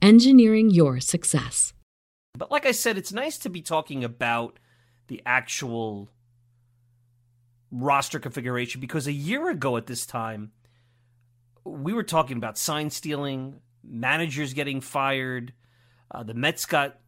engineering 0.00 0.70
your 0.70 1.00
success. 1.00 1.72
But 2.36 2.50
like 2.50 2.66
I 2.66 2.72
said, 2.72 2.98
it's 2.98 3.12
nice 3.12 3.38
to 3.38 3.50
be 3.50 3.62
talking 3.62 4.04
about 4.04 4.58
the 5.08 5.22
actual 5.26 6.08
roster 7.70 8.18
configuration 8.18 8.80
because 8.80 9.06
a 9.06 9.12
year 9.12 9.50
ago 9.50 9.76
at 9.76 9.86
this 9.86 10.06
time, 10.06 10.52
we 11.64 11.92
were 11.92 12.02
talking 12.02 12.36
about 12.36 12.56
sign 12.56 12.90
stealing, 12.90 13.60
managers 13.82 14.54
getting 14.54 14.80
fired. 14.80 15.52
Uh, 16.10 16.22
the 16.22 16.34
Mets 16.34 16.64
got 16.64 16.98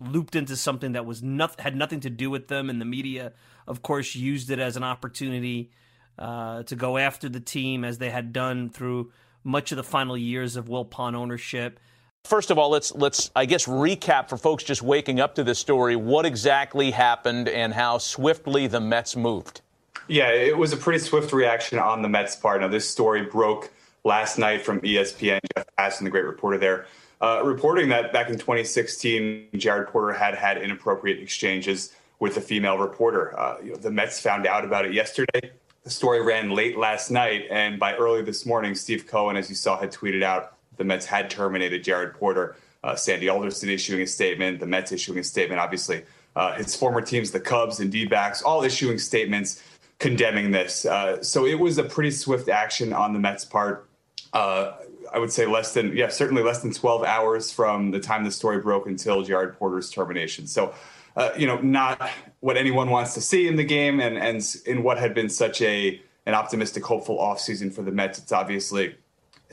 looped 0.00 0.36
into 0.36 0.56
something 0.56 0.92
that 0.92 1.06
was 1.06 1.22
not, 1.22 1.58
had 1.60 1.76
nothing 1.76 2.00
to 2.00 2.10
do 2.10 2.30
with 2.30 2.48
them, 2.48 2.68
and 2.68 2.80
the 2.80 2.84
media, 2.84 3.32
of 3.66 3.82
course, 3.82 4.14
used 4.14 4.50
it 4.50 4.58
as 4.58 4.76
an 4.76 4.84
opportunity 4.84 5.70
uh, 6.18 6.62
to 6.64 6.76
go 6.76 6.98
after 6.98 7.28
the 7.28 7.40
team 7.40 7.84
as 7.84 7.98
they 7.98 8.10
had 8.10 8.32
done 8.32 8.70
through 8.70 9.10
much 9.42 9.72
of 9.72 9.76
the 9.76 9.84
final 9.84 10.16
years 10.16 10.56
of 10.56 10.66
Wilpon 10.66 11.14
ownership. 11.14 11.80
First 12.24 12.50
of 12.50 12.56
all, 12.56 12.70
let's 12.70 12.94
let's 12.94 13.30
I 13.36 13.44
guess 13.44 13.66
recap 13.66 14.30
for 14.30 14.38
folks 14.38 14.64
just 14.64 14.80
waking 14.80 15.20
up 15.20 15.34
to 15.34 15.44
this 15.44 15.58
story 15.58 15.94
what 15.94 16.24
exactly 16.24 16.90
happened 16.90 17.50
and 17.50 17.74
how 17.74 17.98
swiftly 17.98 18.66
the 18.66 18.80
Mets 18.80 19.14
moved. 19.14 19.60
Yeah, 20.08 20.30
it 20.30 20.56
was 20.56 20.72
a 20.72 20.76
pretty 20.76 21.00
swift 21.00 21.34
reaction 21.34 21.78
on 21.78 22.00
the 22.00 22.08
Mets' 22.08 22.34
part. 22.34 22.62
Now, 22.62 22.68
this 22.68 22.88
story 22.88 23.22
broke 23.22 23.70
last 24.04 24.38
night 24.38 24.62
from 24.62 24.80
ESPN. 24.80 25.40
Jeff 25.54 25.66
Passan, 25.78 26.04
the 26.04 26.10
great 26.10 26.24
reporter 26.24 26.58
there, 26.58 26.86
uh, 27.20 27.42
reporting 27.44 27.90
that 27.90 28.12
back 28.12 28.28
in 28.28 28.34
2016, 28.38 29.48
Jared 29.56 29.88
Porter 29.88 30.12
had 30.12 30.34
had 30.34 30.56
inappropriate 30.58 31.20
exchanges 31.20 31.92
with 32.20 32.38
a 32.38 32.40
female 32.40 32.78
reporter. 32.78 33.38
Uh, 33.38 33.58
you 33.62 33.70
know, 33.72 33.76
the 33.76 33.90
Mets 33.90 34.18
found 34.18 34.46
out 34.46 34.64
about 34.64 34.86
it 34.86 34.94
yesterday. 34.94 35.50
The 35.82 35.90
story 35.90 36.22
ran 36.22 36.50
late 36.50 36.78
last 36.78 37.10
night, 37.10 37.44
and 37.50 37.78
by 37.78 37.94
early 37.96 38.22
this 38.22 38.46
morning, 38.46 38.74
Steve 38.74 39.06
Cohen, 39.06 39.36
as 39.36 39.50
you 39.50 39.54
saw, 39.54 39.78
had 39.78 39.92
tweeted 39.92 40.22
out 40.22 40.53
the 40.76 40.84
Mets 40.84 41.06
had 41.06 41.30
terminated 41.30 41.84
Jared 41.84 42.14
Porter. 42.14 42.56
Uh, 42.82 42.94
Sandy 42.94 43.28
Alderson 43.28 43.70
issuing 43.70 44.02
a 44.02 44.06
statement, 44.06 44.60
the 44.60 44.66
Mets 44.66 44.92
issuing 44.92 45.18
a 45.18 45.24
statement, 45.24 45.60
obviously. 45.60 46.04
Uh, 46.36 46.54
his 46.54 46.74
former 46.74 47.00
teams, 47.00 47.30
the 47.30 47.40
Cubs 47.40 47.80
and 47.80 47.90
D 47.90 48.06
backs, 48.06 48.42
all 48.42 48.62
issuing 48.62 48.98
statements 48.98 49.62
condemning 49.98 50.50
this. 50.50 50.84
Uh, 50.84 51.22
so 51.22 51.46
it 51.46 51.58
was 51.58 51.78
a 51.78 51.84
pretty 51.84 52.10
swift 52.10 52.48
action 52.48 52.92
on 52.92 53.12
the 53.12 53.18
Mets' 53.18 53.44
part. 53.44 53.88
Uh, 54.32 54.72
I 55.12 55.18
would 55.18 55.32
say 55.32 55.46
less 55.46 55.72
than, 55.74 55.96
yeah, 55.96 56.08
certainly 56.08 56.42
less 56.42 56.60
than 56.60 56.72
12 56.72 57.04
hours 57.04 57.52
from 57.52 57.92
the 57.92 58.00
time 58.00 58.24
the 58.24 58.30
story 58.30 58.58
broke 58.58 58.86
until 58.86 59.22
Jared 59.22 59.56
Porter's 59.56 59.90
termination. 59.90 60.46
So, 60.46 60.74
uh, 61.16 61.30
you 61.36 61.46
know, 61.46 61.58
not 61.60 62.10
what 62.40 62.56
anyone 62.56 62.90
wants 62.90 63.14
to 63.14 63.20
see 63.20 63.46
in 63.46 63.54
the 63.54 63.64
game 63.64 64.00
and, 64.00 64.18
and 64.18 64.44
in 64.66 64.82
what 64.82 64.98
had 64.98 65.14
been 65.14 65.28
such 65.28 65.62
a 65.62 66.02
an 66.26 66.34
optimistic, 66.34 66.84
hopeful 66.84 67.18
offseason 67.18 67.72
for 67.72 67.82
the 67.82 67.92
Mets. 67.92 68.18
It's 68.18 68.32
obviously 68.32 68.96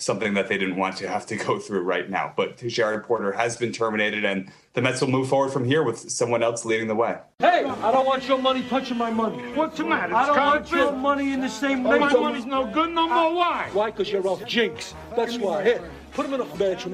something 0.02 0.34
that 0.34 0.48
they 0.48 0.58
didn't 0.58 0.76
want 0.76 0.98
to 0.98 1.08
have 1.08 1.26
to 1.28 1.36
go 1.36 1.60
through 1.60 1.82
right 1.82 2.10
now. 2.10 2.34
But 2.36 2.58
Jared 2.58 3.04
Porter 3.04 3.32
has 3.32 3.56
been 3.58 3.72
terminated, 3.72 4.26
and 4.26 4.52
the 4.74 4.82
Mets 4.82 5.02
will 5.02 5.10
move 5.10 5.30
forward 5.30 5.52
from 5.52 5.64
here 5.64 5.84
with 5.84 6.12
someone 6.12 6.44
else 6.44 6.66
leading 6.66 6.88
the 6.88 6.96
way. 6.96 7.18
Hey, 7.40 7.64
I 7.66 7.92
don't 7.92 8.06
want 8.06 8.28
your 8.28 8.38
money 8.40 8.64
touching 8.64 8.98
my 8.98 9.12
money. 9.12 9.38
What's 9.54 9.78
the 9.78 9.86
matter? 9.86 10.16
I 10.16 10.26
don't 10.26 10.38
want 10.38 10.62
It's 10.62 10.72
your 10.72 10.92
money 10.92 11.34
in 11.34 11.42
the 11.42 11.50
same 11.50 11.86
Oh, 11.86 12.00
my 12.00 12.12
money's 12.14 12.46
no 12.46 12.66
good 12.66 12.92
no 12.92 13.08
more. 13.08 13.36
Why? 13.36 13.70
Why? 13.74 13.92
Because 13.92 14.12
you're 14.12 14.28
off 14.28 14.46
jinx. 14.46 14.94
That's 15.16 15.38
why. 15.38 15.64
Here, 15.64 15.90
put 16.14 16.26
him 16.26 16.34
in 16.34 16.42
a 16.42 16.46
bench, 16.58 16.86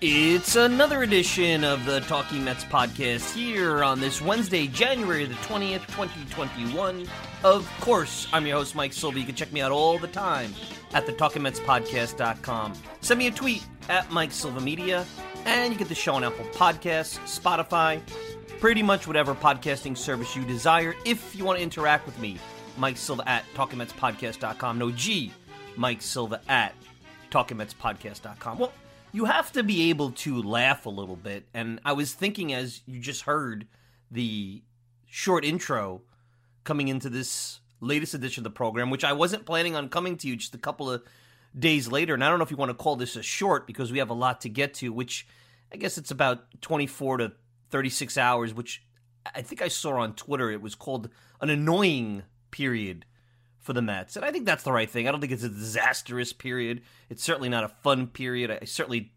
It's 0.00 0.54
another 0.54 1.02
edition 1.02 1.64
of 1.64 1.84
the 1.84 1.98
Talking 2.02 2.44
Mets 2.44 2.62
podcast 2.64 3.34
here 3.34 3.82
on 3.82 3.98
this 3.98 4.22
Wednesday, 4.22 4.68
January 4.68 5.24
the 5.24 5.34
20th, 5.34 5.84
2021. 5.88 7.04
Of 7.42 7.68
course, 7.80 8.28
I'm 8.32 8.46
your 8.46 8.58
host, 8.58 8.76
Mike 8.76 8.92
Silva. 8.92 9.18
You 9.18 9.26
can 9.26 9.34
check 9.34 9.52
me 9.52 9.60
out 9.60 9.72
all 9.72 9.98
the 9.98 10.06
time 10.06 10.54
at 10.94 11.04
the 11.04 11.12
TalkingMetsPodcast.com. 11.12 12.74
Send 13.00 13.18
me 13.18 13.26
a 13.26 13.32
tweet 13.32 13.66
at 13.88 14.08
Mike 14.12 14.30
Silva 14.30 14.60
Media, 14.60 15.04
and 15.46 15.72
you 15.72 15.78
get 15.80 15.88
the 15.88 15.96
show 15.96 16.14
on 16.14 16.22
Apple 16.22 16.44
Podcasts, 16.52 17.18
Spotify, 17.26 18.00
pretty 18.60 18.84
much 18.84 19.08
whatever 19.08 19.34
podcasting 19.34 19.98
service 19.98 20.36
you 20.36 20.44
desire. 20.44 20.94
If 21.04 21.34
you 21.34 21.44
want 21.44 21.58
to 21.58 21.62
interact 21.64 22.06
with 22.06 22.20
me, 22.20 22.38
Mike 22.76 22.98
Silva 22.98 23.28
at 23.28 23.44
TalkingMetsPodcast.com. 23.56 24.78
No 24.78 24.92
G, 24.92 25.32
Mike 25.74 26.02
Silva 26.02 26.40
at 26.48 26.72
TalkingMetsPodcast.com. 27.32 28.58
Well, 28.58 28.72
you 29.12 29.24
have 29.24 29.52
to 29.52 29.62
be 29.62 29.90
able 29.90 30.10
to 30.12 30.42
laugh 30.42 30.86
a 30.86 30.90
little 30.90 31.16
bit. 31.16 31.46
And 31.54 31.80
I 31.84 31.92
was 31.92 32.12
thinking 32.12 32.52
as 32.52 32.82
you 32.86 33.00
just 33.00 33.22
heard 33.22 33.66
the 34.10 34.62
short 35.06 35.44
intro 35.44 36.02
coming 36.64 36.88
into 36.88 37.08
this 37.08 37.60
latest 37.80 38.14
edition 38.14 38.42
of 38.42 38.44
the 38.44 38.56
program, 38.56 38.90
which 38.90 39.04
I 39.04 39.12
wasn't 39.12 39.46
planning 39.46 39.76
on 39.76 39.88
coming 39.88 40.16
to 40.18 40.28
you 40.28 40.36
just 40.36 40.54
a 40.54 40.58
couple 40.58 40.90
of 40.90 41.02
days 41.58 41.90
later. 41.90 42.14
And 42.14 42.24
I 42.24 42.28
don't 42.28 42.38
know 42.38 42.44
if 42.44 42.50
you 42.50 42.56
want 42.56 42.70
to 42.70 42.74
call 42.74 42.96
this 42.96 43.16
a 43.16 43.22
short 43.22 43.66
because 43.66 43.90
we 43.90 43.98
have 43.98 44.10
a 44.10 44.14
lot 44.14 44.42
to 44.42 44.48
get 44.48 44.74
to, 44.74 44.92
which 44.92 45.26
I 45.72 45.76
guess 45.76 45.98
it's 45.98 46.10
about 46.10 46.60
24 46.60 47.18
to 47.18 47.32
36 47.70 48.18
hours, 48.18 48.54
which 48.54 48.82
I 49.34 49.42
think 49.42 49.62
I 49.62 49.68
saw 49.68 49.98
on 49.98 50.14
Twitter. 50.14 50.50
It 50.50 50.62
was 50.62 50.74
called 50.74 51.08
an 51.40 51.50
annoying 51.50 52.22
period 52.50 53.04
for 53.68 53.74
the 53.74 53.82
Mets. 53.82 54.16
And 54.16 54.24
I 54.24 54.30
think 54.30 54.46
that's 54.46 54.64
the 54.64 54.72
right 54.72 54.88
thing. 54.88 55.06
I 55.06 55.10
don't 55.10 55.20
think 55.20 55.30
it's 55.30 55.42
a 55.42 55.48
disastrous 55.50 56.32
period. 56.32 56.80
It's 57.10 57.22
certainly 57.22 57.50
not 57.50 57.64
a 57.64 57.68
fun 57.68 58.06
period. 58.06 58.50
I 58.50 58.64
certainly 58.64 59.12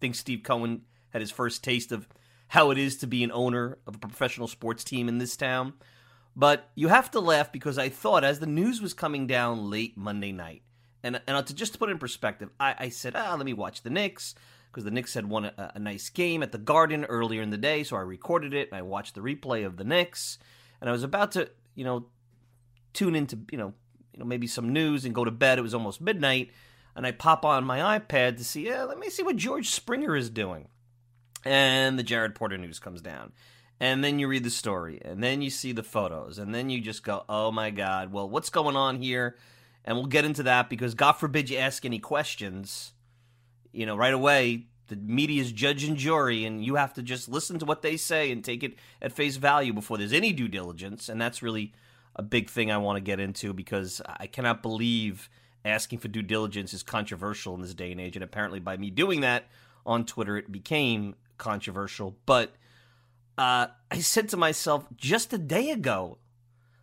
think 0.00 0.14
Steve 0.14 0.42
Cohen 0.42 0.86
had 1.10 1.20
his 1.20 1.30
first 1.30 1.62
taste 1.62 1.92
of 1.92 2.08
how 2.48 2.70
it 2.70 2.78
is 2.78 2.96
to 2.96 3.06
be 3.06 3.22
an 3.22 3.30
owner 3.30 3.76
of 3.86 3.96
a 3.96 3.98
professional 3.98 4.48
sports 4.48 4.82
team 4.82 5.10
in 5.10 5.18
this 5.18 5.36
town. 5.36 5.74
But 6.34 6.70
you 6.74 6.88
have 6.88 7.10
to 7.10 7.20
laugh 7.20 7.52
because 7.52 7.76
I 7.76 7.90
thought 7.90 8.24
as 8.24 8.40
the 8.40 8.46
news 8.46 8.80
was 8.80 8.94
coming 8.94 9.26
down 9.26 9.68
late 9.68 9.94
Monday 9.94 10.32
night, 10.32 10.62
and, 11.02 11.20
and 11.26 11.46
to 11.46 11.54
just 11.54 11.74
to 11.74 11.78
put 11.78 11.90
it 11.90 11.92
in 11.92 11.98
perspective, 11.98 12.48
I, 12.58 12.74
I 12.78 12.88
said, 12.88 13.14
ah, 13.14 13.34
let 13.36 13.44
me 13.44 13.52
watch 13.52 13.82
the 13.82 13.90
Knicks 13.90 14.34
because 14.70 14.84
the 14.84 14.90
Knicks 14.90 15.12
had 15.12 15.28
won 15.28 15.44
a, 15.44 15.72
a, 15.74 15.78
nice 15.78 16.08
game 16.08 16.42
at 16.42 16.50
the 16.50 16.56
Garden 16.56 17.04
earlier 17.04 17.42
in 17.42 17.50
the 17.50 17.58
day, 17.58 17.82
so 17.84 17.96
I 17.96 18.00
recorded 18.00 18.54
it 18.54 18.70
and 18.70 18.78
I 18.78 18.80
watched 18.80 19.14
the 19.14 19.20
replay 19.20 19.66
of 19.66 19.76
the 19.76 19.84
Knicks, 19.84 20.38
and 20.80 20.88
I 20.88 20.94
was 20.94 21.02
about 21.02 21.32
to, 21.32 21.50
you 21.74 21.84
know, 21.84 22.06
tune 22.94 23.14
into, 23.14 23.38
you 23.50 23.58
know, 23.58 23.74
you 24.12 24.20
know 24.20 24.24
maybe 24.24 24.46
some 24.46 24.72
news 24.72 25.04
and 25.04 25.14
go 25.14 25.24
to 25.24 25.30
bed. 25.30 25.58
It 25.58 25.62
was 25.62 25.74
almost 25.74 26.00
midnight, 26.00 26.50
and 26.94 27.06
I 27.06 27.12
pop 27.12 27.44
on 27.44 27.64
my 27.64 27.98
iPad 27.98 28.36
to 28.38 28.44
see, 28.44 28.66
yeah, 28.66 28.84
let 28.84 28.98
me 28.98 29.10
see 29.10 29.22
what 29.22 29.36
George 29.36 29.70
Springer 29.70 30.16
is 30.16 30.30
doing, 30.30 30.68
and 31.44 31.98
the 31.98 32.02
Jared 32.02 32.34
Porter 32.34 32.58
news 32.58 32.78
comes 32.78 33.00
down. 33.00 33.32
And 33.80 34.04
then 34.04 34.20
you 34.20 34.28
read 34.28 34.44
the 34.44 34.50
story, 34.50 35.00
and 35.04 35.24
then 35.24 35.42
you 35.42 35.50
see 35.50 35.72
the 35.72 35.82
photos, 35.82 36.38
and 36.38 36.54
then 36.54 36.70
you 36.70 36.80
just 36.80 37.02
go, 37.02 37.24
oh 37.28 37.50
my 37.50 37.70
God, 37.70 38.12
well, 38.12 38.28
what's 38.28 38.50
going 38.50 38.76
on 38.76 39.02
here? 39.02 39.36
And 39.84 39.96
we'll 39.96 40.06
get 40.06 40.24
into 40.24 40.44
that 40.44 40.70
because 40.70 40.94
God 40.94 41.12
forbid 41.12 41.50
you 41.50 41.58
ask 41.58 41.84
any 41.84 41.98
questions 41.98 42.92
you 43.72 43.86
know, 43.86 43.96
right 43.96 44.14
away, 44.14 44.66
the 44.88 44.96
media's 44.96 45.50
judge 45.50 45.84
and 45.84 45.96
jury, 45.96 46.44
and 46.44 46.64
you 46.64 46.74
have 46.74 46.92
to 46.94 47.02
just 47.02 47.28
listen 47.28 47.58
to 47.58 47.64
what 47.64 47.82
they 47.82 47.96
say 47.96 48.30
and 48.30 48.44
take 48.44 48.62
it 48.62 48.74
at 49.00 49.12
face 49.12 49.36
value 49.36 49.72
before 49.72 49.98
there's 49.98 50.12
any 50.12 50.32
due 50.32 50.48
diligence. 50.48 51.08
And 51.08 51.20
that's 51.20 51.42
really 51.42 51.72
a 52.16 52.22
big 52.22 52.50
thing 52.50 52.70
I 52.70 52.78
want 52.78 52.96
to 52.96 53.00
get 53.00 53.20
into 53.20 53.52
because 53.52 54.00
I 54.06 54.26
cannot 54.26 54.62
believe 54.62 55.28
asking 55.64 55.98
for 55.98 56.08
due 56.08 56.22
diligence 56.22 56.74
is 56.74 56.82
controversial 56.82 57.54
in 57.54 57.62
this 57.62 57.74
day 57.74 57.92
and 57.92 58.00
age. 58.00 58.16
And 58.16 58.24
apparently, 58.24 58.60
by 58.60 58.76
me 58.76 58.90
doing 58.90 59.20
that 59.20 59.46
on 59.86 60.04
Twitter, 60.04 60.36
it 60.36 60.50
became 60.50 61.14
controversial. 61.38 62.16
But 62.26 62.54
uh, 63.38 63.68
I 63.90 64.00
said 64.00 64.28
to 64.30 64.36
myself 64.36 64.86
just 64.96 65.32
a 65.32 65.38
day 65.38 65.70
ago, 65.70 66.18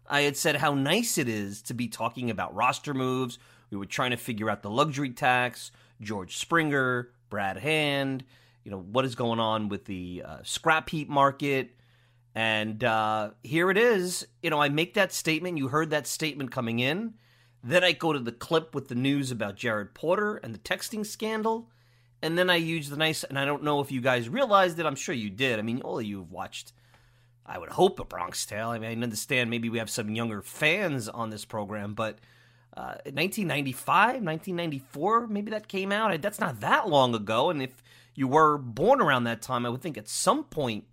I 0.07 0.21
had 0.21 0.35
said 0.35 0.55
how 0.57 0.73
nice 0.73 1.17
it 1.17 1.29
is 1.29 1.61
to 1.63 1.73
be 1.73 1.87
talking 1.87 2.29
about 2.29 2.55
roster 2.55 2.93
moves. 2.93 3.37
We 3.69 3.77
were 3.77 3.85
trying 3.85 4.11
to 4.11 4.17
figure 4.17 4.49
out 4.49 4.63
the 4.63 4.69
luxury 4.69 5.11
tax. 5.11 5.71
George 6.01 6.37
Springer, 6.37 7.09
Brad 7.29 7.57
Hand, 7.57 8.23
you 8.63 8.71
know, 8.71 8.79
what 8.79 9.05
is 9.05 9.15
going 9.15 9.39
on 9.39 9.69
with 9.69 9.85
the 9.85 10.23
uh, 10.25 10.37
scrap 10.43 10.89
heap 10.89 11.09
market. 11.09 11.75
And 12.35 12.83
uh, 12.83 13.31
here 13.43 13.71
it 13.71 13.77
is. 13.77 14.27
You 14.41 14.49
know, 14.49 14.61
I 14.61 14.69
make 14.69 14.93
that 14.93 15.11
statement. 15.11 15.57
You 15.57 15.69
heard 15.69 15.89
that 15.89 16.07
statement 16.07 16.51
coming 16.51 16.79
in. 16.79 17.15
Then 17.63 17.83
I 17.83 17.91
go 17.91 18.13
to 18.13 18.19
the 18.19 18.31
clip 18.31 18.73
with 18.73 18.87
the 18.87 18.95
news 18.95 19.31
about 19.31 19.55
Jared 19.55 19.93
Porter 19.93 20.37
and 20.37 20.53
the 20.53 20.59
texting 20.59 21.05
scandal. 21.05 21.69
And 22.21 22.37
then 22.37 22.49
I 22.49 22.55
use 22.55 22.89
the 22.89 22.97
nice, 22.97 23.23
and 23.23 23.39
I 23.39 23.45
don't 23.45 23.63
know 23.63 23.79
if 23.79 23.91
you 23.91 24.01
guys 24.01 24.29
realized 24.29 24.79
it. 24.79 24.85
I'm 24.85 24.95
sure 24.95 25.15
you 25.15 25.29
did. 25.29 25.59
I 25.59 25.61
mean, 25.61 25.81
all 25.81 25.99
of 25.99 26.05
you 26.05 26.19
have 26.19 26.31
watched, 26.31 26.73
I 27.45 27.57
would 27.57 27.69
hope, 27.69 27.99
a 27.99 28.05
Bronx 28.05 28.45
Tale. 28.45 28.69
I 28.69 28.79
mean, 28.79 28.89
I 28.89 29.03
understand 29.03 29.49
maybe 29.49 29.69
we 29.69 29.79
have 29.79 29.89
some 29.89 30.09
younger 30.09 30.41
fans 30.41 31.07
on 31.07 31.29
this 31.29 31.45
program, 31.45 31.93
but 31.93 32.19
1995, 32.75 33.87
uh, 33.87 34.19
1994, 34.19 35.27
maybe 35.27 35.51
that 35.51 35.67
came 35.67 35.91
out. 35.91 36.21
That's 36.21 36.39
not 36.39 36.59
that 36.61 36.87
long 36.87 37.15
ago. 37.15 37.49
And 37.49 37.61
if 37.61 37.83
you 38.15 38.27
were 38.27 38.57
born 38.57 39.01
around 39.01 39.23
that 39.25 39.41
time, 39.41 39.65
I 39.65 39.69
would 39.69 39.81
think 39.81 39.97
at 39.97 40.07
some 40.07 40.43
point 40.43 40.85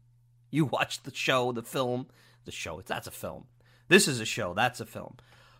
you 0.56 0.64
watched 0.64 1.04
the 1.04 1.14
show, 1.14 1.52
the 1.52 1.62
film, 1.62 2.06
the 2.44 2.50
show. 2.50 2.80
That's 2.84 3.06
a 3.06 3.12
film. 3.12 3.44
This 3.88 4.08
is 4.08 4.20
a 4.20 4.24
show. 4.24 4.54
That's 4.54 4.80
a 4.80 4.86
film. 4.86 5.16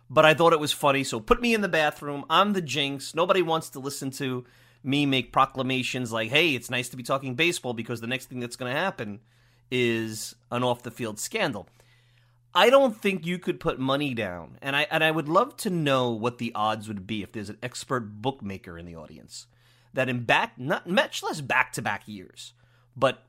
But 0.09 0.25
I 0.25 0.33
thought 0.33 0.53
it 0.53 0.59
was 0.59 0.71
funny, 0.71 1.03
so 1.03 1.19
put 1.19 1.41
me 1.41 1.53
in 1.53 1.61
the 1.61 1.67
bathroom. 1.67 2.25
I'm 2.29 2.53
the 2.53 2.61
jinx. 2.61 3.13
Nobody 3.13 3.41
wants 3.41 3.69
to 3.71 3.79
listen 3.79 4.09
to 4.11 4.45
me 4.83 5.05
make 5.05 5.31
proclamations 5.31 6.11
like, 6.11 6.29
hey, 6.29 6.55
it's 6.55 6.69
nice 6.69 6.89
to 6.89 6.97
be 6.97 7.03
talking 7.03 7.35
baseball 7.35 7.73
because 7.73 8.01
the 8.01 8.07
next 8.07 8.27
thing 8.27 8.39
that's 8.39 8.55
going 8.55 8.73
to 8.73 8.79
happen 8.79 9.19
is 9.69 10.35
an 10.49 10.63
off 10.63 10.83
the 10.83 10.91
field 10.91 11.19
scandal. 11.19 11.67
I 12.55 12.69
don't 12.69 12.97
think 12.97 13.25
you 13.25 13.37
could 13.37 13.59
put 13.59 13.79
money 13.79 14.13
down, 14.13 14.57
and 14.61 14.75
I 14.75 14.87
and 14.89 15.03
I 15.03 15.11
would 15.11 15.29
love 15.29 15.57
to 15.57 15.69
know 15.69 16.09
what 16.09 16.39
the 16.39 16.53
odds 16.55 16.87
would 16.87 17.05
be 17.05 17.21
if 17.21 17.31
there's 17.31 17.49
an 17.49 17.59
expert 17.61 18.21
bookmaker 18.21 18.79
in 18.79 18.85
the 18.85 18.95
audience 18.95 19.45
that 19.93 20.09
in 20.09 20.23
back 20.23 20.57
not 20.57 20.89
much 20.89 21.21
less 21.21 21.41
back 21.41 21.71
to 21.73 21.81
back 21.83 22.07
years, 22.07 22.53
but 22.95 23.26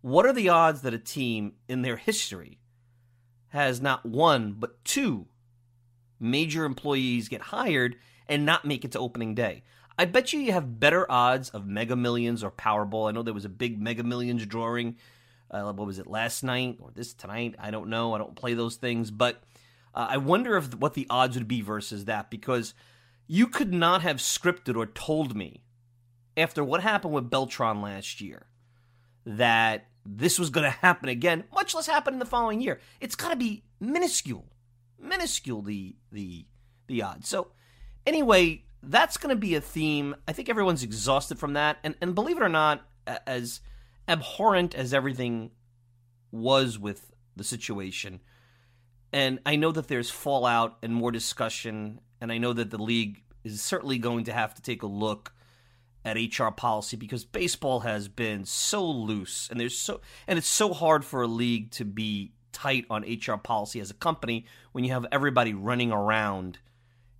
what 0.00 0.26
are 0.26 0.32
the 0.32 0.48
odds 0.48 0.82
that 0.82 0.94
a 0.94 0.98
team 0.98 1.54
in 1.68 1.82
their 1.82 1.96
history 1.96 2.58
has 3.48 3.80
not 3.80 4.04
one 4.04 4.52
but 4.52 4.84
two 4.84 5.26
major 6.20 6.64
employees 6.64 7.28
get 7.28 7.40
hired 7.40 7.96
and 8.28 8.44
not 8.44 8.64
make 8.64 8.84
it 8.84 8.92
to 8.92 8.98
opening 8.98 9.34
day? 9.34 9.62
I 9.98 10.04
bet 10.04 10.32
you 10.32 10.40
you 10.40 10.52
have 10.52 10.78
better 10.78 11.10
odds 11.10 11.50
of 11.50 11.66
Mega 11.66 11.96
Millions 11.96 12.44
or 12.44 12.50
Powerball. 12.52 13.08
I 13.08 13.12
know 13.12 13.22
there 13.22 13.34
was 13.34 13.44
a 13.44 13.50
big 13.50 13.80
Mega 13.80 14.04
Millions 14.04 14.46
drawing 14.46 14.96
uh, 15.50 15.72
what 15.72 15.86
was 15.86 15.98
it 15.98 16.06
last 16.06 16.42
night 16.42 16.78
or 16.80 16.90
this 16.94 17.14
tonight? 17.14 17.54
I 17.58 17.70
don't 17.70 17.88
know. 17.88 18.14
I 18.14 18.18
don't 18.18 18.36
play 18.36 18.54
those 18.54 18.76
things, 18.76 19.10
but 19.10 19.42
uh, 19.94 20.06
I 20.10 20.16
wonder 20.18 20.56
if 20.56 20.74
what 20.74 20.94
the 20.94 21.06
odds 21.08 21.36
would 21.36 21.48
be 21.48 21.62
versus 21.62 22.04
that 22.04 22.30
because 22.30 22.74
you 23.26 23.46
could 23.46 23.72
not 23.72 24.02
have 24.02 24.16
scripted 24.16 24.76
or 24.76 24.86
told 24.86 25.36
me 25.36 25.62
after 26.36 26.62
what 26.62 26.82
happened 26.82 27.14
with 27.14 27.30
Beltran 27.30 27.80
last 27.80 28.20
year 28.20 28.46
that 29.28 29.86
this 30.06 30.38
was 30.38 30.48
going 30.48 30.64
to 30.64 30.78
happen 30.78 31.08
again, 31.08 31.44
much 31.54 31.74
less 31.74 31.86
happen 31.86 32.14
in 32.14 32.18
the 32.18 32.24
following 32.24 32.60
year. 32.60 32.80
It's 33.00 33.14
got 33.14 33.28
to 33.28 33.36
be 33.36 33.62
minuscule, 33.78 34.46
minuscule 34.98 35.62
the 35.62 35.96
the 36.10 36.46
the 36.86 37.02
odds. 37.02 37.28
So 37.28 37.48
anyway, 38.06 38.64
that's 38.82 39.18
going 39.18 39.34
to 39.34 39.40
be 39.40 39.54
a 39.54 39.60
theme. 39.60 40.16
I 40.26 40.32
think 40.32 40.48
everyone's 40.48 40.82
exhausted 40.82 41.38
from 41.38 41.52
that, 41.52 41.76
and 41.84 41.94
and 42.00 42.14
believe 42.14 42.38
it 42.38 42.42
or 42.42 42.48
not, 42.48 42.86
as 43.26 43.60
abhorrent 44.08 44.74
as 44.74 44.94
everything 44.94 45.50
was 46.32 46.78
with 46.78 47.12
the 47.36 47.44
situation, 47.44 48.20
and 49.12 49.40
I 49.44 49.56
know 49.56 49.72
that 49.72 49.88
there's 49.88 50.10
fallout 50.10 50.78
and 50.82 50.94
more 50.94 51.12
discussion, 51.12 52.00
and 52.20 52.32
I 52.32 52.38
know 52.38 52.54
that 52.54 52.70
the 52.70 52.82
league 52.82 53.22
is 53.44 53.60
certainly 53.60 53.98
going 53.98 54.24
to 54.24 54.32
have 54.32 54.54
to 54.54 54.62
take 54.62 54.82
a 54.82 54.86
look 54.86 55.32
at 56.04 56.16
HR 56.16 56.50
policy 56.50 56.96
because 56.96 57.24
baseball 57.24 57.80
has 57.80 58.08
been 58.08 58.44
so 58.44 58.88
loose 58.88 59.48
and 59.50 59.60
there's 59.60 59.76
so 59.76 60.00
and 60.26 60.38
it's 60.38 60.48
so 60.48 60.72
hard 60.72 61.04
for 61.04 61.22
a 61.22 61.26
league 61.26 61.70
to 61.72 61.84
be 61.84 62.32
tight 62.52 62.86
on 62.90 63.02
HR 63.02 63.36
policy 63.36 63.80
as 63.80 63.90
a 63.90 63.94
company 63.94 64.46
when 64.72 64.84
you 64.84 64.92
have 64.92 65.06
everybody 65.12 65.54
running 65.54 65.92
around 65.92 66.58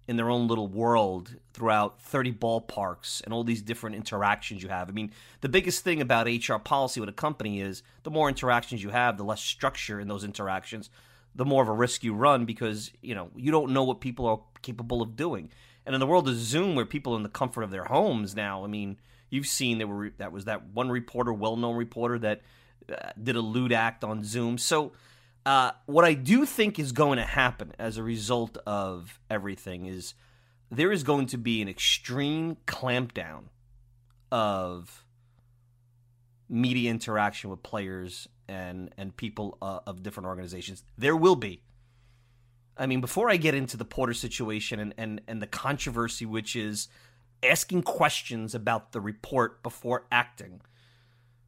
in 0.08 0.16
their 0.16 0.30
own 0.30 0.48
little 0.48 0.66
world 0.66 1.36
throughout 1.52 2.00
30 2.00 2.32
ballparks 2.32 3.22
and 3.22 3.34
all 3.34 3.44
these 3.44 3.60
different 3.60 3.94
interactions 3.94 4.62
you 4.62 4.70
have. 4.70 4.88
I 4.88 4.92
mean, 4.92 5.12
the 5.42 5.50
biggest 5.50 5.84
thing 5.84 6.00
about 6.00 6.26
HR 6.26 6.56
policy 6.56 6.98
with 6.98 7.10
a 7.10 7.12
company 7.12 7.60
is 7.60 7.82
the 8.04 8.10
more 8.10 8.28
interactions 8.28 8.82
you 8.82 8.88
have, 8.88 9.18
the 9.18 9.24
less 9.24 9.42
structure 9.42 10.00
in 10.00 10.08
those 10.08 10.24
interactions, 10.24 10.88
the 11.34 11.44
more 11.44 11.62
of 11.62 11.68
a 11.68 11.72
risk 11.72 12.02
you 12.02 12.14
run 12.14 12.46
because, 12.46 12.90
you 13.02 13.14
know, 13.14 13.28
you 13.36 13.52
don't 13.52 13.72
know 13.72 13.84
what 13.84 14.00
people 14.00 14.26
are 14.26 14.40
capable 14.62 15.02
of 15.02 15.14
doing. 15.14 15.50
And 15.88 15.94
in 15.94 16.00
the 16.00 16.06
world 16.06 16.28
of 16.28 16.36
Zoom 16.36 16.74
where 16.74 16.84
people 16.84 17.14
are 17.14 17.16
in 17.16 17.22
the 17.22 17.30
comfort 17.30 17.62
of 17.62 17.70
their 17.70 17.84
homes 17.84 18.36
now, 18.36 18.62
I 18.62 18.66
mean, 18.66 18.98
you've 19.30 19.46
seen 19.46 19.78
there 19.78 19.86
were 19.86 20.10
that 20.18 20.32
was 20.32 20.44
that 20.44 20.66
one 20.66 20.90
reporter, 20.90 21.32
well-known 21.32 21.76
reporter 21.76 22.18
that 22.18 22.42
uh, 22.92 23.12
did 23.20 23.36
a 23.36 23.40
lewd 23.40 23.72
act 23.72 24.04
on 24.04 24.22
Zoom. 24.22 24.58
So, 24.58 24.92
uh, 25.46 25.70
what 25.86 26.04
I 26.04 26.12
do 26.12 26.44
think 26.44 26.78
is 26.78 26.92
going 26.92 27.16
to 27.16 27.24
happen 27.24 27.72
as 27.78 27.96
a 27.96 28.02
result 28.02 28.58
of 28.66 29.18
everything 29.30 29.86
is 29.86 30.12
there 30.70 30.92
is 30.92 31.04
going 31.04 31.24
to 31.28 31.38
be 31.38 31.62
an 31.62 31.70
extreme 31.70 32.58
clampdown 32.66 33.44
of 34.30 35.06
media 36.50 36.90
interaction 36.90 37.48
with 37.48 37.62
players 37.62 38.28
and 38.46 38.92
and 38.98 39.16
people 39.16 39.56
uh, 39.62 39.80
of 39.86 40.02
different 40.02 40.26
organizations. 40.26 40.84
There 40.98 41.16
will 41.16 41.36
be. 41.36 41.62
I 42.78 42.86
mean, 42.86 43.00
before 43.00 43.28
I 43.28 43.36
get 43.36 43.54
into 43.54 43.76
the 43.76 43.84
Porter 43.84 44.14
situation 44.14 44.78
and, 44.80 44.94
and, 44.96 45.20
and 45.26 45.42
the 45.42 45.46
controversy, 45.46 46.24
which 46.24 46.54
is 46.54 46.88
asking 47.42 47.82
questions 47.82 48.54
about 48.54 48.92
the 48.92 49.00
report 49.00 49.62
before 49.62 50.06
acting, 50.12 50.60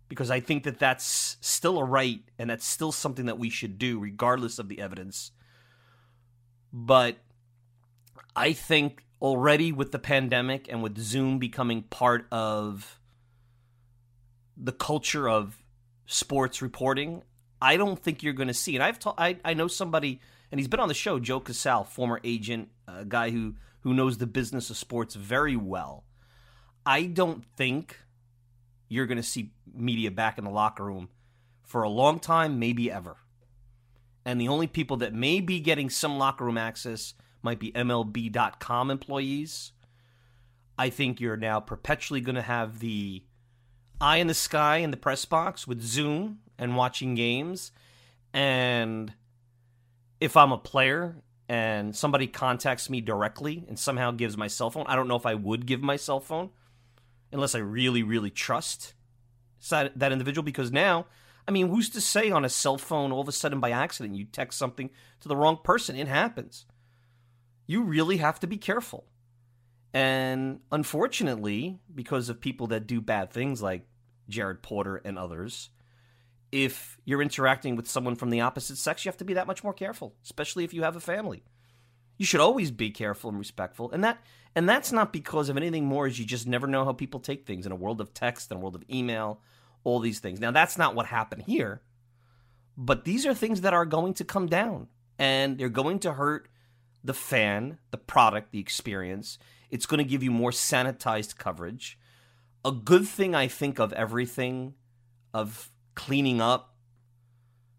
because 0.08 0.30
I 0.30 0.40
think 0.40 0.64
that 0.64 0.78
that's 0.78 1.36
still 1.40 1.78
a 1.78 1.84
right 1.84 2.20
and 2.38 2.50
that's 2.50 2.66
still 2.66 2.92
something 2.92 3.26
that 3.26 3.38
we 3.38 3.48
should 3.48 3.78
do 3.78 3.98
regardless 3.98 4.58
of 4.58 4.68
the 4.68 4.80
evidence. 4.80 5.30
But 6.72 7.18
I 8.34 8.52
think 8.52 9.04
already 9.22 9.70
with 9.70 9.92
the 9.92 9.98
pandemic 9.98 10.66
and 10.68 10.82
with 10.82 10.98
Zoom 10.98 11.38
becoming 11.38 11.82
part 11.82 12.26
of 12.32 12.98
the 14.56 14.72
culture 14.72 15.28
of 15.28 15.62
sports 16.06 16.60
reporting, 16.60 17.22
I 17.62 17.76
don't 17.76 18.02
think 18.02 18.22
you're 18.22 18.32
going 18.32 18.48
to 18.48 18.54
see. 18.54 18.74
And 18.74 18.82
I've 18.82 18.98
ta- 18.98 19.14
I, 19.16 19.38
I 19.44 19.54
know 19.54 19.68
somebody, 19.68 20.20
and 20.50 20.58
he's 20.58 20.68
been 20.68 20.80
on 20.80 20.88
the 20.88 20.94
show, 20.94 21.18
Joe 21.18 21.40
Casal, 21.40 21.84
former 21.84 22.20
agent, 22.24 22.68
a 22.88 23.04
guy 23.04 23.30
who 23.30 23.54
who 23.80 23.94
knows 23.94 24.18
the 24.18 24.26
business 24.26 24.70
of 24.70 24.76
sports 24.76 25.14
very 25.14 25.56
well. 25.56 26.04
I 26.84 27.04
don't 27.04 27.44
think 27.56 27.98
you're 28.88 29.06
going 29.06 29.16
to 29.16 29.22
see 29.22 29.52
media 29.72 30.10
back 30.10 30.38
in 30.38 30.44
the 30.44 30.50
locker 30.50 30.84
room 30.84 31.08
for 31.64 31.82
a 31.82 31.88
long 31.88 32.18
time, 32.18 32.58
maybe 32.58 32.90
ever. 32.90 33.16
And 34.24 34.40
the 34.40 34.48
only 34.48 34.66
people 34.66 34.98
that 34.98 35.14
may 35.14 35.40
be 35.40 35.60
getting 35.60 35.88
some 35.88 36.18
locker 36.18 36.44
room 36.44 36.58
access 36.58 37.14
might 37.42 37.58
be 37.58 37.72
MLB.com 37.72 38.90
employees. 38.90 39.72
I 40.76 40.90
think 40.90 41.20
you're 41.20 41.36
now 41.36 41.60
perpetually 41.60 42.20
going 42.20 42.36
to 42.36 42.42
have 42.42 42.80
the 42.80 43.22
eye 44.00 44.16
in 44.16 44.26
the 44.26 44.34
sky 44.34 44.78
in 44.78 44.90
the 44.90 44.96
press 44.96 45.24
box 45.24 45.66
with 45.66 45.80
Zoom 45.80 46.40
and 46.58 46.76
watching 46.76 47.14
games. 47.14 47.72
And 48.32 49.14
if 50.20 50.36
I'm 50.36 50.52
a 50.52 50.58
player 50.58 51.16
and 51.48 51.96
somebody 51.96 52.26
contacts 52.26 52.88
me 52.88 53.00
directly 53.00 53.64
and 53.66 53.78
somehow 53.78 54.12
gives 54.12 54.36
my 54.36 54.46
cell 54.46 54.70
phone, 54.70 54.84
I 54.86 54.94
don't 54.94 55.08
know 55.08 55.16
if 55.16 55.26
I 55.26 55.34
would 55.34 55.66
give 55.66 55.82
my 55.82 55.96
cell 55.96 56.20
phone 56.20 56.50
unless 57.32 57.54
I 57.54 57.58
really, 57.58 58.02
really 58.02 58.30
trust 58.30 58.94
that 59.68 60.12
individual 60.12 60.44
because 60.44 60.70
now, 60.70 61.06
I 61.48 61.50
mean, 61.50 61.68
who's 61.68 61.90
to 61.90 62.00
say 62.00 62.30
on 62.30 62.44
a 62.44 62.48
cell 62.48 62.78
phone 62.78 63.12
all 63.12 63.20
of 63.20 63.28
a 63.28 63.32
sudden 63.32 63.60
by 63.60 63.70
accident 63.70 64.14
you 64.14 64.24
text 64.24 64.58
something 64.58 64.90
to 65.20 65.28
the 65.28 65.36
wrong 65.36 65.58
person? 65.62 65.96
It 65.96 66.08
happens. 66.08 66.66
You 67.66 67.82
really 67.82 68.18
have 68.18 68.38
to 68.40 68.46
be 68.46 68.56
careful. 68.56 69.06
And 69.92 70.60
unfortunately, 70.70 71.80
because 71.92 72.28
of 72.28 72.40
people 72.40 72.68
that 72.68 72.86
do 72.86 73.00
bad 73.00 73.32
things 73.32 73.60
like 73.60 73.86
Jared 74.28 74.62
Porter 74.62 74.96
and 74.96 75.18
others, 75.18 75.70
if 76.52 76.98
you're 77.04 77.22
interacting 77.22 77.76
with 77.76 77.88
someone 77.88 78.16
from 78.16 78.30
the 78.30 78.40
opposite 78.40 78.76
sex, 78.76 79.04
you 79.04 79.08
have 79.08 79.16
to 79.18 79.24
be 79.24 79.34
that 79.34 79.46
much 79.46 79.62
more 79.62 79.72
careful, 79.72 80.14
especially 80.24 80.64
if 80.64 80.74
you 80.74 80.82
have 80.82 80.96
a 80.96 81.00
family. 81.00 81.42
You 82.18 82.26
should 82.26 82.40
always 82.40 82.70
be 82.70 82.90
careful 82.90 83.30
and 83.30 83.38
respectful. 83.38 83.90
And 83.90 84.04
that 84.04 84.18
and 84.54 84.68
that's 84.68 84.92
not 84.92 85.12
because 85.12 85.48
of 85.48 85.56
anything 85.56 85.86
more 85.86 86.06
as 86.06 86.18
you 86.18 86.26
just 86.26 86.46
never 86.46 86.66
know 86.66 86.84
how 86.84 86.92
people 86.92 87.20
take 87.20 87.46
things 87.46 87.66
in 87.66 87.72
a 87.72 87.76
world 87.76 88.00
of 88.00 88.12
text 88.12 88.50
and 88.50 88.58
a 88.58 88.60
world 88.60 88.74
of 88.74 88.84
email, 88.90 89.40
all 89.84 90.00
these 90.00 90.18
things. 90.18 90.40
Now 90.40 90.50
that's 90.50 90.76
not 90.76 90.94
what 90.94 91.06
happened 91.06 91.44
here. 91.46 91.82
But 92.76 93.04
these 93.04 93.26
are 93.26 93.34
things 93.34 93.60
that 93.60 93.74
are 93.74 93.86
going 93.86 94.14
to 94.14 94.24
come 94.24 94.46
down 94.46 94.88
and 95.18 95.56
they're 95.56 95.68
going 95.68 96.00
to 96.00 96.14
hurt 96.14 96.48
the 97.04 97.14
fan, 97.14 97.78
the 97.90 97.98
product, 97.98 98.52
the 98.52 98.58
experience. 98.58 99.38
It's 99.70 99.86
going 99.86 99.98
to 99.98 100.10
give 100.10 100.22
you 100.22 100.30
more 100.30 100.50
sanitized 100.50 101.36
coverage. 101.36 101.98
A 102.64 102.72
good 102.72 103.06
thing 103.06 103.34
I 103.34 103.46
think 103.46 103.78
of 103.78 103.92
everything 103.92 104.74
of 105.32 105.70
cleaning 106.00 106.40
up 106.40 106.74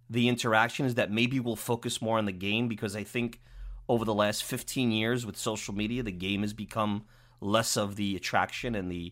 the 0.08 0.30
interaction 0.30 0.86
is 0.86 0.94
that 0.94 1.10
maybe 1.10 1.40
we'll 1.40 1.56
focus 1.56 2.04
more 2.04 2.20
on 2.20 2.26
the 2.26 2.32
game 2.32 2.68
because 2.68 2.96
I 2.96 3.04
think 3.04 3.42
over 3.90 4.06
the 4.06 4.14
last 4.14 4.44
15 4.44 4.92
years 4.92 5.26
with 5.26 5.36
social 5.36 5.74
media, 5.74 6.04
the 6.04 6.12
game 6.12 6.44
has 6.44 6.54
become 6.54 7.06
less 7.40 7.76
of 7.78 7.96
the 7.96 8.16
attraction 8.16 8.76
and 8.76 8.92
the 8.92 9.12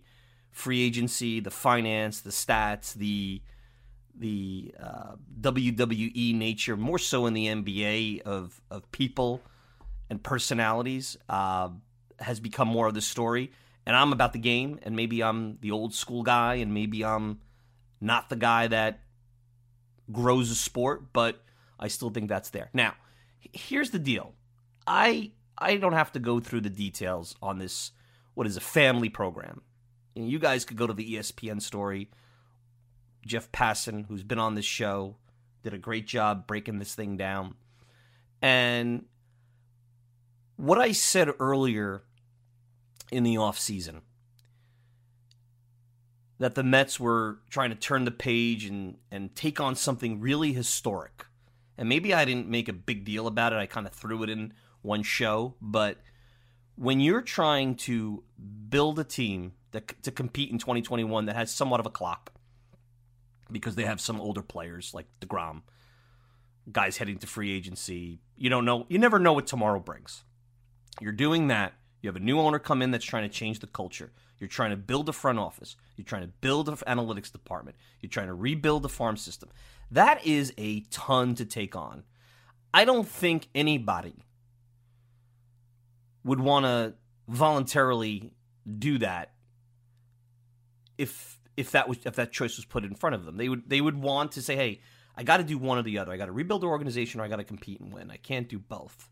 free 0.51 0.83
agency, 0.83 1.39
the 1.39 1.49
finance, 1.49 2.21
the 2.21 2.29
stats, 2.29 2.93
the 2.93 3.41
the 4.15 4.75
uh, 4.79 5.15
WWE 5.41 6.35
nature, 6.35 6.77
more 6.77 6.99
so 6.99 7.25
in 7.25 7.33
the 7.33 7.47
NBA 7.47 8.21
of 8.21 8.61
of 8.69 8.91
people 8.91 9.41
and 10.07 10.21
personalities, 10.21 11.17
uh, 11.29 11.69
has 12.19 12.39
become 12.39 12.67
more 12.67 12.85
of 12.85 12.93
the 12.93 13.01
story. 13.01 13.51
And 13.87 13.95
I'm 13.95 14.13
about 14.13 14.33
the 14.33 14.39
game, 14.39 14.77
and 14.83 14.95
maybe 14.95 15.23
I'm 15.23 15.57
the 15.61 15.71
old 15.71 15.95
school 15.95 16.21
guy, 16.21 16.55
and 16.55 16.75
maybe 16.75 17.03
I'm 17.03 17.39
not 18.01 18.29
the 18.29 18.35
guy 18.35 18.67
that 18.67 19.01
grows 20.11 20.51
a 20.51 20.55
sport, 20.55 21.13
but 21.13 21.43
I 21.79 21.87
still 21.87 22.09
think 22.09 22.29
that's 22.29 22.49
there. 22.49 22.69
Now, 22.73 22.93
here's 23.53 23.91
the 23.91 23.99
deal. 23.99 24.33
I 24.87 25.31
I 25.57 25.77
don't 25.77 25.93
have 25.93 26.11
to 26.13 26.19
go 26.19 26.39
through 26.39 26.61
the 26.61 26.69
details 26.69 27.35
on 27.41 27.59
this 27.59 27.91
what 28.33 28.47
is 28.47 28.57
a 28.57 28.61
family 28.61 29.09
program. 29.09 29.61
You 30.15 30.39
guys 30.39 30.65
could 30.65 30.77
go 30.77 30.87
to 30.87 30.93
the 30.93 31.15
ESPN 31.15 31.61
story. 31.61 32.09
Jeff 33.25 33.51
Passan, 33.51 34.05
who's 34.07 34.23
been 34.23 34.39
on 34.39 34.55
this 34.55 34.65
show, 34.65 35.17
did 35.63 35.73
a 35.73 35.77
great 35.77 36.07
job 36.07 36.47
breaking 36.47 36.79
this 36.79 36.95
thing 36.95 37.17
down. 37.17 37.55
And 38.41 39.05
what 40.55 40.77
I 40.77 40.93
said 40.93 41.29
earlier 41.39 42.03
in 43.11 43.23
the 43.23 43.35
offseason 43.35 44.01
that 46.39 46.55
the 46.55 46.63
Mets 46.63 46.99
were 46.99 47.39
trying 47.49 47.69
to 47.69 47.75
turn 47.75 48.05
the 48.05 48.11
page 48.11 48.65
and, 48.65 48.97
and 49.11 49.35
take 49.35 49.59
on 49.59 49.75
something 49.75 50.19
really 50.19 50.53
historic. 50.53 51.25
And 51.77 51.87
maybe 51.87 52.13
I 52.13 52.25
didn't 52.25 52.47
make 52.47 52.67
a 52.67 52.73
big 52.73 53.05
deal 53.05 53.27
about 53.27 53.53
it. 53.53 53.57
I 53.57 53.65
kind 53.65 53.85
of 53.85 53.93
threw 53.93 54.23
it 54.23 54.29
in 54.29 54.53
one 54.81 55.03
show. 55.03 55.55
But 55.61 55.97
when 56.75 57.01
you're 57.01 57.21
trying 57.21 57.75
to 57.75 58.23
build 58.69 58.99
a 58.99 59.03
team 59.03 59.53
that, 59.71 60.01
to 60.03 60.11
compete 60.11 60.49
in 60.49 60.57
2021 60.57 61.25
that 61.25 61.35
has 61.35 61.53
somewhat 61.53 61.81
of 61.81 61.85
a 61.85 61.89
clock, 61.91 62.31
because 63.51 63.75
they 63.75 63.83
have 63.83 63.99
some 63.99 64.21
older 64.21 64.41
players 64.41 64.93
like 64.93 65.07
DeGrom, 65.19 65.63
guys 66.71 66.97
heading 66.97 67.17
to 67.17 67.27
free 67.27 67.51
agency, 67.51 68.21
you 68.37 68.49
don't 68.49 68.65
know, 68.65 68.85
you 68.89 68.97
never 68.97 69.19
know 69.19 69.33
what 69.33 69.47
tomorrow 69.47 69.79
brings. 69.79 70.23
You're 71.01 71.11
doing 71.11 71.47
that. 71.47 71.73
You 72.01 72.07
have 72.07 72.15
a 72.15 72.21
new 72.21 72.39
owner 72.39 72.59
come 72.59 72.81
in 72.81 72.91
that's 72.91 73.05
trying 73.05 73.29
to 73.29 73.35
change 73.35 73.59
the 73.59 73.67
culture. 73.67 74.11
You're 74.39 74.47
trying 74.47 74.71
to 74.71 74.77
build 74.77 75.09
a 75.09 75.13
front 75.13 75.39
office. 75.39 75.75
You're 75.97 76.05
trying 76.05 76.21
to 76.21 76.33
build 76.41 76.69
an 76.69 76.75
analytics 76.75 77.31
department. 77.31 77.77
You're 77.99 78.09
trying 78.09 78.27
to 78.27 78.33
rebuild 78.33 78.83
the 78.83 78.89
farm 78.89 79.17
system. 79.17 79.49
That 79.91 80.25
is 80.25 80.53
a 80.57 80.81
ton 80.91 81.35
to 81.35 81.45
take 81.45 81.75
on. 81.75 82.03
I 82.73 82.85
don't 82.85 83.07
think 83.07 83.49
anybody 83.53 84.23
would 86.23 86.39
want 86.39 86.65
to 86.65 86.93
voluntarily 87.27 88.33
do 88.77 88.97
that 88.99 89.33
if 90.97 91.39
if 91.57 91.71
that 91.71 91.89
was 91.89 91.97
if 92.05 92.15
that 92.15 92.31
choice 92.31 92.57
was 92.57 92.65
put 92.65 92.83
in 92.83 92.95
front 92.95 93.15
of 93.15 93.25
them. 93.25 93.37
They 93.37 93.49
would 93.49 93.69
they 93.69 93.81
would 93.81 93.97
want 93.97 94.33
to 94.33 94.41
say, 94.41 94.55
"Hey, 94.55 94.81
I 95.15 95.23
got 95.23 95.37
to 95.37 95.43
do 95.43 95.57
one 95.57 95.77
or 95.77 95.81
the 95.81 95.97
other. 95.97 96.11
I 96.11 96.17
got 96.17 96.27
to 96.27 96.31
rebuild 96.31 96.61
the 96.61 96.67
organization 96.67 97.19
or 97.19 97.23
I 97.23 97.27
got 97.27 97.37
to 97.37 97.43
compete 97.43 97.79
and 97.79 97.91
win. 97.91 98.11
I 98.11 98.17
can't 98.17 98.47
do 98.47 98.59
both." 98.59 99.09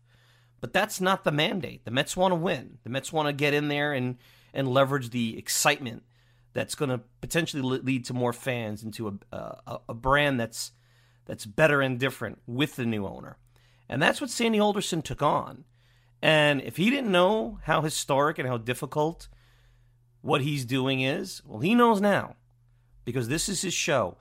But 0.60 0.72
that's 0.72 1.00
not 1.00 1.24
the 1.24 1.32
mandate. 1.32 1.84
The 1.84 1.90
Mets 1.90 2.16
want 2.16 2.32
to 2.32 2.36
win. 2.36 2.78
The 2.82 2.90
Mets 2.90 3.12
want 3.12 3.28
to 3.28 3.32
get 3.32 3.54
in 3.54 3.68
there 3.68 3.92
and 3.92 4.16
and 4.58 4.66
leverage 4.66 5.10
the 5.10 5.38
excitement 5.38 6.02
that's 6.52 6.74
going 6.74 6.88
to 6.88 7.00
potentially 7.20 7.62
lead 7.62 8.04
to 8.04 8.12
more 8.12 8.32
fans 8.32 8.82
into 8.82 9.06
a, 9.06 9.36
a, 9.36 9.78
a 9.90 9.94
brand 9.94 10.40
that's 10.40 10.72
that's 11.26 11.46
better 11.46 11.80
and 11.80 12.00
different 12.00 12.40
with 12.44 12.74
the 12.74 12.84
new 12.84 13.06
owner. 13.06 13.36
And 13.88 14.02
that's 14.02 14.20
what 14.20 14.30
Sandy 14.30 14.58
Alderson 14.58 15.00
took 15.00 15.22
on. 15.22 15.64
And 16.20 16.60
if 16.62 16.76
he 16.76 16.90
didn't 16.90 17.12
know 17.12 17.60
how 17.64 17.82
historic 17.82 18.36
and 18.38 18.48
how 18.48 18.56
difficult 18.56 19.28
what 20.22 20.40
he's 20.40 20.64
doing 20.64 21.02
is, 21.02 21.40
well, 21.46 21.60
he 21.60 21.76
knows 21.76 22.00
now 22.00 22.34
because 23.04 23.28
this 23.28 23.48
is 23.48 23.62
his 23.62 23.74
show. 23.74 24.16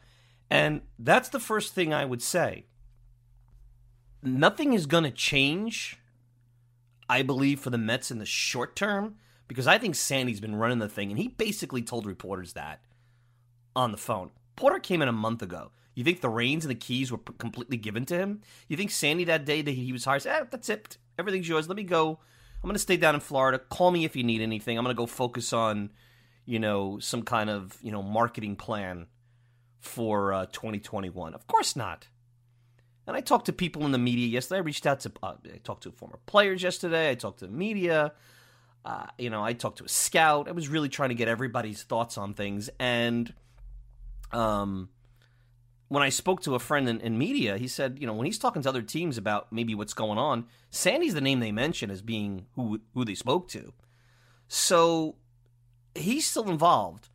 And 0.52 0.82
that's 1.00 1.30
the 1.30 1.40
first 1.40 1.74
thing 1.74 1.94
I 1.94 2.06
would 2.06 2.22
say. 2.22 2.66
Nothing 4.22 4.74
is 4.74 4.86
going 4.86 5.06
to 5.06 5.12
change, 5.12 5.98
I 7.10 7.24
believe, 7.24 7.60
for 7.60 7.72
the 7.72 7.78
Mets 7.80 8.12
in 8.12 8.20
the 8.20 8.26
short 8.26 8.76
term 8.76 9.16
because 9.48 9.68
I 9.68 9.78
think 9.78 9.96
Sandy's 9.96 10.40
been 10.40 10.56
running 10.56 10.80
the 10.80 10.90
thing, 10.90 11.10
and 11.10 11.20
he 11.20 11.28
basically 11.28 11.82
told 11.82 12.06
reporters 12.06 12.54
that 12.54 12.82
on 13.76 13.92
the 13.92 13.98
phone. 13.98 14.32
Porter 14.56 14.80
came 14.80 15.02
in 15.02 15.08
a 15.08 15.14
month 15.14 15.42
ago. 15.42 15.72
You 15.94 16.04
think 16.04 16.22
the 16.22 16.30
reins 16.30 16.64
and 16.66 16.72
the 16.72 16.76
keys 16.76 17.12
were 17.12 17.18
completely 17.18 17.78
given 17.78 18.06
to 18.06 18.18
him? 18.18 18.42
You 18.68 18.78
think 18.78 18.92
Sandy 18.92 19.24
that 19.26 19.46
day 19.46 19.62
that 19.62 19.72
he 19.72 19.92
was 19.92 20.06
hired 20.06 20.24
said, 20.24 20.42
eh, 20.42 20.46
that's 20.52 20.70
it. 20.70 20.98
Everything's 21.18 21.48
yours. 21.48 21.68
Let 21.68 21.78
me 21.78 21.84
go. 21.84 22.20
I'm 22.62 22.68
going 22.68 22.74
to 22.74 22.80
stay 22.80 22.98
down 22.98 23.16
in 23.16 23.22
Florida. 23.22 23.60
Call 23.60 23.92
me 23.92 24.06
if 24.06 24.16
you 24.16 24.24
need 24.24 24.42
anything. 24.42 24.78
I'm 24.78 24.84
going 24.84 24.96
to 24.96 24.98
go 24.98 25.06
focus 25.06 25.54
on, 25.54 25.92
you 26.46 26.60
know, 26.60 27.00
some 27.00 27.24
kind 27.24 27.50
of, 27.50 27.78
you 27.82 27.92
know, 27.92 28.04
marketing 28.04 28.56
plan 28.56 29.08
for 29.80 30.34
uh, 30.34 30.46
2021. 30.48 31.34
Of 31.34 31.48
course 31.48 31.76
not. 31.76 32.08
And 33.08 33.16
I 33.16 33.22
talked 33.22 33.46
to 33.46 33.54
people 33.54 33.86
in 33.86 33.92
the 33.92 33.98
media 33.98 34.28
yesterday. 34.28 34.60
I 34.60 34.64
reached 34.64 34.86
out 34.86 35.00
to, 35.02 35.12
uh, 35.24 35.36
I 35.52 35.58
talked 35.64 35.84
to 35.84 35.92
former 35.92 36.20
players 36.26 36.62
yesterday. 36.62 37.10
I 37.10 37.16
talked 37.16 37.40
to 37.40 37.48
the 37.48 37.54
media. 37.54 38.14
Uh, 38.86 39.08
you 39.18 39.30
know, 39.30 39.44
I 39.44 39.54
talked 39.54 39.80
to 39.80 39.84
a 39.84 39.90
scout. 39.90 40.48
I 40.48 40.52
was 40.52 40.70
really 40.70 40.90
trying 40.90 41.10
to 41.10 41.16
get 41.16 41.28
everybody's 41.28 41.84
thoughts 41.84 42.18
on 42.18 42.34
things. 42.34 42.70
And 42.80 43.34
um, 44.32 44.90
when 45.90 46.04
I 46.04 46.10
spoke 46.10 46.42
to 46.44 46.56
a 46.56 46.60
friend 46.60 46.88
in, 46.88 47.02
in, 47.02 47.18
media, 47.18 47.58
he 47.58 47.68
said, 47.68 47.98
you 48.00 48.08
know, 48.08 48.14
when 48.14 48.26
he's 48.26 48.40
talking 48.40 48.62
to 48.62 48.70
other 48.70 48.82
teams 48.82 49.18
about 49.18 49.52
maybe 49.52 49.76
what's 49.76 49.94
going 49.94 50.18
on, 50.18 50.46
Sandy's 50.70 51.14
the 51.14 51.22
name 51.22 51.40
they 51.40 51.52
mention 51.52 51.92
as 51.92 52.02
being 52.02 52.46
who 52.56 52.82
who 52.94 53.04
they 53.04 53.16
spoke 53.16 53.50
to. 53.50 53.74
So 54.48 55.16
he's 55.96 56.28
still 56.28 56.50
involved. 56.50 57.10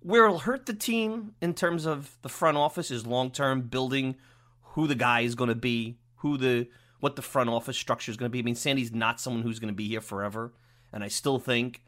Where 0.00 0.26
it'll 0.26 0.40
hurt 0.40 0.66
the 0.66 0.74
team 0.74 1.34
in 1.40 1.54
terms 1.54 1.86
of 1.86 2.18
the 2.20 2.28
front 2.28 2.58
office 2.58 2.90
is 2.90 3.06
long 3.06 3.30
term 3.30 3.62
building 3.62 4.16
who 4.60 4.86
the 4.86 4.94
guy 4.94 5.20
is 5.20 5.34
going 5.34 5.48
to 5.48 5.54
be, 5.54 5.96
who 6.16 6.36
the 6.36 6.68
what 7.00 7.16
the 7.16 7.22
front 7.22 7.50
office 7.50 7.76
structure 7.76 8.10
is 8.10 8.16
going 8.16 8.30
to 8.30 8.32
be. 8.32 8.38
I 8.38 8.42
mean, 8.42 8.54
Sandy's 8.54 8.92
not 8.92 9.20
someone 9.20 9.42
who's 9.42 9.58
going 9.58 9.72
to 9.72 9.76
be 9.76 9.88
here 9.88 10.00
forever. 10.00 10.52
And 10.94 11.04
I 11.04 11.08
still 11.08 11.38
think, 11.38 11.82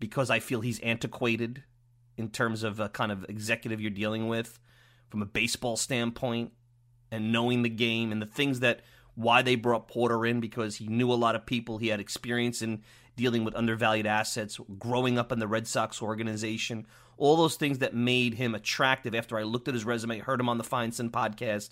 because 0.00 0.30
I 0.30 0.40
feel 0.40 0.62
he's 0.62 0.80
antiquated 0.80 1.62
in 2.16 2.30
terms 2.30 2.64
of 2.64 2.80
a 2.80 2.88
kind 2.88 3.12
of 3.12 3.24
executive 3.28 3.80
you're 3.80 3.90
dealing 3.90 4.26
with 4.26 4.58
from 5.10 5.22
a 5.22 5.26
baseball 5.26 5.76
standpoint 5.76 6.50
and 7.12 7.30
knowing 7.30 7.62
the 7.62 7.68
game 7.68 8.10
and 8.10 8.20
the 8.20 8.26
things 8.26 8.58
that 8.60 8.80
why 9.14 9.42
they 9.42 9.54
brought 9.54 9.86
Porter 9.88 10.26
in 10.26 10.40
because 10.40 10.76
he 10.76 10.88
knew 10.88 11.12
a 11.12 11.14
lot 11.14 11.36
of 11.36 11.46
people. 11.46 11.78
He 11.78 11.88
had 11.88 12.00
experience 12.00 12.62
in 12.62 12.82
dealing 13.16 13.44
with 13.44 13.54
undervalued 13.54 14.06
assets, 14.06 14.58
growing 14.78 15.18
up 15.18 15.30
in 15.32 15.38
the 15.38 15.46
Red 15.46 15.66
Sox 15.66 16.02
organization, 16.02 16.86
all 17.16 17.36
those 17.36 17.56
things 17.56 17.78
that 17.78 17.94
made 17.94 18.34
him 18.34 18.54
attractive 18.54 19.14
after 19.14 19.38
I 19.38 19.42
looked 19.44 19.68
at 19.68 19.74
his 19.74 19.86
resume, 19.86 20.18
heard 20.18 20.40
him 20.40 20.50
on 20.50 20.58
the 20.58 20.64
Feinstein 20.64 21.10
podcast. 21.10 21.70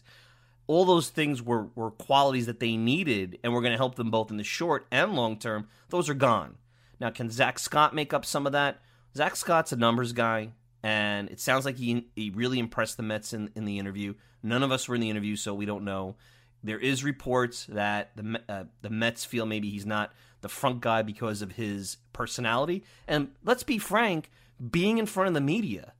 all 0.66 0.84
those 0.84 1.10
things 1.10 1.42
were, 1.42 1.68
were 1.74 1.90
qualities 1.90 2.46
that 2.46 2.60
they 2.60 2.76
needed 2.76 3.38
and 3.42 3.52
were 3.52 3.60
going 3.60 3.72
to 3.72 3.78
help 3.78 3.96
them 3.96 4.10
both 4.10 4.30
in 4.30 4.36
the 4.36 4.44
short 4.44 4.86
and 4.90 5.14
long 5.14 5.38
term. 5.38 5.68
Those 5.90 6.08
are 6.08 6.14
gone. 6.14 6.56
Now, 7.04 7.10
can 7.10 7.28
Zach 7.28 7.58
Scott 7.58 7.94
make 7.94 8.14
up 8.14 8.24
some 8.24 8.46
of 8.46 8.52
that? 8.52 8.80
Zach 9.14 9.36
Scott's 9.36 9.72
a 9.72 9.76
numbers 9.76 10.14
guy, 10.14 10.52
and 10.82 11.28
it 11.28 11.38
sounds 11.38 11.66
like 11.66 11.76
he, 11.76 12.08
he 12.16 12.30
really 12.30 12.58
impressed 12.58 12.96
the 12.96 13.02
Mets 13.02 13.34
in, 13.34 13.50
in 13.54 13.66
the 13.66 13.78
interview. 13.78 14.14
None 14.42 14.62
of 14.62 14.72
us 14.72 14.88
were 14.88 14.94
in 14.94 15.02
the 15.02 15.10
interview, 15.10 15.36
so 15.36 15.52
we 15.52 15.66
don't 15.66 15.84
know. 15.84 16.16
There 16.62 16.78
is 16.78 17.04
reports 17.04 17.66
that 17.66 18.16
the 18.16 18.40
uh, 18.48 18.64
the 18.80 18.88
Mets 18.88 19.22
feel 19.22 19.44
maybe 19.44 19.68
he's 19.68 19.84
not 19.84 20.14
the 20.40 20.48
front 20.48 20.80
guy 20.80 21.02
because 21.02 21.42
of 21.42 21.52
his 21.52 21.98
personality. 22.14 22.84
And 23.06 23.32
let's 23.44 23.64
be 23.64 23.76
frank, 23.76 24.30
being 24.70 24.96
in 24.96 25.04
front 25.04 25.28
of 25.28 25.34
the 25.34 25.42
media 25.42 25.92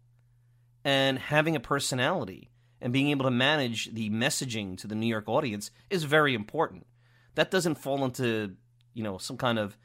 and 0.87 1.19
having 1.19 1.55
a 1.55 1.61
personality 1.61 2.49
and 2.81 2.95
being 2.95 3.11
able 3.11 3.27
to 3.27 3.31
manage 3.31 3.93
the 3.93 4.09
messaging 4.09 4.79
to 4.79 4.87
the 4.87 4.95
New 4.95 5.07
York 5.07 5.29
audience 5.29 5.71
is 5.91 6.05
very 6.05 6.35
important. 6.35 6.87
That 7.35 7.51
doesn't 7.51 7.75
fall 7.75 8.07
into, 8.07 8.57
you 8.95 9.03
know, 9.03 9.19
some 9.19 9.37
kind 9.37 9.59
of 9.59 9.77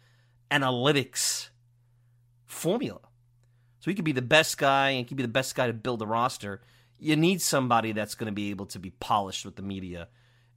analytics 0.51 1.50
formula. 2.46 3.00
So 3.79 3.91
he 3.91 3.96
could 3.96 4.06
be 4.06 4.12
the 4.12 4.22
best 4.22 4.58
guy 4.58 4.89
and 4.89 5.00
he 5.00 5.03
could 5.06 5.18
be 5.18 5.24
the 5.24 5.29
best 5.29 5.56
guy 5.56 5.68
to 5.68 5.74
build 5.74 6.01
a 6.01 6.06
roster. 6.06 6.62
You 6.98 7.15
need 7.15 7.41
somebody 7.41 7.91
that's 7.94 8.15
going 8.15 8.27
to 8.27 8.34
be 8.34 8.50
able 8.50 8.65
to 8.68 8.79
be 8.79 8.89
polished 8.89 9.46
with 9.46 9.56
the 9.56 9.62
media 9.62 10.10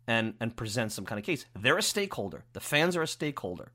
and 0.07 0.35
and 0.41 0.57
present 0.57 0.93
some 0.93 1.05
kind 1.05 1.19
of 1.19 1.25
case. 1.25 1.47
They're 1.59 1.79
a 1.79 1.83
stakeholder. 1.83 2.45
The 2.53 2.61
fans 2.61 2.97
are 2.97 3.03
a 3.03 3.07
stakeholder. 3.07 3.73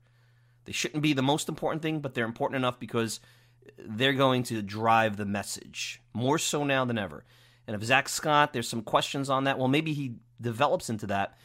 They 0.64 0.72
shouldn't 0.72 1.02
be 1.02 1.14
the 1.14 1.22
most 1.22 1.48
important 1.48 1.80
thing, 1.80 2.00
but 2.00 2.12
they're 2.12 2.26
important 2.26 2.56
enough 2.56 2.78
because 2.78 3.20
they're 3.78 4.12
going 4.12 4.42
to 4.44 4.60
drive 4.60 5.16
the 5.16 5.24
message 5.24 6.02
more 6.12 6.38
so 6.38 6.64
now 6.64 6.84
than 6.84 6.98
ever. 6.98 7.24
And 7.66 7.74
if 7.74 7.82
Zach 7.82 8.08
Scott, 8.08 8.52
there's 8.52 8.68
some 8.68 8.82
questions 8.82 9.30
on 9.30 9.44
that. 9.44 9.58
Well, 9.58 9.68
maybe 9.68 9.92
he 9.92 10.16
develops 10.40 10.90
into 10.90 11.06
that. 11.06 11.36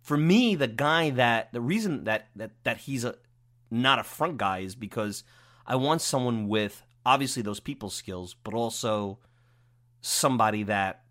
For 0.00 0.16
me, 0.16 0.54
the 0.54 0.68
guy 0.68 1.10
that 1.10 1.52
the 1.52 1.60
reason 1.60 2.04
that 2.04 2.28
that 2.36 2.50
that 2.64 2.78
he's 2.78 3.04
a 3.04 3.16
not 3.72 3.98
a 3.98 4.04
front 4.04 4.36
guy 4.36 4.58
is 4.58 4.74
because 4.74 5.24
I 5.66 5.76
want 5.76 6.02
someone 6.02 6.46
with 6.46 6.82
obviously 7.06 7.42
those 7.42 7.58
people 7.58 7.88
skills, 7.88 8.36
but 8.44 8.54
also 8.54 9.18
somebody 10.02 10.62
that 10.64 11.02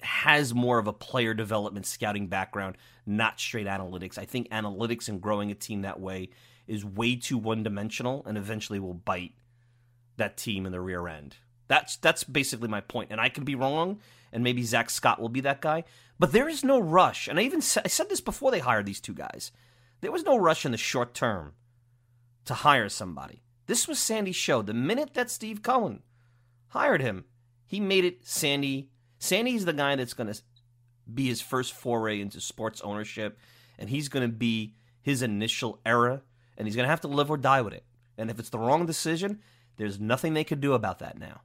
has 0.00 0.54
more 0.54 0.78
of 0.78 0.86
a 0.86 0.92
player 0.92 1.34
development 1.34 1.86
scouting 1.86 2.26
background, 2.26 2.76
not 3.06 3.38
straight 3.38 3.66
analytics. 3.66 4.18
I 4.18 4.24
think 4.24 4.48
analytics 4.50 5.08
and 5.08 5.20
growing 5.20 5.50
a 5.50 5.54
team 5.54 5.82
that 5.82 6.00
way 6.00 6.30
is 6.66 6.84
way 6.84 7.16
too 7.16 7.36
one 7.36 7.62
dimensional 7.62 8.22
and 8.26 8.38
eventually 8.38 8.80
will 8.80 8.94
bite 8.94 9.34
that 10.16 10.36
team 10.36 10.64
in 10.64 10.72
the 10.72 10.80
rear 10.80 11.06
end. 11.06 11.36
That's 11.68 11.96
that's 11.96 12.24
basically 12.24 12.68
my 12.68 12.80
point, 12.80 13.10
and 13.10 13.20
I 13.20 13.28
could 13.28 13.44
be 13.44 13.54
wrong, 13.54 14.00
and 14.32 14.44
maybe 14.44 14.62
Zach 14.62 14.90
Scott 14.90 15.20
will 15.20 15.30
be 15.30 15.40
that 15.40 15.60
guy. 15.60 15.84
But 16.18 16.32
there 16.32 16.48
is 16.48 16.62
no 16.62 16.78
rush, 16.78 17.26
and 17.26 17.38
I 17.38 17.42
even 17.42 17.60
said, 17.60 17.82
I 17.84 17.88
said 17.88 18.08
this 18.08 18.20
before 18.20 18.50
they 18.50 18.58
hired 18.60 18.86
these 18.86 19.00
two 19.00 19.14
guys. 19.14 19.50
There 20.00 20.12
was 20.12 20.24
no 20.24 20.36
rush 20.36 20.64
in 20.64 20.72
the 20.72 20.78
short 20.78 21.14
term 21.14 21.54
to 22.44 22.54
hire 22.54 22.88
somebody. 22.88 23.42
This 23.66 23.88
was 23.88 23.98
Sandy's 23.98 24.36
show. 24.36 24.62
The 24.62 24.74
minute 24.74 25.14
that 25.14 25.30
Steve 25.30 25.62
Cohen 25.62 26.02
hired 26.68 27.00
him, 27.00 27.24
he 27.66 27.80
made 27.80 28.04
it 28.04 28.26
Sandy. 28.26 28.90
Sandy's 29.18 29.64
the 29.64 29.72
guy 29.72 29.96
that's 29.96 30.14
going 30.14 30.32
to 30.32 30.40
be 31.12 31.26
his 31.26 31.40
first 31.40 31.72
foray 31.72 32.20
into 32.20 32.40
sports 32.40 32.80
ownership, 32.82 33.38
and 33.78 33.88
he's 33.88 34.08
going 34.08 34.28
to 34.28 34.34
be 34.34 34.74
his 35.00 35.22
initial 35.22 35.80
era, 35.84 36.22
and 36.56 36.66
he's 36.66 36.76
going 36.76 36.84
to 36.84 36.90
have 36.90 37.00
to 37.02 37.08
live 37.08 37.30
or 37.30 37.36
die 37.36 37.62
with 37.62 37.74
it. 37.74 37.84
And 38.16 38.30
if 38.30 38.38
it's 38.38 38.50
the 38.50 38.58
wrong 38.58 38.86
decision, 38.86 39.40
there's 39.76 39.98
nothing 39.98 40.34
they 40.34 40.44
could 40.44 40.60
do 40.60 40.74
about 40.74 40.98
that 41.00 41.18
now. 41.18 41.40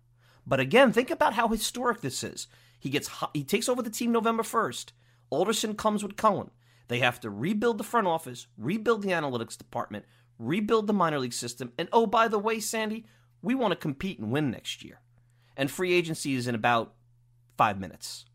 But 0.46 0.60
again, 0.60 0.92
think 0.92 1.12
about 1.12 1.34
how 1.34 1.48
historic 1.48 2.02
this 2.02 2.24
is. 2.24 2.48
He 2.80 2.90
gets 2.90 3.10
he 3.34 3.44
takes 3.44 3.68
over 3.68 3.82
the 3.82 3.90
team 3.90 4.12
November 4.12 4.44
1st. 4.44 4.92
Alderson 5.30 5.76
comes 5.76 6.04
with 6.04 6.16
Cohen. 6.16 6.52
They 6.90 7.00
have 7.00 7.20
to 7.22 7.30
rebuild 7.30 7.78
the 7.78 7.84
front 7.84 8.08
office, 8.08 8.48
rebuild 8.58 9.04
the 9.04 9.10
analytics 9.10 9.58
department, 9.58 10.06
rebuild 10.38 10.88
the 10.88 10.94
minor 10.94 11.20
league 11.20 11.34
system, 11.34 11.72
and 11.78 11.88
oh 11.94 12.06
by 12.06 12.28
the 12.28 12.40
way, 12.40 12.60
Sandy, 12.60 13.06
we 13.42 13.56
want 13.56 13.72
to 13.72 13.78
compete 13.78 14.20
and 14.20 14.32
win 14.32 14.52
next 14.52 14.84
year. 14.84 15.00
And 15.56 15.72
free 15.72 15.94
agency 15.94 16.36
is 16.36 16.48
in 16.48 16.56
about 16.56 16.96
5 17.58 17.80
minutes. 17.80 18.26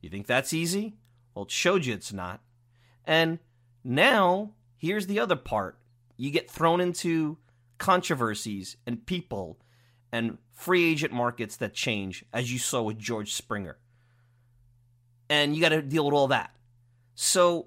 You 0.00 0.08
think 0.08 0.26
that's 0.26 0.52
easy? 0.52 0.96
Well, 1.34 1.44
it 1.44 1.50
showed 1.50 1.84
you 1.84 1.94
it's 1.94 2.12
not. 2.12 2.40
And 3.04 3.38
now, 3.84 4.52
here's 4.76 5.06
the 5.06 5.20
other 5.20 5.36
part. 5.36 5.78
You 6.16 6.30
get 6.30 6.50
thrown 6.50 6.80
into 6.80 7.38
controversies 7.78 8.76
and 8.86 9.04
people 9.06 9.60
and 10.10 10.38
free 10.52 10.90
agent 10.90 11.12
markets 11.12 11.56
that 11.56 11.74
change, 11.74 12.24
as 12.32 12.52
you 12.52 12.58
saw 12.58 12.82
with 12.82 12.98
George 12.98 13.34
Springer. 13.34 13.78
And 15.28 15.54
you 15.54 15.60
got 15.60 15.70
to 15.70 15.82
deal 15.82 16.06
with 16.06 16.14
all 16.14 16.28
that. 16.28 16.54
So 17.20 17.66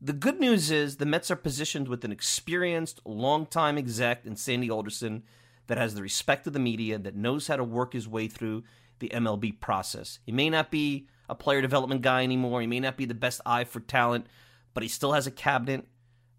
the 0.00 0.14
good 0.14 0.40
news 0.40 0.70
is 0.70 0.96
the 0.96 1.04
Mets 1.04 1.30
are 1.30 1.36
positioned 1.36 1.86
with 1.86 2.02
an 2.06 2.12
experienced, 2.12 2.98
long-time 3.04 3.76
exec 3.76 4.24
in 4.24 4.36
Sandy 4.36 4.70
Alderson 4.70 5.22
that 5.66 5.76
has 5.76 5.94
the 5.94 6.00
respect 6.00 6.46
of 6.46 6.54
the 6.54 6.58
media, 6.58 6.98
that 6.98 7.14
knows 7.14 7.46
how 7.46 7.56
to 7.56 7.62
work 7.62 7.92
his 7.92 8.08
way 8.08 8.26
through 8.26 8.64
the 9.00 9.10
MLB 9.10 9.60
process. 9.60 10.18
He 10.24 10.32
may 10.32 10.48
not 10.48 10.70
be 10.70 11.08
a 11.28 11.34
player 11.34 11.60
development 11.60 12.00
guy 12.00 12.22
anymore. 12.22 12.62
He 12.62 12.66
may 12.66 12.80
not 12.80 12.96
be 12.96 13.04
the 13.04 13.12
best 13.12 13.42
eye 13.44 13.64
for 13.64 13.80
talent, 13.80 14.28
but 14.72 14.82
he 14.82 14.88
still 14.88 15.12
has 15.12 15.26
a 15.26 15.30
cabinet. 15.30 15.86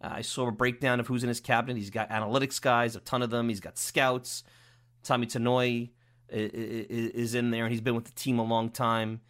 Uh, 0.02 0.14
I 0.14 0.22
saw 0.24 0.48
a 0.48 0.52
breakdown 0.52 1.00
of 1.00 1.06
who's 1.06 1.22
in 1.22 1.30
his 1.30 1.40
cabinet. 1.40 1.78
He's 1.78 1.92
got 1.92 2.10
analytics 2.10 2.60
guys, 2.60 2.96
a 2.96 3.02
ton 3.02 3.22
of 3.22 3.30
them. 3.30 3.50
He's 3.50 3.60
got 3.60 3.78
scouts. 3.78 4.44
Tommy 5.04 5.28
Tanoy 5.28 5.92
is 6.28 7.36
in 7.36 7.52
there, 7.52 7.66
and 7.66 7.72
he's 7.72 7.82
been 7.82 7.94
with 7.94 8.06
the 8.06 8.20
team 8.20 8.40
a 8.40 8.44
long 8.44 8.72
time. 8.72 9.22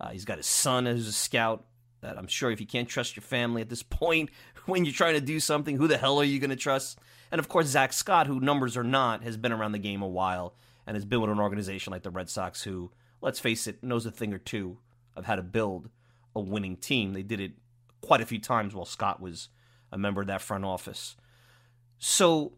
Uh, 0.00 0.10
he's 0.10 0.24
got 0.24 0.36
his 0.36 0.46
son 0.46 0.86
as 0.86 1.08
a 1.08 1.12
scout. 1.12 1.66
That 2.06 2.18
I'm 2.18 2.28
sure 2.28 2.52
if 2.52 2.60
you 2.60 2.68
can't 2.68 2.88
trust 2.88 3.16
your 3.16 3.24
family 3.24 3.62
at 3.62 3.68
this 3.68 3.82
point 3.82 4.30
when 4.66 4.84
you're 4.84 4.94
trying 4.94 5.14
to 5.14 5.20
do 5.20 5.40
something, 5.40 5.76
who 5.76 5.88
the 5.88 5.98
hell 5.98 6.20
are 6.20 6.24
you 6.24 6.38
going 6.38 6.50
to 6.50 6.56
trust? 6.56 7.00
And 7.32 7.40
of 7.40 7.48
course, 7.48 7.66
Zach 7.66 7.92
Scott, 7.92 8.28
who 8.28 8.38
numbers 8.38 8.76
or 8.76 8.84
not, 8.84 9.24
has 9.24 9.36
been 9.36 9.50
around 9.50 9.72
the 9.72 9.78
game 9.78 10.02
a 10.02 10.08
while 10.08 10.54
and 10.86 10.94
has 10.94 11.04
been 11.04 11.20
with 11.20 11.30
an 11.30 11.40
organization 11.40 11.90
like 11.90 12.04
the 12.04 12.10
Red 12.10 12.30
Sox, 12.30 12.62
who, 12.62 12.92
let's 13.20 13.40
face 13.40 13.66
it, 13.66 13.82
knows 13.82 14.06
a 14.06 14.12
thing 14.12 14.32
or 14.32 14.38
two 14.38 14.78
of 15.16 15.24
how 15.24 15.34
to 15.34 15.42
build 15.42 15.90
a 16.36 16.40
winning 16.40 16.76
team. 16.76 17.12
They 17.12 17.24
did 17.24 17.40
it 17.40 17.54
quite 18.02 18.20
a 18.20 18.26
few 18.26 18.38
times 18.38 18.72
while 18.72 18.84
Scott 18.84 19.20
was 19.20 19.48
a 19.90 19.98
member 19.98 20.20
of 20.20 20.28
that 20.28 20.42
front 20.42 20.64
office. 20.64 21.16
So 21.98 22.52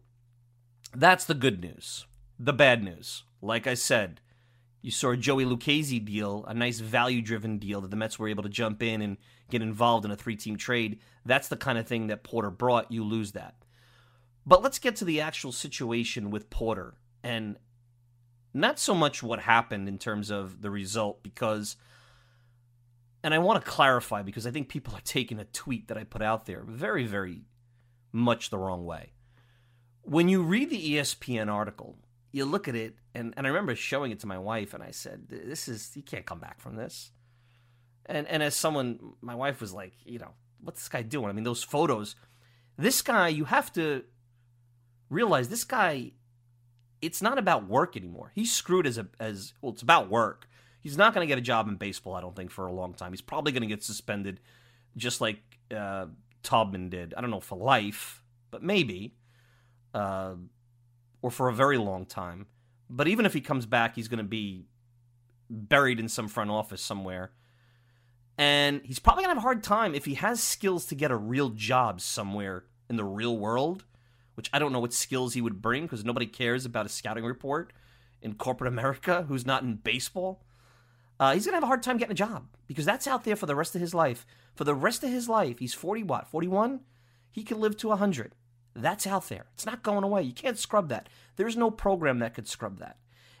that's 0.93 1.25
the 1.25 1.33
good 1.33 1.59
news. 1.59 2.05
The 2.37 2.53
bad 2.53 2.83
news, 2.83 3.23
like 3.41 3.65
I 3.65 3.73
said, 3.73 4.21
you 4.81 4.91
saw 4.91 5.11
a 5.11 5.17
Joey 5.17 5.45
Lucchesi 5.45 6.03
deal, 6.03 6.45
a 6.47 6.53
nice 6.53 6.79
value 6.79 7.21
driven 7.21 7.57
deal 7.57 7.81
that 7.81 7.91
the 7.91 7.97
Mets 7.97 8.17
were 8.17 8.29
able 8.29 8.43
to 8.43 8.49
jump 8.49 8.81
in 8.81 9.01
and 9.01 9.17
get 9.49 9.61
involved 9.61 10.05
in 10.05 10.11
a 10.11 10.15
three 10.15 10.35
team 10.35 10.55
trade. 10.55 10.99
That's 11.25 11.49
the 11.49 11.57
kind 11.57 11.77
of 11.77 11.87
thing 11.87 12.07
that 12.07 12.23
Porter 12.23 12.49
brought. 12.49 12.91
You 12.91 13.03
lose 13.03 13.33
that. 13.33 13.55
But 14.45 14.63
let's 14.63 14.79
get 14.79 14.95
to 14.97 15.05
the 15.05 15.21
actual 15.21 15.51
situation 15.51 16.31
with 16.31 16.49
Porter 16.49 16.95
and 17.23 17.57
not 18.53 18.79
so 18.79 18.95
much 18.95 19.21
what 19.21 19.41
happened 19.41 19.87
in 19.87 19.97
terms 19.97 20.31
of 20.31 20.61
the 20.61 20.71
result, 20.71 21.21
because, 21.21 21.75
and 23.23 23.33
I 23.33 23.37
want 23.39 23.63
to 23.63 23.69
clarify 23.69 24.21
because 24.21 24.47
I 24.47 24.51
think 24.51 24.69
people 24.69 24.95
are 24.95 25.01
taking 25.03 25.39
a 25.39 25.45
tweet 25.45 25.87
that 25.89 25.97
I 25.97 26.03
put 26.03 26.21
out 26.21 26.45
there 26.45 26.63
very, 26.63 27.05
very 27.05 27.41
much 28.11 28.49
the 28.49 28.57
wrong 28.57 28.85
way. 28.85 29.11
When 30.01 30.29
you 30.29 30.41
read 30.41 30.69
the 30.69 30.93
ESPN 30.93 31.51
article, 31.51 31.97
you 32.31 32.45
look 32.45 32.67
at 32.67 32.75
it, 32.75 32.95
and, 33.15 33.33
and 33.37 33.45
I 33.47 33.49
remember 33.49 33.75
showing 33.75 34.11
it 34.11 34.19
to 34.19 34.27
my 34.27 34.37
wife, 34.37 34.73
and 34.73 34.83
I 34.83 34.91
said, 34.91 35.27
"This 35.29 35.67
is 35.67 35.91
you 35.95 36.03
can't 36.03 36.25
come 36.25 36.39
back 36.39 36.59
from 36.59 36.75
this." 36.75 37.11
And 38.05 38.27
and 38.27 38.43
as 38.43 38.55
someone, 38.55 38.99
my 39.21 39.35
wife 39.35 39.61
was 39.61 39.73
like, 39.73 39.93
you 40.05 40.19
know, 40.19 40.33
what's 40.61 40.81
this 40.81 40.89
guy 40.89 41.01
doing? 41.01 41.29
I 41.29 41.33
mean, 41.33 41.43
those 41.43 41.63
photos. 41.63 42.15
This 42.77 43.01
guy, 43.01 43.27
you 43.27 43.45
have 43.45 43.71
to 43.73 44.03
realize 45.09 45.49
this 45.49 45.63
guy. 45.63 46.11
It's 47.01 47.21
not 47.21 47.37
about 47.37 47.67
work 47.67 47.95
anymore. 47.95 48.31
He's 48.35 48.51
screwed 48.51 48.85
as 48.85 48.97
a 48.97 49.07
as 49.19 49.53
well. 49.61 49.73
It's 49.73 49.81
about 49.81 50.09
work. 50.09 50.47
He's 50.81 50.97
not 50.97 51.13
going 51.13 51.27
to 51.27 51.29
get 51.29 51.37
a 51.37 51.41
job 51.41 51.67
in 51.67 51.75
baseball. 51.75 52.15
I 52.15 52.21
don't 52.21 52.35
think 52.35 52.51
for 52.51 52.67
a 52.67 52.71
long 52.71 52.93
time. 52.93 53.11
He's 53.11 53.21
probably 53.21 53.51
going 53.51 53.61
to 53.61 53.67
get 53.67 53.83
suspended, 53.83 54.39
just 54.95 55.19
like 55.19 55.41
uh, 55.75 56.05
Taubman 56.43 56.89
did. 56.89 57.13
I 57.15 57.21
don't 57.21 57.31
know 57.31 57.41
for 57.41 57.57
life, 57.57 58.21
but 58.51 58.63
maybe. 58.63 59.15
Uh, 59.93 60.35
or 61.21 61.31
for 61.31 61.49
a 61.49 61.53
very 61.53 61.77
long 61.77 62.05
time. 62.05 62.47
But 62.89 63.07
even 63.07 63.25
if 63.25 63.33
he 63.33 63.41
comes 63.41 63.65
back, 63.65 63.95
he's 63.95 64.07
going 64.07 64.19
to 64.19 64.23
be 64.23 64.65
buried 65.49 65.99
in 65.99 66.09
some 66.09 66.27
front 66.27 66.51
office 66.51 66.81
somewhere. 66.81 67.31
And 68.37 68.81
he's 68.85 68.99
probably 68.99 69.23
going 69.23 69.35
to 69.35 69.39
have 69.39 69.43
a 69.43 69.47
hard 69.47 69.63
time 69.63 69.93
if 69.93 70.05
he 70.05 70.13
has 70.15 70.41
skills 70.41 70.85
to 70.85 70.95
get 70.95 71.11
a 71.11 71.17
real 71.17 71.49
job 71.49 71.99
somewhere 71.99 72.63
in 72.89 72.95
the 72.95 73.03
real 73.03 73.37
world, 73.37 73.83
which 74.35 74.49
I 74.53 74.59
don't 74.59 74.71
know 74.71 74.79
what 74.79 74.93
skills 74.93 75.33
he 75.33 75.41
would 75.41 75.61
bring 75.61 75.83
because 75.83 76.05
nobody 76.05 76.25
cares 76.25 76.65
about 76.65 76.85
a 76.85 76.89
scouting 76.89 77.25
report 77.25 77.73
in 78.21 78.35
corporate 78.35 78.69
America 78.69 79.25
who's 79.27 79.45
not 79.45 79.63
in 79.63 79.75
baseball. 79.75 80.45
Uh, 81.19 81.33
he's 81.33 81.45
going 81.45 81.51
to 81.51 81.57
have 81.57 81.63
a 81.63 81.67
hard 81.67 81.83
time 81.83 81.97
getting 81.97 82.13
a 82.13 82.15
job 82.15 82.47
because 82.65 82.85
that's 82.85 83.07
out 83.07 83.25
there 83.25 83.35
for 83.35 83.45
the 83.45 83.55
rest 83.55 83.75
of 83.75 83.81
his 83.81 83.93
life. 83.93 84.25
For 84.55 84.63
the 84.63 84.75
rest 84.75 85.03
of 85.03 85.09
his 85.09 85.27
life, 85.27 85.59
he's 85.59 85.73
40 85.73 86.03
what? 86.03 86.27
41? 86.27 86.79
He 87.31 87.43
can 87.43 87.59
live 87.59 87.75
to 87.77 87.89
100. 87.89 88.35
That's 88.75 89.07
out 89.07 89.29
there. 89.29 89.45
It's 89.53 89.65
not 89.65 89.83
going 89.83 90.03
away. 90.03 90.23
You 90.23 90.33
can't 90.33 90.57
scrub 90.57 90.89
that. 90.89 91.09
There's 91.35 91.57
no 91.57 91.71
program 91.71 92.19
that 92.19 92.33
could 92.33 92.47
scrub 92.47 92.79
that. 92.79 92.97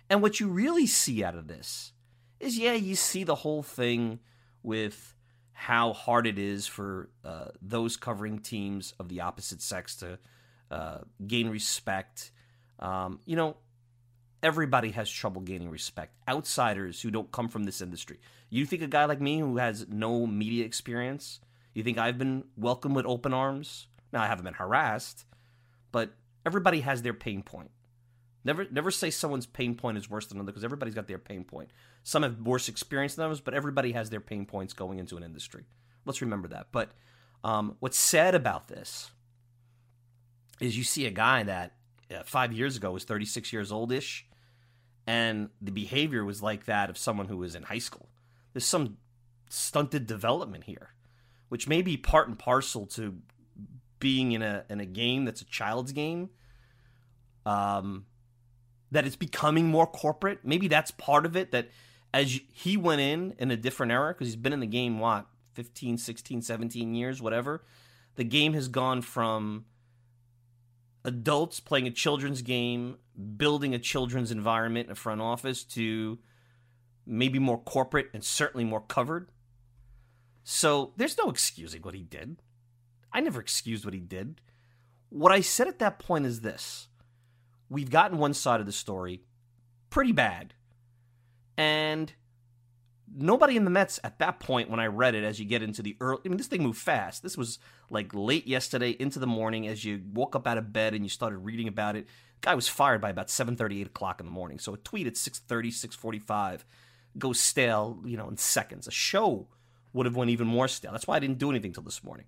And 0.09 0.21
what 0.21 0.39
you 0.39 0.49
really 0.49 0.87
see 0.87 1.23
out 1.23 1.35
of 1.35 1.47
this 1.47 1.93
is 2.39 2.57
yeah, 2.57 2.73
you 2.73 2.95
see 2.95 3.23
the 3.23 3.35
whole 3.35 3.63
thing 3.63 4.19
with 4.63 5.15
how 5.53 5.93
hard 5.93 6.25
it 6.25 6.39
is 6.39 6.67
for 6.67 7.09
uh, 7.23 7.49
those 7.61 7.97
covering 7.97 8.39
teams 8.39 8.93
of 8.99 9.09
the 9.09 9.21
opposite 9.21 9.61
sex 9.61 9.95
to 9.97 10.17
uh, 10.71 10.99
gain 11.27 11.49
respect. 11.49 12.31
Um, 12.79 13.19
you 13.25 13.35
know, 13.35 13.57
everybody 14.41 14.91
has 14.91 15.09
trouble 15.09 15.41
gaining 15.41 15.69
respect. 15.69 16.15
Outsiders 16.27 17.01
who 17.01 17.11
don't 17.11 17.31
come 17.31 17.49
from 17.49 17.65
this 17.65 17.81
industry. 17.81 18.19
You 18.49 18.65
think 18.65 18.81
a 18.81 18.87
guy 18.87 19.05
like 19.05 19.21
me 19.21 19.39
who 19.39 19.57
has 19.57 19.85
no 19.89 20.25
media 20.25 20.65
experience, 20.65 21.41
you 21.73 21.83
think 21.83 21.97
I've 21.97 22.17
been 22.17 22.45
welcomed 22.55 22.95
with 22.95 23.05
open 23.05 23.33
arms? 23.33 23.87
Now 24.11 24.21
I 24.21 24.27
haven't 24.27 24.45
been 24.45 24.53
harassed, 24.55 25.25
but 25.91 26.11
everybody 26.45 26.81
has 26.81 27.01
their 27.01 27.13
pain 27.13 27.43
point. 27.43 27.71
Never, 28.43 28.65
never 28.71 28.89
say 28.89 29.09
someone's 29.09 29.45
pain 29.45 29.75
point 29.75 29.97
is 29.97 30.09
worse 30.09 30.27
than 30.27 30.37
another 30.37 30.51
because 30.51 30.63
everybody's 30.63 30.95
got 30.95 31.07
their 31.07 31.17
pain 31.17 31.43
point. 31.43 31.71
Some 32.03 32.23
have 32.23 32.39
worse 32.39 32.69
experience 32.69 33.15
than 33.15 33.25
others, 33.25 33.41
but 33.41 33.53
everybody 33.53 33.91
has 33.91 34.09
their 34.09 34.21
pain 34.21 34.45
points 34.45 34.73
going 34.73 34.97
into 34.97 35.17
an 35.17 35.23
industry. 35.23 35.65
Let's 36.05 36.21
remember 36.21 36.47
that. 36.49 36.67
But 36.71 36.91
um, 37.43 37.75
what's 37.79 37.97
sad 37.97 38.35
about 38.35 38.67
this 38.67 39.11
is 40.61 40.77
you 40.77 40.83
see 40.83 41.05
a 41.05 41.11
guy 41.11 41.43
that 41.43 41.75
uh, 42.13 42.23
five 42.23 42.53
years 42.53 42.77
ago 42.77 42.91
was 42.91 43.03
36 43.03 43.51
years 43.51 43.71
oldish, 43.71 44.25
and 45.05 45.49
the 45.61 45.71
behavior 45.71 46.23
was 46.23 46.41
like 46.41 46.65
that 46.65 46.89
of 46.89 46.97
someone 46.97 47.27
who 47.27 47.37
was 47.37 47.55
in 47.55 47.63
high 47.63 47.79
school. 47.79 48.09
There's 48.53 48.65
some 48.65 48.97
stunted 49.49 50.07
development 50.07 50.65
here, 50.65 50.91
which 51.49 51.67
may 51.67 51.81
be 51.81 51.97
part 51.97 52.27
and 52.27 52.39
parcel 52.39 52.85
to 52.87 53.17
being 53.99 54.31
in 54.31 54.41
a 54.41 54.65
in 54.69 54.79
a 54.79 54.85
game 54.85 55.25
that's 55.25 55.41
a 55.41 55.45
child's 55.45 55.91
game. 55.91 56.29
Um, 57.45 58.05
that 58.91 59.05
it's 59.05 59.15
becoming 59.15 59.67
more 59.67 59.87
corporate. 59.87 60.39
Maybe 60.43 60.67
that's 60.67 60.91
part 60.91 61.25
of 61.25 61.35
it. 61.35 61.51
That 61.51 61.69
as 62.13 62.39
he 62.51 62.77
went 62.77 63.01
in 63.01 63.35
in 63.37 63.51
a 63.51 63.57
different 63.57 63.91
era, 63.91 64.13
because 64.13 64.27
he's 64.27 64.35
been 64.35 64.53
in 64.53 64.59
the 64.59 64.67
game, 64.67 64.99
what, 64.99 65.27
15, 65.53 65.97
16, 65.97 66.41
17 66.41 66.95
years, 66.95 67.21
whatever. 67.21 67.63
The 68.15 68.23
game 68.23 68.53
has 68.53 68.67
gone 68.67 69.01
from 69.01 69.65
adults 71.05 71.59
playing 71.59 71.87
a 71.87 71.91
children's 71.91 72.41
game, 72.41 72.97
building 73.37 73.73
a 73.73 73.79
children's 73.79 74.31
environment 74.31 74.87
in 74.87 74.91
a 74.91 74.95
front 74.95 75.21
office 75.21 75.63
to 75.63 76.19
maybe 77.05 77.39
more 77.39 77.57
corporate 77.57 78.09
and 78.13 78.23
certainly 78.23 78.63
more 78.63 78.81
covered. 78.81 79.29
So 80.43 80.93
there's 80.97 81.17
no 81.17 81.29
excusing 81.29 81.81
what 81.81 81.93
he 81.93 82.03
did. 82.03 82.37
I 83.11 83.21
never 83.21 83.39
excused 83.39 83.85
what 83.85 83.93
he 83.93 83.99
did. 83.99 84.41
What 85.09 85.31
I 85.31 85.41
said 85.41 85.67
at 85.67 85.79
that 85.79 85.99
point 85.99 86.25
is 86.25 86.41
this 86.41 86.87
we've 87.69 87.89
gotten 87.89 88.17
one 88.17 88.33
side 88.33 88.59
of 88.59 88.65
the 88.65 88.71
story 88.71 89.21
pretty 89.89 90.11
bad. 90.11 90.53
And 91.57 92.13
nobody 93.13 93.57
in 93.57 93.63
the 93.63 93.69
Mets 93.69 93.99
at 94.03 94.19
that 94.19 94.39
point, 94.39 94.69
when 94.69 94.79
I 94.79 94.87
read 94.87 95.15
it, 95.15 95.23
as 95.23 95.39
you 95.39 95.45
get 95.45 95.63
into 95.63 95.81
the 95.81 95.97
early, 95.99 96.21
I 96.25 96.29
mean, 96.29 96.37
this 96.37 96.47
thing 96.47 96.63
moved 96.63 96.79
fast. 96.79 97.23
This 97.23 97.37
was 97.37 97.59
like 97.89 98.13
late 98.13 98.47
yesterday 98.47 98.91
into 98.91 99.19
the 99.19 99.27
morning 99.27 99.67
as 99.67 99.83
you 99.83 100.01
woke 100.13 100.35
up 100.35 100.47
out 100.47 100.57
of 100.57 100.71
bed 100.71 100.93
and 100.93 101.03
you 101.03 101.09
started 101.09 101.37
reading 101.39 101.67
about 101.67 101.95
it. 101.95 102.07
Guy 102.41 102.55
was 102.55 102.69
fired 102.69 103.01
by 103.01 103.09
about 103.09 103.27
7:30, 103.27 103.81
8 103.81 103.87
o'clock 103.87 104.19
in 104.19 104.25
the 104.25 104.31
morning. 104.31 104.59
So 104.59 104.73
a 104.73 104.77
tweet 104.77 105.07
at 105.07 105.17
6:30, 105.17 105.71
6:45 105.71 106.63
goes 107.17 107.39
stale, 107.39 108.01
you 108.05 108.15
know, 108.15 108.29
in 108.29 108.37
seconds. 108.37 108.87
A 108.87 108.91
show 108.91 109.47
would 109.91 110.05
have 110.05 110.15
went 110.15 110.31
even 110.31 110.47
more 110.47 110.67
stale. 110.67 110.91
That's 110.91 111.07
why 111.07 111.15
I 111.15 111.19
didn't 111.19 111.39
do 111.39 111.49
anything 111.49 111.73
till 111.73 111.83
this 111.83 112.03
morning. 112.03 112.27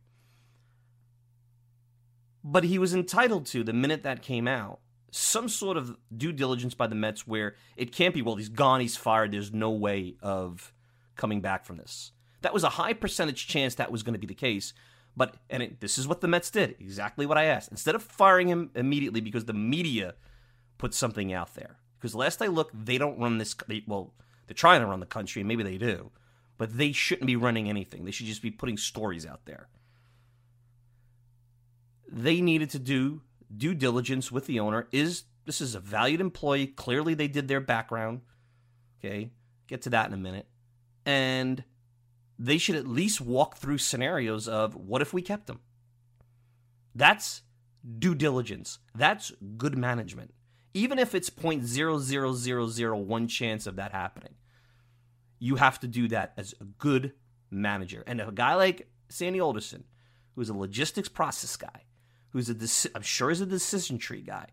But 2.43 2.63
he 2.63 2.80
was 2.80 2.93
entitled 2.93 3.45
to 3.47 3.63
the 3.63 3.73
minute 3.73 4.04
that 4.04 4.21
came 4.21 4.47
out 4.47 4.80
some 5.12 5.49
sort 5.49 5.77
of 5.77 5.97
due 6.15 6.32
diligence 6.32 6.73
by 6.73 6.88
the 6.88 6.95
Mets 6.95 7.27
where 7.27 7.56
it 7.75 7.91
can't 7.91 8.13
be, 8.13 8.21
well, 8.21 8.38
he's 8.38 8.49
gone, 8.49 8.80
he's 8.80 8.95
fired, 8.95 9.32
there's 9.32 9.54
no 9.54 9.69
way 9.69 10.15
of 10.21 10.73
coming 11.15 11.41
back 11.41 11.65
from 11.65 11.77
this. 11.77 12.13
That 12.41 12.54
was 12.54 12.63
a 12.63 12.69
high 12.69 12.93
percentage 12.93 13.45
chance 13.47 13.75
that 13.75 13.91
was 13.91 14.04
going 14.04 14.13
to 14.13 14.19
be 14.19 14.27
the 14.27 14.34
case. 14.34 14.73
But, 15.15 15.36
and 15.49 15.62
it, 15.62 15.82
this 15.82 15.97
is 15.97 16.08
what 16.08 16.21
the 16.21 16.30
Mets 16.30 16.49
did, 16.49 16.75
exactly 16.80 17.25
what 17.25 17.38
I 17.38 17.43
asked. 17.45 17.69
Instead 17.69 17.95
of 17.95 18.04
firing 18.04 18.47
him 18.47 18.71
immediately 18.73 19.19
because 19.19 19.45
the 19.45 19.54
media 19.54 20.15
put 20.77 20.93
something 20.93 21.34
out 21.34 21.54
there, 21.56 21.75
because 21.99 22.15
last 22.15 22.41
I 22.41 22.47
looked, 22.47 22.86
they 22.86 22.97
don't 22.97 23.19
run 23.19 23.38
this, 23.38 23.54
they, 23.67 23.84
well, 23.86 24.13
they're 24.47 24.56
trying 24.56 24.80
to 24.80 24.88
run 24.88 25.01
the 25.01 25.06
country, 25.06 25.41
and 25.41 25.47
maybe 25.47 25.63
they 25.63 25.77
do, 25.77 26.12
but 26.58 26.77
they 26.77 26.93
shouldn't 26.93 27.27
be 27.27 27.36
running 27.36 27.69
anything. 27.69 28.06
They 28.06 28.12
should 28.12 28.25
just 28.25 28.41
be 28.41 28.51
putting 28.51 28.77
stories 28.77 29.25
out 29.25 29.45
there. 29.45 29.67
They 32.12 32.41
needed 32.41 32.69
to 32.71 32.80
do 32.80 33.21
due 33.56 33.74
diligence 33.74 34.32
with 34.32 34.45
the 34.45 34.60
owner. 34.60 34.88
Is 34.91 35.24
this 35.45 35.62
is 35.62 35.76
a 35.76 35.80
valued 35.80 36.21
employee? 36.21 36.67
Clearly, 36.67 37.13
they 37.13 37.30
did 37.30 37.47
their 37.47 37.62
background. 37.62 38.21
Okay, 39.00 39.32
get 39.67 39.82
to 39.84 39.89
that 39.91 40.08
in 40.08 40.13
a 40.13 40.17
minute. 40.17 40.47
And 41.06 41.63
they 42.38 42.58
should 42.58 42.76
at 42.76 42.88
least 42.88 43.21
walk 43.21 43.58
through 43.58 43.78
scenarios 43.78 44.47
of 44.47 44.76
what 44.76 45.02
if 45.02 45.13
we 45.13 45.21
kept 45.21 45.47
them. 45.47 45.60
That's 46.93 47.41
due 47.97 48.15
diligence. 48.15 48.80
That's 48.93 49.32
good 49.58 49.78
management. 49.78 50.34
Even 50.74 51.00
if 51.00 51.15
it's 51.15 51.30
0.00001 51.30 53.30
chance 53.30 53.67
of 53.67 53.76
that 53.78 53.91
happening, 53.91 54.36
you 55.39 55.56
have 55.56 55.80
to 55.80 55.88
do 55.88 56.08
that 56.10 56.34
as 56.38 56.54
a 56.60 56.65
good 56.65 57.13
manager. 57.50 58.04
And 58.06 58.21
a 58.21 58.32
guy 58.32 58.56
like 58.56 58.89
Sandy 59.10 59.39
Alderson, 59.39 59.86
who's 60.36 60.50
a 60.50 60.54
logistics 60.54 61.10
process 61.10 61.56
guy, 61.56 61.84
who's 62.32 62.50
a 62.50 62.56
deci- 62.56 62.91
I'm 62.96 63.02
sure 63.02 63.32
is 63.32 63.41
a 63.41 63.46
decision 63.46 63.98
tree 63.98 64.22
guy. 64.22 64.48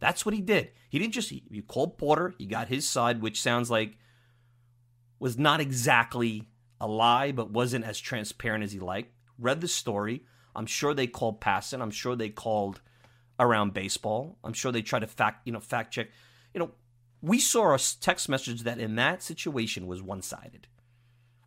That's 0.00 0.24
what 0.24 0.34
he 0.34 0.40
did. 0.40 0.70
He 0.88 0.98
didn't 0.98 1.14
just 1.14 1.30
he 1.30 1.42
called 1.66 1.98
Porter. 1.98 2.34
He 2.38 2.46
got 2.46 2.68
his 2.68 2.88
side, 2.88 3.22
which 3.22 3.40
sounds 3.40 3.70
like 3.70 3.98
was 5.18 5.38
not 5.38 5.60
exactly 5.60 6.48
a 6.80 6.88
lie, 6.88 7.32
but 7.32 7.50
wasn't 7.50 7.84
as 7.84 8.00
transparent 8.00 8.64
as 8.64 8.72
he 8.72 8.80
liked. 8.80 9.12
Read 9.38 9.60
the 9.60 9.68
story. 9.68 10.24
I'm 10.56 10.66
sure 10.66 10.94
they 10.94 11.06
called 11.06 11.40
Passan. 11.40 11.82
I'm 11.82 11.90
sure 11.90 12.16
they 12.16 12.30
called 12.30 12.80
around 13.38 13.74
baseball. 13.74 14.38
I'm 14.42 14.54
sure 14.54 14.72
they 14.72 14.82
tried 14.82 15.00
to 15.00 15.06
fact 15.06 15.46
you 15.46 15.52
know 15.52 15.60
fact 15.60 15.92
check. 15.92 16.08
You 16.54 16.60
know, 16.60 16.70
we 17.20 17.38
saw 17.38 17.74
a 17.74 17.78
text 18.00 18.28
message 18.28 18.62
that 18.62 18.78
in 18.78 18.96
that 18.96 19.22
situation 19.22 19.86
was 19.86 20.02
one 20.02 20.22
sided. 20.22 20.66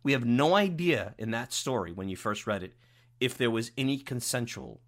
We 0.04 0.12
have 0.12 0.24
no 0.24 0.54
idea 0.54 1.14
in 1.18 1.32
that 1.32 1.52
story 1.52 1.90
when 1.90 2.08
you 2.08 2.16
first 2.16 2.46
read 2.46 2.62
it 2.62 2.74
if 3.20 3.36
there 3.36 3.50
was 3.50 3.70
any 3.76 3.98
consensual 3.98 4.80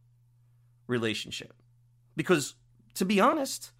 relationship. 0.86 1.54
Because 2.14 2.54
to 2.94 3.04
be 3.04 3.20
honest, 3.20 3.72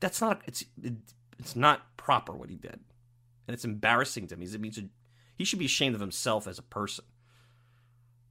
that's 0.00 0.20
not 0.20 0.42
it's 0.46 0.64
it, 0.82 0.94
it's 1.38 1.56
not 1.56 1.96
proper 1.96 2.32
what 2.32 2.50
he 2.50 2.56
did. 2.56 2.80
And 3.48 3.54
it's 3.54 3.64
embarrassing 3.64 4.26
to 4.28 4.36
me. 4.36 4.46
It 4.46 4.60
means 4.60 4.78
he 5.36 5.44
should 5.44 5.58
be 5.58 5.66
ashamed 5.66 5.94
of 5.94 6.00
himself 6.00 6.46
as 6.46 6.58
a 6.58 6.62
person. 6.62 7.04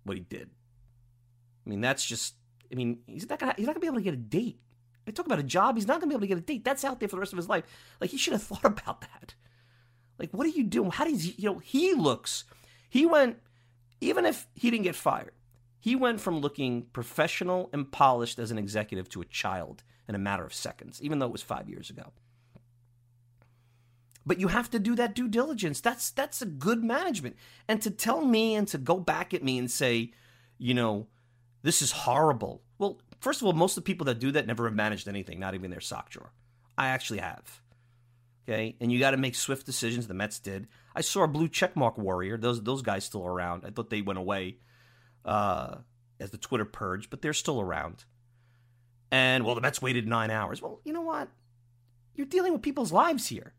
What 0.03 0.17
he 0.17 0.23
did. 0.23 0.49
I 1.65 1.69
mean, 1.69 1.81
that's 1.81 2.05
just 2.05 2.36
I 2.71 2.75
mean, 2.75 2.99
he's 3.08 3.29
not 3.29 3.39
gonna 3.39 3.53
he's 3.58 3.65
not 3.65 3.73
gonna 3.73 3.81
be 3.81 3.88
able 3.88 3.97
to 3.97 4.03
get 4.03 4.13
a 4.13 4.17
date. 4.17 4.60
I 5.08 5.12
talk 5.12 5.27
about 5.27 5.39
a 5.39 5.43
job, 5.43 5.75
he's 5.75 5.88
not 5.88 5.99
gonna 5.99 6.10
be 6.10 6.15
able 6.15 6.21
to 6.21 6.27
get 6.27 6.38
a 6.38 6.41
date. 6.41 6.63
That's 6.63 6.84
out 6.84 6.99
there 6.99 7.08
for 7.08 7.15
the 7.15 7.19
rest 7.19 7.34
of 7.34 7.38
his 7.38 7.49
life. 7.49 7.63
Like 8.01 8.10
he 8.10 8.17
should 8.17 8.34
have 8.34 8.43
thought 8.43 8.65
about 8.65 9.01
that. 9.01 9.36
Like, 10.17 10.31
what 10.31 10.45
are 10.45 10.51
you 10.51 10.63
doing? 10.63 10.91
How 10.91 11.05
does 11.05 11.23
he, 11.23 11.36
you 11.38 11.49
know, 11.51 11.60
he 11.60 11.93
looks, 11.93 12.45
he 12.89 13.05
went, 13.05 13.38
even 13.99 14.25
if 14.25 14.47
he 14.53 14.71
didn't 14.71 14.84
get 14.84 14.95
fired, 14.95 15.34
he 15.85 15.95
went 15.95 16.19
from 16.19 16.39
looking 16.39 16.81
professional 16.93 17.69
and 17.71 17.91
polished 17.91 18.39
as 18.39 18.49
an 18.49 18.57
executive 18.57 19.07
to 19.07 19.21
a 19.21 19.25
child 19.25 19.83
in 20.07 20.15
a 20.15 20.17
matter 20.17 20.43
of 20.43 20.51
seconds, 20.51 20.99
even 20.99 21.19
though 21.19 21.27
it 21.27 21.31
was 21.31 21.43
five 21.43 21.69
years 21.69 21.91
ago. 21.91 22.11
But 24.25 24.39
you 24.39 24.47
have 24.47 24.71
to 24.71 24.79
do 24.79 24.95
that 24.95 25.13
due 25.13 25.27
diligence. 25.27 25.81
That's 25.81 26.09
that's 26.09 26.41
a 26.41 26.47
good 26.47 26.83
management. 26.83 27.35
And 27.67 27.83
to 27.83 27.91
tell 27.91 28.25
me 28.25 28.55
and 28.55 28.67
to 28.69 28.79
go 28.79 28.99
back 28.99 29.31
at 29.35 29.43
me 29.43 29.59
and 29.59 29.69
say, 29.69 30.11
you 30.57 30.73
know, 30.73 31.05
this 31.61 31.83
is 31.83 31.91
horrible. 31.91 32.63
Well, 32.79 32.99
first 33.21 33.41
of 33.41 33.45
all, 33.45 33.53
most 33.53 33.77
of 33.77 33.83
the 33.83 33.87
people 33.87 34.05
that 34.05 34.17
do 34.17 34.31
that 34.31 34.47
never 34.47 34.65
have 34.65 34.73
managed 34.73 35.07
anything, 35.07 35.39
not 35.39 35.53
even 35.53 35.69
their 35.69 35.81
sock 35.81 36.09
drawer. 36.09 36.31
I 36.79 36.87
actually 36.87 37.19
have. 37.19 37.61
Okay, 38.49 38.75
and 38.81 38.91
you 38.91 38.97
got 38.97 39.11
to 39.11 39.17
make 39.17 39.35
swift 39.35 39.67
decisions. 39.67 40.07
The 40.07 40.15
Mets 40.15 40.39
did. 40.39 40.67
I 40.95 41.01
saw 41.01 41.25
a 41.25 41.27
blue 41.27 41.47
checkmark 41.47 41.99
warrior. 41.99 42.37
Those 42.37 42.63
those 42.63 42.81
guys 42.81 43.05
still 43.05 43.27
around. 43.27 43.65
I 43.67 43.69
thought 43.69 43.91
they 43.91 44.01
went 44.01 44.17
away 44.17 44.57
uh, 45.25 45.77
as 46.19 46.31
the 46.31 46.38
Twitter 46.38 46.65
purge, 46.65 47.09
but 47.09 47.21
they're 47.21 47.33
still 47.33 47.59
around. 47.59 48.05
And 49.11 49.43
well, 49.45 49.55
the 49.55 49.61
Mets 49.61 49.81
waited 49.81 50.07
nine 50.07 50.31
hours. 50.31 50.61
Well, 50.61 50.79
you 50.83 50.93
know 50.93 51.01
what? 51.01 51.29
You're 52.15 52.25
dealing 52.25 52.53
with 52.53 52.61
people's 52.61 52.91
lives 52.91 53.27
here. 53.27 53.53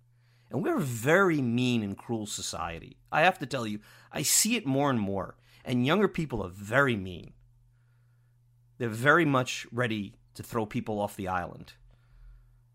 And 0.51 0.63
we're 0.63 0.77
a 0.77 0.81
very 0.81 1.43
mean 1.43 1.83
and 1.83 1.99
cruel 1.99 2.27
society. 2.27 2.97
I 3.11 3.23
have 3.23 3.39
to 3.41 3.47
tell 3.47 3.67
you, 3.67 3.81
I 4.13 4.23
see 4.23 4.57
it 4.57 4.65
more 4.65 4.91
and 4.91 5.01
more. 5.01 5.37
And 5.65 5.85
younger 5.85 6.09
people 6.09 6.43
are 6.43 6.49
very 6.49 6.97
mean. 6.97 7.33
They're 8.79 8.89
very 8.89 9.25
much 9.25 9.67
ready 9.73 10.15
to 10.35 10.43
throw 10.43 10.67
people 10.67 11.01
off 11.01 11.17
the 11.17 11.29
island 11.29 11.73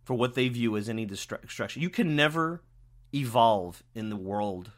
for 0.03 0.15
what 0.15 0.33
they 0.35 0.49
view 0.49 0.75
as 0.75 0.89
any 0.89 1.05
distraction. 1.05 1.81
You 1.81 1.89
can 1.89 2.15
never 2.15 2.61
evolve 3.13 3.83
in 3.95 4.09
the 4.09 4.15
world 4.15 4.71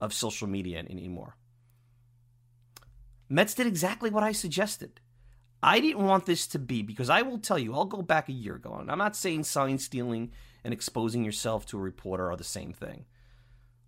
of 0.00 0.12
social 0.12 0.46
media 0.46 0.80
anymore. 0.80 1.36
Mets 3.28 3.54
did 3.54 3.66
exactly 3.66 4.10
what 4.10 4.22
I 4.22 4.32
suggested. 4.32 5.00
I 5.62 5.80
didn't 5.80 6.04
want 6.04 6.26
this 6.26 6.46
to 6.48 6.58
be 6.58 6.82
because 6.82 7.08
I 7.08 7.22
will 7.22 7.38
tell 7.38 7.58
you, 7.58 7.74
I'll 7.74 7.86
go 7.86 8.02
back 8.02 8.28
a 8.28 8.32
year 8.32 8.56
ago, 8.56 8.74
and 8.74 8.90
I'm 8.90 8.98
not 8.98 9.16
saying 9.16 9.44
sign 9.44 9.78
stealing 9.78 10.30
and 10.62 10.74
exposing 10.74 11.24
yourself 11.24 11.64
to 11.66 11.78
a 11.78 11.80
reporter 11.80 12.30
are 12.30 12.36
the 12.36 12.44
same 12.44 12.72
thing. 12.72 13.06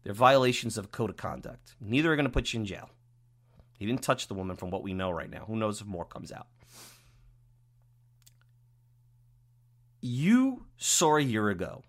They're 0.03 0.14
violations 0.14 0.79
of 0.79 0.92
code 0.92 1.11
of 1.11 1.16
conduct. 1.16 1.75
Neither 1.81 2.12
are 2.12 2.16
going 2.16 2.27
to 2.27 2.33
put 2.33 2.53
you 2.53 2.61
in 2.61 2.66
jail. 2.66 2.88
He 3.79 3.85
didn't 3.85 4.03
touch 4.03 4.29
the 4.29 4.35
woman 4.35 4.57
from 4.57 4.70
what 4.70 4.83
we 4.83 4.94
know 4.94 5.11
right 5.11 5.29
now. 5.29 5.44
Who 5.46 5.57
knows 5.57 5.81
if 5.81 5.87
more 5.87 6.07
comes 6.07 6.33
out? 6.33 6.46
You 10.01 10.66
saw 10.77 11.16
a 11.16 11.20
year 11.20 11.51
ago 11.51 11.83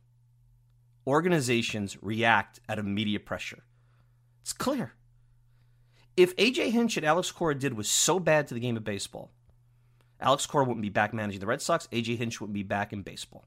organizations 1.05 1.97
react 2.01 2.60
of 2.67 2.86
media 2.86 3.19
pressure. 3.19 3.63
It's 4.41 4.51
clear. 4.51 4.93
If 6.17 6.36
AJ 6.38 6.71
Hinch 6.71 6.97
and 6.97 7.06
Alex 7.06 7.32
Cora 7.32 7.53
did 7.53 7.75
was 7.75 7.88
so 7.88 8.19
bad 8.19 8.47
to 8.47 8.56
the 8.56 8.60
game 8.60 8.75
of 8.75 8.84
baseball, 8.84 9.32
Alex 10.19 10.47
Cora 10.47 10.65
wouldn't 10.65 10.82
be 10.82 10.89
back 10.89 11.13
managing 11.13 11.39
the 11.39 11.45
Red 11.45 11.62
Sox. 11.62 11.88
AJ 11.91 12.17
Hinch 12.17 12.41
wouldn't 12.41 12.56
be 12.56 12.63
back 12.63 12.91
in 12.91 13.03
baseball. 13.03 13.45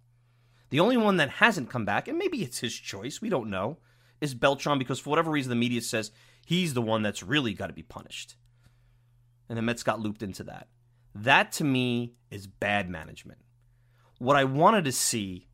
The 0.71 0.79
only 0.79 0.97
one 0.97 1.17
that 1.17 1.31
hasn't 1.31 1.69
come 1.69 1.85
back, 1.85 2.07
and 2.07 2.17
maybe 2.17 2.43
it's 2.43 2.61
his 2.61 2.73
choice, 2.73 3.21
we 3.21 3.29
don't 3.29 3.51
know, 3.51 3.79
is 4.21 4.35
Beltran 4.35 4.79
because 4.79 5.01
for 5.01 5.11
whatever 5.11 5.33
reason 5.33 5.51
the 5.51 5.57
media 5.57 5.81
says 5.81 6.13
he's 6.47 6.75
the 6.75 6.83
one 6.83 7.03
that's 7.03 7.25
really 7.25 7.55
got 7.55 7.67
to 7.67 7.73
be 7.73 7.83
punished. 7.83 8.37
And 9.49 9.59
the 9.59 9.63
Mets 9.63 9.83
got 9.83 9.99
looped 9.99 10.23
into 10.23 10.45
that. 10.45 10.69
That 11.13 11.51
to 11.53 11.65
me 11.65 12.15
is 12.31 12.47
bad 12.47 12.89
management. 12.89 13.41
What 14.19 14.37
I 14.37 14.45
wanted 14.45 14.85
to 14.85 14.93
see 14.93 15.49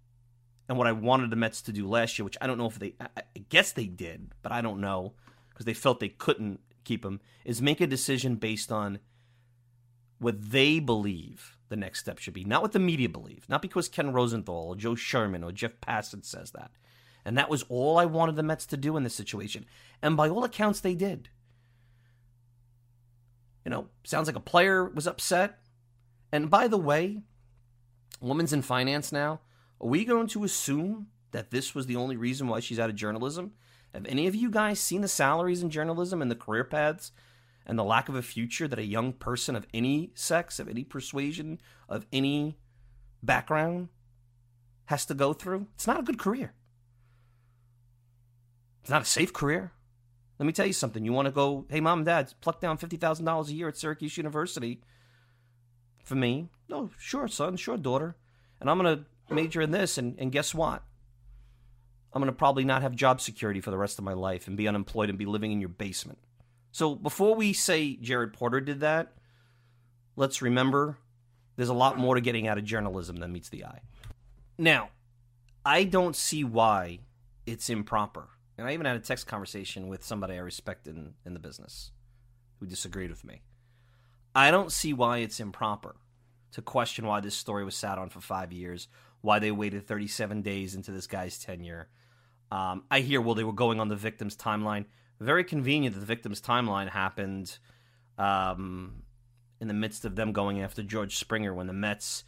and 0.68 0.76
what 0.76 0.86
I 0.86 0.92
wanted 0.92 1.30
the 1.30 1.36
Mets 1.36 1.62
to 1.62 1.72
do 1.72 1.88
last 1.88 2.18
year, 2.18 2.24
which 2.24 2.36
I 2.42 2.46
don't 2.46 2.58
know 2.58 2.66
if 2.66 2.78
they, 2.78 2.94
I 3.00 3.22
guess 3.48 3.72
they 3.72 3.86
did, 3.86 4.32
but 4.42 4.52
I 4.52 4.60
don't 4.60 4.80
know 4.80 5.14
because 5.48 5.64
they 5.64 5.72
felt 5.72 6.00
they 6.00 6.10
couldn't 6.10 6.60
keep 6.86 7.04
him, 7.04 7.20
is 7.44 7.60
make 7.60 7.80
a 7.80 7.86
decision 7.86 8.36
based 8.36 8.72
on 8.72 9.00
what 10.18 10.50
they 10.50 10.78
believe 10.78 11.56
the 11.68 11.76
next 11.76 12.00
step 12.00 12.18
should 12.18 12.32
be, 12.32 12.44
not 12.44 12.62
what 12.62 12.72
the 12.72 12.78
media 12.78 13.08
believe, 13.08 13.44
not 13.48 13.60
because 13.60 13.88
Ken 13.88 14.12
Rosenthal 14.12 14.68
or 14.68 14.76
Joel 14.76 14.96
Sherman 14.96 15.44
or 15.44 15.52
Jeff 15.52 15.72
Passan 15.80 16.24
says 16.24 16.52
that. 16.52 16.70
And 17.24 17.36
that 17.36 17.50
was 17.50 17.64
all 17.68 17.98
I 17.98 18.04
wanted 18.04 18.36
the 18.36 18.42
Mets 18.42 18.66
to 18.66 18.76
do 18.76 18.96
in 18.96 19.02
this 19.02 19.14
situation. 19.14 19.66
And 20.00 20.16
by 20.16 20.28
all 20.28 20.44
accounts, 20.44 20.80
they 20.80 20.94
did. 20.94 21.28
You 23.64 23.70
know, 23.70 23.88
sounds 24.04 24.28
like 24.28 24.36
a 24.36 24.40
player 24.40 24.84
was 24.84 25.08
upset. 25.08 25.58
And 26.30 26.48
by 26.48 26.68
the 26.68 26.78
way, 26.78 27.22
woman's 28.20 28.52
in 28.52 28.62
finance 28.62 29.10
now. 29.10 29.40
Are 29.80 29.88
we 29.88 30.04
going 30.04 30.28
to 30.28 30.44
assume 30.44 31.08
that 31.32 31.50
this 31.50 31.74
was 31.74 31.86
the 31.86 31.96
only 31.96 32.16
reason 32.16 32.46
why 32.46 32.60
she's 32.60 32.78
out 32.78 32.90
of 32.90 32.96
journalism? 32.96 33.52
Have 33.94 34.06
any 34.06 34.26
of 34.26 34.34
you 34.34 34.50
guys 34.50 34.78
seen 34.78 35.00
the 35.00 35.08
salaries 35.08 35.62
in 35.62 35.70
journalism 35.70 36.20
and 36.20 36.30
the 36.30 36.36
career 36.36 36.64
paths 36.64 37.12
and 37.66 37.78
the 37.78 37.84
lack 37.84 38.08
of 38.08 38.14
a 38.14 38.22
future 38.22 38.68
that 38.68 38.78
a 38.78 38.84
young 38.84 39.12
person 39.12 39.56
of 39.56 39.66
any 39.72 40.10
sex, 40.14 40.58
of 40.58 40.68
any 40.68 40.84
persuasion, 40.84 41.60
of 41.88 42.06
any 42.12 42.58
background 43.22 43.88
has 44.86 45.06
to 45.06 45.14
go 45.14 45.32
through? 45.32 45.66
It's 45.74 45.86
not 45.86 46.00
a 46.00 46.02
good 46.02 46.18
career. 46.18 46.52
It's 48.82 48.90
not 48.90 49.02
a 49.02 49.06
safe 49.06 49.32
career. 49.32 49.72
Let 50.38 50.46
me 50.46 50.52
tell 50.52 50.66
you 50.66 50.72
something. 50.72 51.04
You 51.04 51.12
want 51.12 51.26
to 51.26 51.32
go, 51.32 51.66
hey, 51.68 51.80
mom 51.80 52.00
and 52.00 52.06
dad, 52.06 52.34
pluck 52.40 52.60
down 52.60 52.78
$50,000 52.78 53.48
a 53.48 53.52
year 53.52 53.68
at 53.68 53.76
Syracuse 53.76 54.16
University 54.16 54.80
for 56.04 56.14
me? 56.14 56.50
No, 56.68 56.90
sure, 56.98 57.26
son, 57.26 57.56
sure, 57.56 57.76
daughter. 57.76 58.16
And 58.60 58.70
I'm 58.70 58.78
going 58.78 58.98
to 58.98 59.34
major 59.34 59.60
in 59.60 59.70
this, 59.70 59.98
and, 59.98 60.14
and 60.18 60.30
guess 60.30 60.54
what? 60.54 60.82
I'm 62.16 62.22
going 62.22 62.32
to 62.32 62.38
probably 62.38 62.64
not 62.64 62.80
have 62.80 62.96
job 62.96 63.20
security 63.20 63.60
for 63.60 63.70
the 63.70 63.76
rest 63.76 63.98
of 63.98 64.04
my 64.06 64.14
life 64.14 64.48
and 64.48 64.56
be 64.56 64.66
unemployed 64.66 65.10
and 65.10 65.18
be 65.18 65.26
living 65.26 65.52
in 65.52 65.60
your 65.60 65.68
basement. 65.68 66.18
So 66.72 66.94
before 66.94 67.34
we 67.34 67.52
say 67.52 67.96
Jared 67.96 68.32
Porter 68.32 68.58
did 68.58 68.80
that, 68.80 69.12
let's 70.16 70.40
remember 70.40 70.96
there's 71.56 71.68
a 71.68 71.74
lot 71.74 71.98
more 71.98 72.14
to 72.14 72.22
getting 72.22 72.48
out 72.48 72.56
of 72.56 72.64
journalism 72.64 73.16
than 73.16 73.34
meets 73.34 73.50
the 73.50 73.66
eye. 73.66 73.82
Now, 74.56 74.88
I 75.62 75.84
don't 75.84 76.16
see 76.16 76.42
why 76.42 77.00
it's 77.44 77.68
improper. 77.68 78.30
And 78.56 78.66
I 78.66 78.72
even 78.72 78.86
had 78.86 78.96
a 78.96 79.00
text 79.00 79.26
conversation 79.26 79.86
with 79.88 80.02
somebody 80.02 80.36
I 80.36 80.38
respect 80.38 80.86
in, 80.86 81.12
in 81.26 81.34
the 81.34 81.38
business 81.38 81.90
who 82.60 82.66
disagreed 82.66 83.10
with 83.10 83.26
me. 83.26 83.42
I 84.34 84.50
don't 84.50 84.72
see 84.72 84.94
why 84.94 85.18
it's 85.18 85.38
improper 85.38 85.96
to 86.52 86.62
question 86.62 87.06
why 87.06 87.20
this 87.20 87.34
story 87.34 87.62
was 87.62 87.74
sat 87.76 87.98
on 87.98 88.08
for 88.08 88.22
five 88.22 88.54
years 88.54 88.88
why 89.26 89.40
they 89.40 89.50
waited 89.50 89.86
37 89.86 90.42
days 90.42 90.74
into 90.74 90.92
this 90.92 91.06
guy's 91.06 91.38
tenure. 91.38 91.88
Um, 92.50 92.84
I 92.90 93.00
hear, 93.00 93.20
well, 93.20 93.34
they 93.34 93.44
were 93.44 93.52
going 93.52 93.80
on 93.80 93.88
the 93.88 93.96
victim's 93.96 94.36
timeline. 94.36 94.86
Very 95.20 95.44
convenient 95.44 95.94
that 95.94 96.00
the 96.00 96.06
victim's 96.06 96.40
timeline 96.40 96.88
happened 96.88 97.58
um, 98.18 99.02
in 99.60 99.68
the 99.68 99.74
midst 99.74 100.04
of 100.04 100.14
them 100.16 100.32
going 100.32 100.60
after 100.60 100.82
George 100.82 101.16
Springer 101.16 101.54
when 101.54 101.66
the 101.66 101.72
Mets 101.72 102.24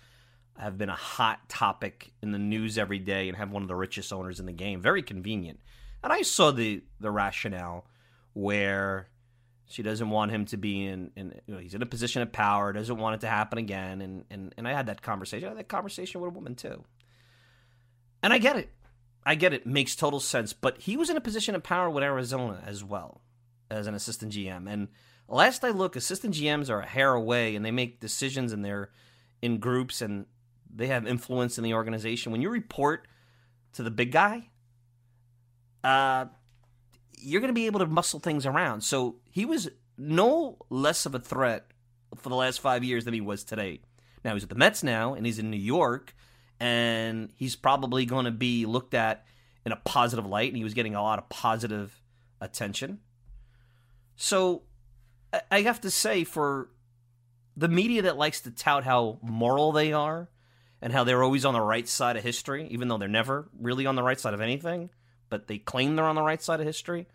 have 0.58 0.76
been 0.76 0.88
a 0.88 0.96
hot 0.96 1.48
topic 1.48 2.12
in 2.22 2.32
the 2.32 2.38
news 2.38 2.78
every 2.78 2.98
day 2.98 3.28
and 3.28 3.36
have 3.36 3.50
one 3.50 3.62
of 3.62 3.68
the 3.68 3.76
richest 3.76 4.12
owners 4.12 4.40
in 4.40 4.46
the 4.46 4.52
game. 4.52 4.80
Very 4.80 5.02
convenient. 5.02 5.60
And 6.02 6.12
I 6.12 6.22
saw 6.22 6.50
the 6.50 6.82
the 7.00 7.10
rationale 7.10 7.86
where 8.32 9.08
she 9.66 9.82
doesn't 9.82 10.08
want 10.08 10.30
him 10.30 10.46
to 10.46 10.56
be 10.56 10.86
in, 10.86 11.10
in 11.14 11.40
you 11.46 11.54
know, 11.54 11.60
he's 11.60 11.74
in 11.74 11.82
a 11.82 11.86
position 11.86 12.22
of 12.22 12.32
power, 12.32 12.72
doesn't 12.72 12.96
want 12.96 13.16
it 13.16 13.20
to 13.20 13.28
happen 13.28 13.58
again. 13.58 14.00
And, 14.00 14.24
and, 14.30 14.54
and 14.56 14.66
I 14.66 14.72
had 14.72 14.86
that 14.86 15.02
conversation. 15.02 15.46
I 15.46 15.50
had 15.50 15.58
that 15.58 15.68
conversation 15.68 16.20
with 16.20 16.30
a 16.30 16.34
woman 16.34 16.54
too. 16.54 16.82
And 18.22 18.32
I 18.32 18.38
get 18.38 18.56
it. 18.56 18.70
I 19.28 19.34
get 19.34 19.52
it. 19.52 19.66
Makes 19.66 19.94
total 19.94 20.20
sense. 20.20 20.54
But 20.54 20.80
he 20.80 20.96
was 20.96 21.10
in 21.10 21.18
a 21.18 21.20
position 21.20 21.54
of 21.54 21.62
power 21.62 21.90
with 21.90 22.02
Arizona 22.02 22.62
as 22.64 22.82
well 22.82 23.20
as 23.70 23.86
an 23.86 23.94
assistant 23.94 24.32
GM. 24.32 24.66
And 24.66 24.88
last 25.28 25.62
I 25.64 25.68
look, 25.68 25.96
assistant 25.96 26.34
GMs 26.34 26.70
are 26.70 26.80
a 26.80 26.86
hair 26.86 27.12
away 27.12 27.54
and 27.54 27.62
they 27.62 27.70
make 27.70 28.00
decisions 28.00 28.54
and 28.54 28.64
they're 28.64 28.90
in 29.42 29.58
groups 29.58 30.00
and 30.00 30.24
they 30.74 30.86
have 30.86 31.06
influence 31.06 31.58
in 31.58 31.64
the 31.64 31.74
organization. 31.74 32.32
When 32.32 32.40
you 32.40 32.48
report 32.48 33.06
to 33.74 33.82
the 33.82 33.90
big 33.90 34.12
guy, 34.12 34.48
uh, 35.84 36.24
you're 37.18 37.42
going 37.42 37.50
to 37.50 37.60
be 37.60 37.66
able 37.66 37.80
to 37.80 37.86
muscle 37.86 38.20
things 38.20 38.46
around. 38.46 38.80
So 38.80 39.16
he 39.30 39.44
was 39.44 39.68
no 39.98 40.56
less 40.70 41.04
of 41.04 41.14
a 41.14 41.18
threat 41.18 41.66
for 42.16 42.30
the 42.30 42.34
last 42.34 42.60
five 42.60 42.82
years 42.82 43.04
than 43.04 43.12
he 43.12 43.20
was 43.20 43.44
today. 43.44 43.82
Now 44.24 44.32
he's 44.32 44.44
at 44.44 44.48
the 44.48 44.54
Mets 44.54 44.82
now, 44.82 45.12
and 45.12 45.26
he's 45.26 45.38
in 45.38 45.50
New 45.50 45.58
York, 45.58 46.14
and 46.60 47.30
he's 47.36 47.56
probably 47.56 48.04
going 48.06 48.24
to 48.24 48.30
be 48.30 48.66
looked 48.66 48.94
at 48.94 49.24
in 49.64 49.72
a 49.72 49.76
positive 49.76 50.26
light, 50.26 50.48
and 50.48 50.56
he 50.56 50.64
was 50.64 50.74
getting 50.74 50.94
a 50.94 51.02
lot 51.02 51.18
of 51.18 51.28
positive 51.28 52.00
attention. 52.40 53.00
So 54.16 54.62
I 55.50 55.62
have 55.62 55.80
to 55.82 55.90
say, 55.90 56.24
for 56.24 56.70
the 57.56 57.68
media 57.68 58.02
that 58.02 58.16
likes 58.16 58.40
to 58.42 58.50
tout 58.50 58.84
how 58.84 59.18
moral 59.22 59.72
they 59.72 59.92
are 59.92 60.28
and 60.80 60.92
how 60.92 61.04
they're 61.04 61.22
always 61.22 61.44
on 61.44 61.54
the 61.54 61.60
right 61.60 61.88
side 61.88 62.16
of 62.16 62.22
history, 62.22 62.66
even 62.70 62.88
though 62.88 62.98
they're 62.98 63.08
never 63.08 63.48
really 63.58 63.86
on 63.86 63.96
the 63.96 64.02
right 64.02 64.18
side 64.18 64.34
of 64.34 64.40
anything, 64.40 64.90
but 65.28 65.48
they 65.48 65.58
claim 65.58 65.96
they're 65.96 66.04
on 66.04 66.14
the 66.14 66.22
right 66.22 66.42
side 66.42 66.60
of 66.60 66.66
history. 66.66 67.06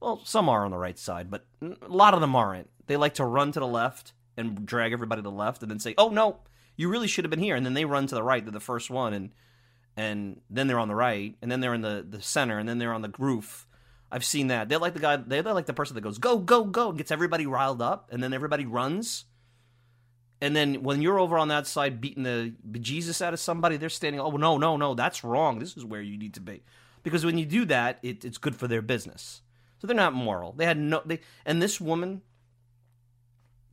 Well, 0.00 0.20
some 0.24 0.48
are 0.48 0.64
on 0.64 0.70
the 0.70 0.78
right 0.78 0.98
side, 0.98 1.30
but 1.30 1.46
a 1.62 1.88
lot 1.88 2.14
of 2.14 2.20
them 2.20 2.36
aren't. 2.36 2.68
They 2.86 2.96
like 2.96 3.14
to 3.14 3.24
run 3.24 3.52
to 3.52 3.60
the 3.60 3.66
left 3.66 4.12
and 4.36 4.66
drag 4.66 4.92
everybody 4.92 5.20
to 5.20 5.28
the 5.28 5.30
left 5.30 5.62
and 5.62 5.70
then 5.70 5.78
say, 5.78 5.94
"Oh 5.96 6.10
no, 6.10 6.40
you 6.76 6.88
really 6.88 7.08
should 7.08 7.24
have 7.24 7.30
been 7.30 7.40
here." 7.40 7.56
And 7.56 7.64
then 7.64 7.74
they 7.74 7.84
run 7.84 8.06
to 8.06 8.14
the 8.14 8.22
right, 8.22 8.44
they're 8.44 8.52
the 8.52 8.60
first 8.60 8.90
one 8.90 9.12
and 9.12 9.30
and 9.96 10.40
then 10.50 10.66
they're 10.66 10.78
on 10.78 10.88
the 10.88 10.94
right, 10.94 11.34
and 11.40 11.50
then 11.50 11.60
they're 11.60 11.72
in 11.72 11.80
the, 11.80 12.04
the 12.06 12.20
center, 12.20 12.58
and 12.58 12.68
then 12.68 12.78
they're 12.78 12.92
on 12.92 13.00
the 13.00 13.12
roof. 13.18 13.66
I've 14.12 14.24
seen 14.24 14.48
that. 14.48 14.68
They're 14.68 14.78
like 14.78 14.92
the 14.92 15.00
guy. 15.00 15.16
They're 15.16 15.42
like 15.42 15.66
the 15.66 15.72
person 15.72 15.94
that 15.94 16.02
goes 16.02 16.18
go 16.18 16.38
go 16.38 16.64
go 16.64 16.90
and 16.90 16.98
gets 16.98 17.10
everybody 17.10 17.46
riled 17.46 17.82
up, 17.82 18.10
and 18.12 18.22
then 18.22 18.32
everybody 18.32 18.66
runs. 18.66 19.24
And 20.40 20.54
then 20.54 20.82
when 20.82 21.00
you're 21.00 21.18
over 21.18 21.38
on 21.38 21.48
that 21.48 21.66
side 21.66 22.00
beating 22.00 22.22
the 22.22 22.52
Jesus 22.78 23.22
out 23.22 23.32
of 23.32 23.40
somebody, 23.40 23.78
they're 23.78 23.88
standing. 23.88 24.20
Oh 24.20 24.30
no 24.30 24.58
no 24.58 24.76
no, 24.76 24.94
that's 24.94 25.24
wrong. 25.24 25.58
This 25.58 25.76
is 25.76 25.84
where 25.84 26.02
you 26.02 26.18
need 26.18 26.34
to 26.34 26.40
be 26.40 26.62
because 27.02 27.24
when 27.24 27.38
you 27.38 27.46
do 27.46 27.64
that, 27.64 27.98
it, 28.02 28.24
it's 28.24 28.38
good 28.38 28.54
for 28.54 28.68
their 28.68 28.82
business. 28.82 29.42
So 29.78 29.86
they're 29.86 29.96
not 29.96 30.12
moral. 30.12 30.52
They 30.52 30.66
had 30.66 30.78
no 30.78 31.02
they 31.04 31.20
and 31.44 31.60
this 31.60 31.80
woman 31.80 32.22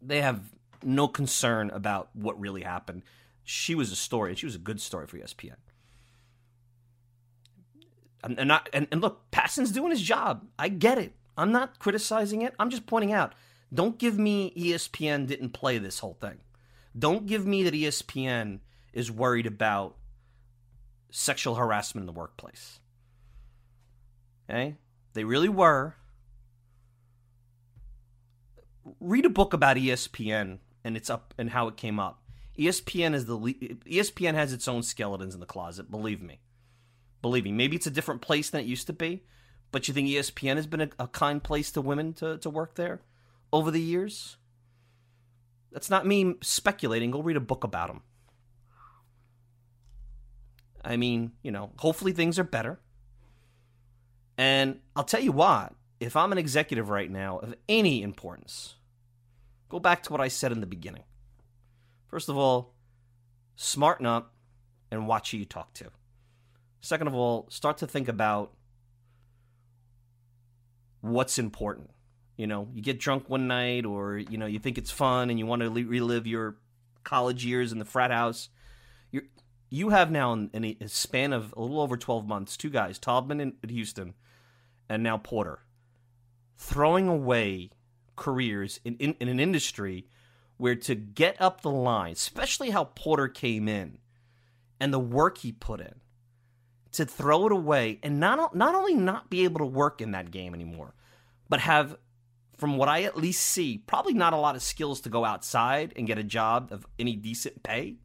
they 0.02 0.22
have 0.22 0.42
no 0.86 1.08
concern 1.08 1.70
about 1.72 2.10
what 2.14 2.40
really 2.40 2.62
happened. 2.62 3.04
She 3.44 3.76
was 3.76 3.92
a 3.92 3.96
story, 3.96 4.32
and 4.32 4.40
she 4.40 4.46
was 4.46 4.56
a 4.56 4.60
good 4.60 4.80
story 4.80 5.08
for 5.08 5.18
ESPN. 5.18 5.56
And, 8.24 8.48
not 8.48 8.70
and, 8.72 8.88
and 8.92 9.02
look, 9.02 9.30
Passan's 9.32 9.72
doing 9.72 9.92
his 9.92 10.02
job. 10.02 10.46
I 10.58 10.70
get 10.70 10.98
it. 10.98 11.14
I'm 11.38 11.52
not 11.52 11.80
criticizing 11.80 12.42
it. 12.42 12.54
I'm 12.58 12.70
just 12.70 12.86
pointing 12.86 13.12
out. 13.12 13.34
Don't 13.74 13.98
give 13.98 14.18
me 14.18 14.54
ESPN 14.56 15.28
didn't 15.28 15.50
play 15.50 15.78
this 15.78 16.00
whole 16.00 16.14
thing. 16.14 16.38
Don't 16.98 17.26
give 17.26 17.46
me 17.46 17.64
that 17.64 17.74
ESPN 17.74 18.60
is 18.94 19.12
worried 19.12 19.48
about 19.48 19.96
sexual 21.10 21.56
harassment 21.56 22.04
in 22.04 22.06
the 22.06 22.18
workplace. 22.18 22.80
Okay? 24.50 24.76
They 25.14 25.24
really 25.24 25.50
were. 25.50 25.96
Read 29.00 29.26
a 29.26 29.30
book 29.30 29.54
about 29.54 29.78
ESPN 29.78 30.60
and 30.84 30.98
it's 30.98 31.10
up 31.10 31.34
and 31.38 31.50
how 31.50 31.68
it 31.68 31.78
came 31.78 32.00
up. 32.00 32.22
ESPN 32.58 33.14
is 33.14 33.26
the 33.26 33.38
ESPN 33.38 34.36
has 34.36 34.54
its 34.54 34.68
own 34.68 34.84
skeletons 34.84 35.34
in 35.34 35.40
the 35.40 35.46
closet, 35.46 35.90
believe 35.90 36.22
me. 36.22 36.40
Believe 37.22 37.46
me. 37.46 37.52
Maybe 37.52 37.76
it's 37.76 37.88
a 37.88 37.92
different 37.92 38.22
place 38.22 38.50
than 38.50 38.62
it 38.62 38.68
used 38.68 38.88
to 38.88 38.94
be, 38.94 39.24
but 39.72 39.88
you 39.88 39.94
think 39.94 40.08
ESPN 40.08 40.58
has 40.58 40.68
been 40.68 40.82
a, 40.82 40.90
a 41.00 41.08
kind 41.08 41.42
place 41.42 41.72
to 41.72 41.82
women 41.82 42.14
to, 42.14 42.38
to 42.38 42.50
work 42.50 42.76
there 42.76 43.02
over 43.52 43.72
the 43.72 43.82
years? 43.82 44.38
That's 45.72 45.90
not 45.90 46.06
me 46.06 46.36
speculating. 46.42 47.12
Go 47.12 47.22
read 47.22 47.38
a 47.38 47.42
book 47.42 47.64
about 47.64 47.88
them. 47.88 48.02
I 50.86 50.98
mean, 50.98 51.32
you 51.42 51.52
know, 51.52 51.72
hopefully 51.78 52.12
things 52.12 52.38
are 52.38 52.44
better. 52.44 52.80
And 54.38 54.80
I'll 54.96 55.04
tell 55.04 55.22
you 55.22 55.32
what, 55.32 55.74
if 56.00 56.16
I'm 56.16 56.32
an 56.32 56.38
executive 56.38 56.90
right 56.90 57.10
now 57.10 57.40
of 57.40 57.56
any 57.70 58.04
importance, 58.04 58.76
go 59.74 59.80
back 59.80 60.04
to 60.04 60.12
what 60.12 60.22
I 60.22 60.28
said 60.28 60.52
in 60.52 60.62
the 60.62 60.68
beginning. 60.68 61.02
First 62.06 62.30
of 62.30 62.38
all, 62.38 62.76
smarten 63.56 64.06
up 64.06 64.36
and 64.92 65.08
watch 65.08 65.32
who 65.32 65.38
you 65.38 65.46
talk 65.46 65.74
to. 65.74 65.90
Second 66.82 67.08
of 67.08 67.16
all, 67.16 67.48
start 67.50 67.80
to 67.80 67.88
think 67.88 68.08
about 68.08 68.54
what's 71.02 71.40
important. 71.40 71.90
You 72.38 72.46
know, 72.46 72.68
you 72.72 72.84
get 72.84 73.00
drunk 73.00 73.32
one 73.32 73.48
night 73.48 73.84
or, 73.84 74.20
you 74.20 74.38
know, 74.38 74.46
you 74.46 74.60
think 74.60 74.78
it's 74.78 74.92
fun 74.92 75.32
and 75.32 75.40
you 75.40 75.48
want 75.48 75.64
to 75.64 75.72
relive 75.72 76.28
your 76.28 76.58
college 77.04 77.44
years 77.44 77.72
in 77.72 77.80
the 77.80 77.86
frat 77.86 78.12
house. 78.12 78.50
You're, 79.10 79.24
you 79.72 79.90
have 79.90 80.12
now, 80.12 80.34
in 80.34 80.78
a 80.80 80.88
span 80.88 81.34
of 81.34 81.52
a 81.58 81.62
little 81.62 81.82
over 81.82 81.98
12 81.98 82.28
months, 82.28 82.58
two 82.58 82.70
guys, 82.70 83.00
Taubman 83.00 83.42
in 83.42 83.70
Houston 83.70 84.14
and 84.88 85.02
now 85.02 85.18
Porter, 85.18 85.62
throwing 86.58 87.08
away 87.08 87.72
careers 88.16 88.80
in, 88.84 88.96
in, 88.98 89.16
in 89.20 89.28
an 89.28 89.40
industry 89.40 90.08
where 90.58 90.76
to 90.76 90.96
get 90.96 91.40
up 91.42 91.62
the 91.62 91.72
line, 91.72 92.14
especially 92.14 92.70
how 92.70 92.86
Porter 92.86 93.28
came 93.28 93.68
in 93.68 93.98
and 94.80 94.94
the 94.94 95.00
work 95.00 95.40
he 95.40 95.52
put 95.52 95.80
in, 95.80 95.96
to 96.92 97.06
throw 97.06 97.46
it 97.48 97.52
away 97.52 98.00
and 98.04 98.20
not, 98.20 98.56
not 98.56 98.76
only 98.76 98.94
not 98.94 99.30
be 99.30 99.44
able 99.44 99.60
to 99.60 99.66
work 99.66 100.02
in 100.02 100.12
that 100.12 100.32
game 100.32 100.54
anymore, 100.54 100.94
but 101.50 101.60
have, 101.60 101.98
from 102.56 102.78
what 102.78 102.88
I 102.88 103.04
at 103.04 103.18
least 103.18 103.42
see, 103.42 103.80
probably 103.80 104.14
not 104.14 104.34
a 104.34 104.38
lot 104.38 104.56
of 104.56 104.62
skills 104.62 105.02
to 105.02 105.10
go 105.10 105.26
outside 105.26 105.94
and 105.96 106.08
get 106.08 106.18
a 106.18 106.24
job 106.24 106.70
of 106.72 106.86
any 107.00 107.16
decent 107.16 107.64
pay. 107.64 107.98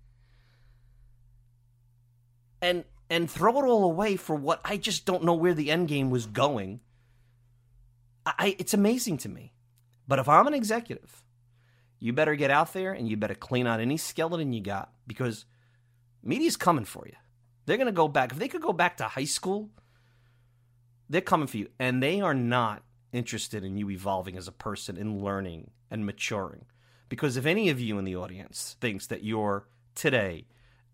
And 2.61 2.85
and 3.11 3.31
throw 3.31 3.59
it 3.59 3.65
all 3.65 3.85
away 3.85 4.17
for 4.17 4.37
what 4.37 4.61
I 4.65 4.77
just 4.77 5.07
don't 5.07 5.25
know 5.25 5.35
where 5.35 5.55
the 5.55 5.71
end 5.71 5.89
game 5.89 6.11
was 6.11 6.27
going. 6.27 6.81
I, 8.27 8.57
it's 8.59 8.75
amazing 8.75 9.19
to 9.19 9.29
me. 9.29 9.55
But 10.09 10.19
if 10.19 10.29
I'm 10.29 10.47
an 10.47 10.55
executive, 10.55 11.23
you 12.01 12.13
better 12.13 12.35
get 12.35 12.51
out 12.51 12.73
there 12.73 12.93
and 12.93 13.09
you 13.09 13.17
better 13.17 13.35
clean 13.35 13.67
out 13.67 13.81
any 13.81 13.99
skeleton 13.99 14.53
you 14.53 14.63
got 14.63 14.91
because 15.07 15.45
media's 16.23 16.57
coming 16.57 16.87
for 16.87 17.07
you. 17.07 17.15
They're 17.67 17.77
going 17.77 17.87
to 17.87 17.93
go 17.93 18.09
back. 18.09 18.33
If 18.33 18.39
they 18.39 18.49
could 18.49 18.63
go 18.63 18.73
back 18.73 18.97
to 18.97 19.05
high 19.05 19.25
school, 19.25 19.69
they're 21.11 21.21
coming 21.21 21.47
for 21.47 21.59
you. 21.59 21.69
And 21.79 22.03
they 22.03 22.21
are 22.23 22.35
not 22.35 22.83
interested 23.13 23.63
in 23.63 23.77
you 23.77 23.91
evolving 23.91 24.37
as 24.37 24.49
a 24.49 24.53
person 24.53 24.97
and 24.97 25.23
learning 25.23 25.71
and 25.91 26.07
maturing. 26.07 26.65
Because 27.09 27.37
if 27.37 27.47
any 27.47 27.69
of 27.69 27.81
you 27.81 27.99
in 27.99 28.05
the 28.05 28.17
audience 28.17 28.77
thinks 28.81 29.07
that 29.09 29.23
you're 29.23 29.67
today 29.95 30.47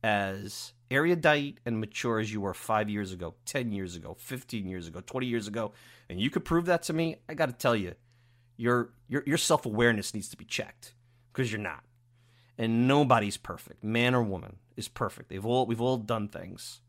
as 0.02 0.72
erudite 0.90 1.58
and 1.64 1.80
mature 1.80 2.18
as 2.18 2.32
you 2.32 2.40
were 2.40 2.54
five 2.54 2.88
years 2.88 3.12
ago, 3.12 3.34
10 3.46 3.72
years 3.72 3.96
ago, 3.96 4.16
15 4.18 4.66
years 4.66 4.86
ago, 4.86 5.00
20 5.00 5.26
years 5.26 5.48
ago, 5.48 5.72
and 6.08 6.20
you 6.20 6.30
could 6.30 6.44
prove 6.44 6.66
that 6.66 6.82
to 6.84 6.92
me, 6.92 7.16
I 7.28 7.34
got 7.34 7.46
to 7.46 7.52
tell 7.52 7.74
you, 7.74 7.94
your, 8.56 8.90
your, 9.08 9.22
your 9.26 9.38
self 9.38 9.66
awareness 9.66 10.14
needs 10.14 10.28
to 10.30 10.36
be 10.36 10.44
checked 10.44 10.94
because 11.32 11.52
you're 11.52 11.60
not. 11.60 11.84
And 12.56 12.86
nobody's 12.86 13.36
perfect, 13.36 13.82
man 13.82 14.14
or 14.14 14.22
woman 14.22 14.56
is 14.76 14.88
perfect. 14.88 15.28
They've 15.28 15.44
all, 15.44 15.66
we've 15.66 15.80
all 15.80 15.96
done 15.96 16.28
things. 16.28 16.80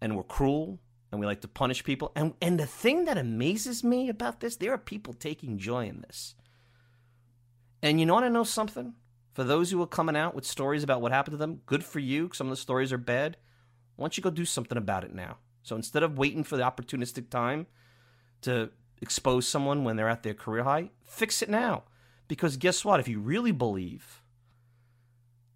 And 0.00 0.16
we're 0.16 0.22
cruel 0.22 0.78
and 1.10 1.20
we 1.20 1.26
like 1.26 1.40
to 1.40 1.48
punish 1.48 1.82
people. 1.82 2.12
And, 2.14 2.34
and 2.40 2.58
the 2.58 2.66
thing 2.66 3.06
that 3.06 3.18
amazes 3.18 3.82
me 3.82 4.08
about 4.08 4.40
this, 4.40 4.56
there 4.56 4.72
are 4.72 4.78
people 4.78 5.12
taking 5.12 5.58
joy 5.58 5.86
in 5.86 6.02
this. 6.02 6.34
And 7.82 7.98
you 7.98 8.06
know 8.06 8.14
what 8.14 8.24
I 8.24 8.28
know 8.28 8.44
something? 8.44 8.94
For 9.34 9.44
those 9.44 9.70
who 9.70 9.80
are 9.82 9.86
coming 9.86 10.16
out 10.16 10.34
with 10.34 10.44
stories 10.44 10.82
about 10.82 11.00
what 11.00 11.12
happened 11.12 11.34
to 11.34 11.38
them, 11.38 11.60
good 11.66 11.84
for 11.84 12.00
you. 12.00 12.30
Some 12.32 12.48
of 12.48 12.50
the 12.50 12.56
stories 12.56 12.92
are 12.92 12.98
bad. 12.98 13.36
Why 13.96 14.04
don't 14.04 14.16
you 14.16 14.22
go 14.22 14.30
do 14.30 14.44
something 14.44 14.78
about 14.78 15.04
it 15.04 15.14
now? 15.14 15.38
So 15.62 15.76
instead 15.76 16.02
of 16.02 16.18
waiting 16.18 16.44
for 16.44 16.56
the 16.56 16.62
opportunistic 16.62 17.30
time 17.30 17.66
to 18.42 18.70
expose 19.00 19.46
someone 19.46 19.84
when 19.84 19.96
they're 19.96 20.08
at 20.08 20.22
their 20.22 20.34
career 20.34 20.64
high, 20.64 20.90
fix 21.04 21.42
it 21.42 21.48
now. 21.48 21.84
Because 22.26 22.56
guess 22.56 22.84
what? 22.84 23.00
If 23.00 23.08
you 23.08 23.20
really 23.20 23.52
believe 23.52 24.22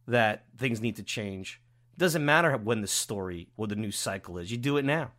that 0.07 0.45
things 0.57 0.81
need 0.81 0.97
to 0.97 1.03
change, 1.03 1.61
it 1.93 1.99
doesn't 1.99 2.25
matter 2.25 2.57
when 2.57 2.81
the 2.81 2.87
story 2.87 3.49
or 3.57 3.67
the 3.67 3.77
news 3.77 3.97
cycle 3.97 4.39
is. 4.39 4.51
You 4.51 4.57
do 4.57 4.77
it 4.77 4.85
now. 4.85 5.13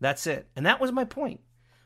That's 0.00 0.26
it. 0.26 0.48
And 0.56 0.64
that 0.66 0.80
was 0.80 0.92
my 0.92 1.04
point. 1.04 1.40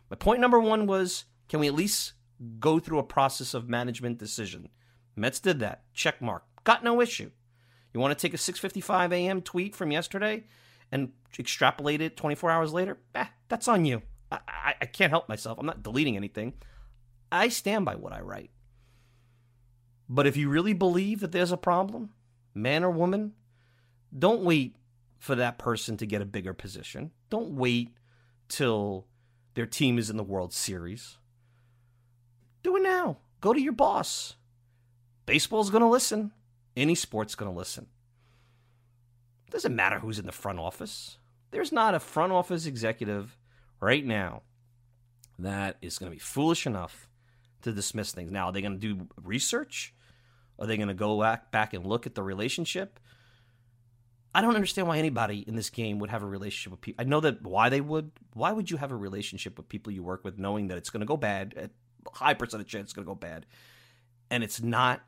My 0.08 0.16
point 0.16 0.40
number 0.40 0.58
one 0.58 0.86
was 0.86 1.24
can 1.48 1.60
we 1.60 1.66
at 1.66 1.74
least 1.74 2.12
go 2.58 2.78
through 2.78 2.98
a 2.98 3.04
process 3.04 3.54
of 3.54 3.68
management 3.68 4.18
decision? 4.18 4.68
Mets 5.16 5.40
did 5.40 5.58
that. 5.60 5.82
Check 5.92 6.22
mark. 6.22 6.44
Got 6.64 6.84
no 6.84 7.00
issue. 7.00 7.30
You 7.92 8.00
want 8.00 8.16
to 8.16 8.20
take 8.20 8.34
a 8.34 8.36
6:55 8.36 9.12
a.m. 9.12 9.42
tweet 9.42 9.74
from 9.74 9.90
yesterday 9.90 10.44
and 10.92 11.12
extrapolate 11.38 12.00
it 12.00 12.16
24 12.16 12.50
hours 12.50 12.72
later? 12.72 12.98
Eh, 13.14 13.26
that's 13.48 13.68
on 13.68 13.84
you. 13.84 14.02
I, 14.30 14.74
I, 14.80 14.86
can't 14.86 15.10
help 15.10 15.28
myself. 15.28 15.58
I'm 15.58 15.66
not 15.66 15.82
deleting 15.82 16.16
anything. 16.16 16.54
I 17.32 17.48
stand 17.48 17.84
by 17.84 17.96
what 17.96 18.12
I 18.12 18.20
write. 18.20 18.50
But 20.08 20.26
if 20.26 20.36
you 20.36 20.48
really 20.48 20.72
believe 20.72 21.20
that 21.20 21.32
there's 21.32 21.52
a 21.52 21.56
problem, 21.56 22.10
man 22.54 22.84
or 22.84 22.90
woman, 22.90 23.32
don't 24.16 24.42
wait 24.42 24.76
for 25.18 25.34
that 25.34 25.58
person 25.58 25.96
to 25.98 26.06
get 26.06 26.22
a 26.22 26.26
bigger 26.26 26.52
position. 26.52 27.10
Don't 27.28 27.52
wait 27.52 27.94
till 28.48 29.06
their 29.54 29.66
team 29.66 29.98
is 29.98 30.10
in 30.10 30.16
the 30.16 30.24
World 30.24 30.52
Series. 30.52 31.18
Do 32.62 32.76
it 32.76 32.82
now. 32.82 33.18
Go 33.40 33.52
to 33.52 33.60
your 33.60 33.72
boss. 33.72 34.34
Baseball's 35.26 35.70
going 35.70 35.82
to 35.82 35.88
listen. 35.88 36.32
Any 36.76 36.94
sport's 36.94 37.34
going 37.34 37.50
to 37.50 37.56
listen. 37.56 37.86
It 39.46 39.52
doesn't 39.52 39.74
matter 39.76 39.98
who's 39.98 40.18
in 40.18 40.26
the 40.26 40.32
front 40.32 40.58
office. 40.58 41.18
There's 41.50 41.72
not 41.72 41.94
a 41.94 42.00
front 42.00 42.32
office 42.32 42.66
executive 42.66 43.36
right 43.80 44.04
now 44.04 44.42
that 45.38 45.76
is 45.80 45.98
going 45.98 46.10
to 46.10 46.14
be 46.14 46.20
foolish 46.20 46.66
enough 46.66 47.08
to 47.62 47.72
dismiss 47.72 48.12
things. 48.12 48.30
Now, 48.30 48.46
are 48.46 48.52
they 48.52 48.60
going 48.62 48.78
to 48.78 48.94
do 48.94 49.08
research? 49.22 49.94
Are 50.58 50.66
they 50.66 50.76
going 50.76 50.88
to 50.88 50.94
go 50.94 51.20
back, 51.20 51.50
back 51.50 51.74
and 51.74 51.84
look 51.84 52.06
at 52.06 52.14
the 52.14 52.22
relationship? 52.22 53.00
I 54.34 54.42
don't 54.42 54.54
understand 54.54 54.86
why 54.86 54.98
anybody 54.98 55.40
in 55.40 55.56
this 55.56 55.70
game 55.70 55.98
would 55.98 56.10
have 56.10 56.22
a 56.22 56.26
relationship 56.26 56.70
with 56.72 56.80
people. 56.80 57.02
I 57.02 57.08
know 57.08 57.20
that 57.20 57.42
why 57.42 57.68
they 57.68 57.80
would. 57.80 58.12
Why 58.34 58.52
would 58.52 58.70
you 58.70 58.76
have 58.76 58.92
a 58.92 58.96
relationship 58.96 59.56
with 59.56 59.68
people 59.68 59.92
you 59.92 60.02
work 60.02 60.24
with 60.24 60.38
knowing 60.38 60.68
that 60.68 60.78
it's 60.78 60.90
going 60.90 61.00
to 61.00 61.06
go 61.06 61.16
bad? 61.16 61.54
At 61.56 61.70
high 62.12 62.34
percentage 62.34 62.68
chance 62.68 62.84
it's 62.84 62.92
going 62.92 63.04
to 63.04 63.10
go 63.10 63.16
bad, 63.16 63.46
and 64.30 64.44
it's 64.44 64.62
not 64.62 65.00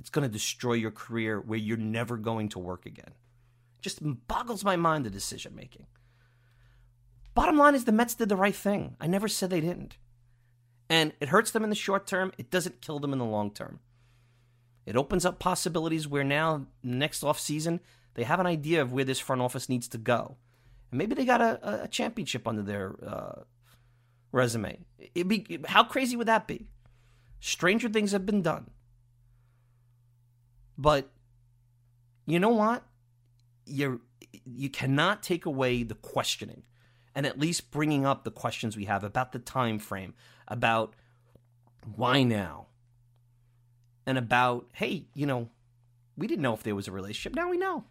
it's 0.00 0.08
going 0.08 0.26
to 0.26 0.32
destroy 0.32 0.74
your 0.74 0.90
career 0.90 1.40
where 1.40 1.58
you're 1.58 1.76
never 1.76 2.16
going 2.16 2.48
to 2.50 2.58
work 2.58 2.86
again. 2.86 3.12
Just 3.80 3.98
boggles 4.26 4.64
my 4.64 4.76
mind 4.76 5.04
the 5.04 5.10
decision 5.10 5.54
making. 5.54 5.86
Bottom 7.36 7.58
line 7.58 7.74
is 7.74 7.84
the 7.84 7.92
Mets 7.92 8.14
did 8.14 8.30
the 8.30 8.34
right 8.34 8.56
thing. 8.56 8.96
I 8.98 9.06
never 9.06 9.28
said 9.28 9.50
they 9.50 9.60
didn't. 9.60 9.98
And 10.88 11.12
it 11.20 11.28
hurts 11.28 11.50
them 11.50 11.64
in 11.64 11.68
the 11.68 11.76
short 11.76 12.06
term, 12.06 12.32
it 12.38 12.50
doesn't 12.50 12.80
kill 12.80 12.98
them 12.98 13.12
in 13.12 13.18
the 13.18 13.26
long 13.26 13.50
term. 13.50 13.80
It 14.86 14.96
opens 14.96 15.26
up 15.26 15.38
possibilities 15.38 16.08
where 16.08 16.24
now, 16.24 16.66
next 16.82 17.22
off 17.22 17.38
season, 17.38 17.80
they 18.14 18.24
have 18.24 18.40
an 18.40 18.46
idea 18.46 18.80
of 18.80 18.90
where 18.90 19.04
this 19.04 19.18
front 19.18 19.42
office 19.42 19.68
needs 19.68 19.86
to 19.88 19.98
go. 19.98 20.38
And 20.90 20.96
maybe 20.96 21.14
they 21.14 21.26
got 21.26 21.42
a, 21.42 21.82
a 21.82 21.88
championship 21.88 22.48
under 22.48 22.62
their 22.62 22.94
uh, 23.06 23.42
resume. 24.32 24.78
It'd 25.14 25.28
be, 25.28 25.58
how 25.66 25.84
crazy 25.84 26.16
would 26.16 26.28
that 26.28 26.46
be? 26.46 26.68
Stranger 27.40 27.90
things 27.90 28.12
have 28.12 28.24
been 28.24 28.40
done. 28.40 28.70
But 30.78 31.10
you 32.24 32.40
know 32.40 32.48
what? 32.48 32.82
You 33.66 34.00
you 34.46 34.70
cannot 34.70 35.22
take 35.22 35.44
away 35.44 35.82
the 35.82 35.94
questioning 35.94 36.62
and 37.16 37.24
at 37.24 37.38
least 37.38 37.70
bringing 37.70 38.04
up 38.04 38.22
the 38.22 38.30
questions 38.30 38.76
we 38.76 38.84
have 38.84 39.02
about 39.02 39.32
the 39.32 39.38
time 39.38 39.78
frame, 39.78 40.12
about 40.46 40.94
why 41.96 42.22
now? 42.22 42.66
And 44.06 44.18
about, 44.18 44.68
hey, 44.74 45.06
you 45.14 45.24
know, 45.26 45.48
we 46.16 46.26
didn't 46.26 46.42
know 46.42 46.52
if 46.52 46.62
there 46.62 46.74
was 46.74 46.88
a 46.88 46.92
relationship. 46.92 47.34
Now 47.34 47.48
we 47.48 47.56
know. 47.56 47.84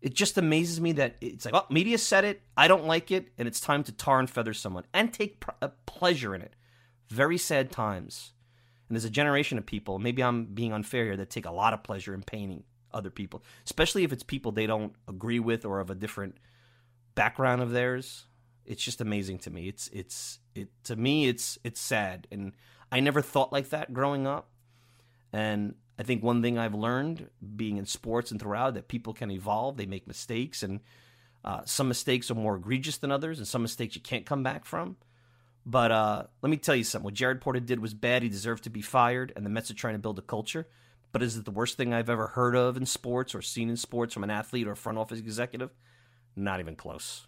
It 0.00 0.14
just 0.14 0.38
amazes 0.38 0.80
me 0.80 0.92
that 0.92 1.16
it's 1.20 1.44
like, 1.44 1.54
oh, 1.54 1.66
media 1.70 1.98
said 1.98 2.24
it. 2.24 2.40
I 2.56 2.66
don't 2.66 2.86
like 2.86 3.10
it. 3.10 3.28
And 3.36 3.46
it's 3.46 3.60
time 3.60 3.84
to 3.84 3.92
tar 3.92 4.18
and 4.18 4.28
feather 4.28 4.54
someone 4.54 4.84
and 4.94 5.12
take 5.12 5.40
pr- 5.40 5.50
uh, 5.60 5.68
pleasure 5.86 6.34
in 6.34 6.40
it. 6.40 6.56
Very 7.10 7.38
sad 7.38 7.70
times. 7.70 8.32
And 8.88 8.96
there's 8.96 9.04
a 9.04 9.10
generation 9.10 9.58
of 9.58 9.66
people, 9.66 9.98
maybe 9.98 10.22
I'm 10.22 10.46
being 10.46 10.72
unfair 10.72 11.04
here, 11.04 11.16
that 11.18 11.30
take 11.30 11.46
a 11.46 11.52
lot 11.52 11.74
of 11.74 11.82
pleasure 11.82 12.14
in 12.14 12.22
painting 12.22 12.64
other 12.92 13.10
people, 13.10 13.44
especially 13.66 14.02
if 14.04 14.12
it's 14.12 14.22
people 14.22 14.50
they 14.50 14.66
don't 14.66 14.94
agree 15.06 15.40
with 15.40 15.64
or 15.66 15.80
of 15.80 15.90
a 15.90 15.94
different 15.94 16.38
background 17.14 17.62
of 17.62 17.70
theirs. 17.70 18.26
It's 18.64 18.82
just 18.82 19.00
amazing 19.00 19.38
to 19.40 19.50
me. 19.50 19.68
It's 19.68 19.88
it's 19.88 20.38
it 20.54 20.68
to 20.84 20.96
me 20.96 21.28
it's 21.28 21.58
it's 21.64 21.80
sad 21.80 22.26
and 22.30 22.52
I 22.90 23.00
never 23.00 23.20
thought 23.20 23.52
like 23.52 23.70
that 23.70 23.92
growing 23.92 24.26
up. 24.26 24.50
And 25.32 25.74
I 25.98 26.02
think 26.02 26.22
one 26.22 26.42
thing 26.42 26.58
I've 26.58 26.74
learned 26.74 27.28
being 27.56 27.76
in 27.76 27.86
sports 27.86 28.30
and 28.30 28.40
throughout 28.40 28.74
that 28.74 28.88
people 28.88 29.12
can 29.12 29.30
evolve, 29.30 29.76
they 29.76 29.86
make 29.86 30.06
mistakes 30.06 30.62
and 30.62 30.80
uh, 31.44 31.60
some 31.64 31.88
mistakes 31.88 32.30
are 32.30 32.34
more 32.34 32.56
egregious 32.56 32.96
than 32.98 33.10
others 33.10 33.38
and 33.38 33.46
some 33.46 33.62
mistakes 33.62 33.94
you 33.94 34.00
can't 34.00 34.26
come 34.26 34.42
back 34.42 34.64
from. 34.64 34.96
But 35.66 35.92
uh, 35.92 36.24
let 36.42 36.50
me 36.50 36.56
tell 36.56 36.76
you 36.76 36.84
something. 36.84 37.04
What 37.04 37.14
Jared 37.14 37.40
Porter 37.40 37.60
did 37.60 37.80
was 37.80 37.94
bad. 37.94 38.22
He 38.22 38.28
deserved 38.28 38.64
to 38.64 38.70
be 38.70 38.82
fired, 38.82 39.32
and 39.34 39.46
the 39.46 39.50
Mets 39.50 39.70
are 39.70 39.74
trying 39.74 39.94
to 39.94 39.98
build 39.98 40.18
a 40.18 40.22
culture. 40.22 40.68
But 41.10 41.22
is 41.22 41.36
it 41.36 41.44
the 41.44 41.50
worst 41.50 41.76
thing 41.76 41.94
I've 41.94 42.10
ever 42.10 42.28
heard 42.28 42.54
of 42.54 42.76
in 42.76 42.86
sports 42.86 43.34
or 43.34 43.40
seen 43.40 43.70
in 43.70 43.76
sports 43.76 44.12
from 44.12 44.24
an 44.24 44.30
athlete 44.30 44.66
or 44.66 44.74
front 44.74 44.98
office 44.98 45.18
executive? 45.18 45.70
Not 46.36 46.60
even 46.60 46.76
close. 46.76 47.26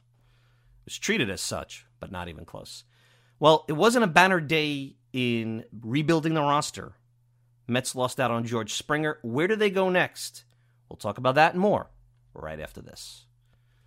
It 0.81 0.87
was 0.87 0.99
treated 0.99 1.31
as 1.31 1.41
such, 1.41 1.87
but 2.01 2.11
not 2.11 2.29
even 2.29 2.45
close. 2.45 2.85
Well, 3.39 3.65
it 3.69 3.75
wasn't 3.75 4.05
a 4.05 4.09
banner 4.09 4.41
day 4.41 4.97
in 5.13 5.65
rebuilding 5.83 6.35
the 6.35 6.43
roster. 6.43 6.95
Mets 7.69 7.95
lost 7.95 8.21
out 8.21 8.31
on 8.31 8.45
George 8.45 8.75
Springer. 8.75 9.19
Where 9.23 9.49
do 9.49 9.57
they 9.57 9.71
go 9.71 9.91
next? 9.91 10.45
We'll 10.89 10.97
talk 10.97 11.19
about 11.19 11.35
that 11.35 11.53
and 11.53 11.61
more 11.61 11.91
right 12.33 12.61
after 12.61 12.81
this. 12.81 13.26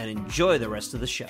and 0.00 0.08
enjoy 0.08 0.56
the 0.56 0.68
rest 0.68 0.94
of 0.94 1.00
the 1.00 1.06
show. 1.06 1.26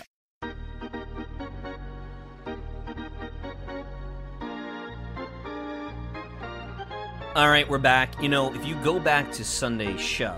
All 7.35 7.49
right, 7.49 7.69
we're 7.69 7.79
back. 7.79 8.23
You 8.23 8.29
know, 8.29 8.55
if 8.55 8.65
you 8.65 8.77
go 8.77 9.01
back 9.01 9.33
to 9.33 9.45
Sunday's 9.45 10.01
show, 10.01 10.37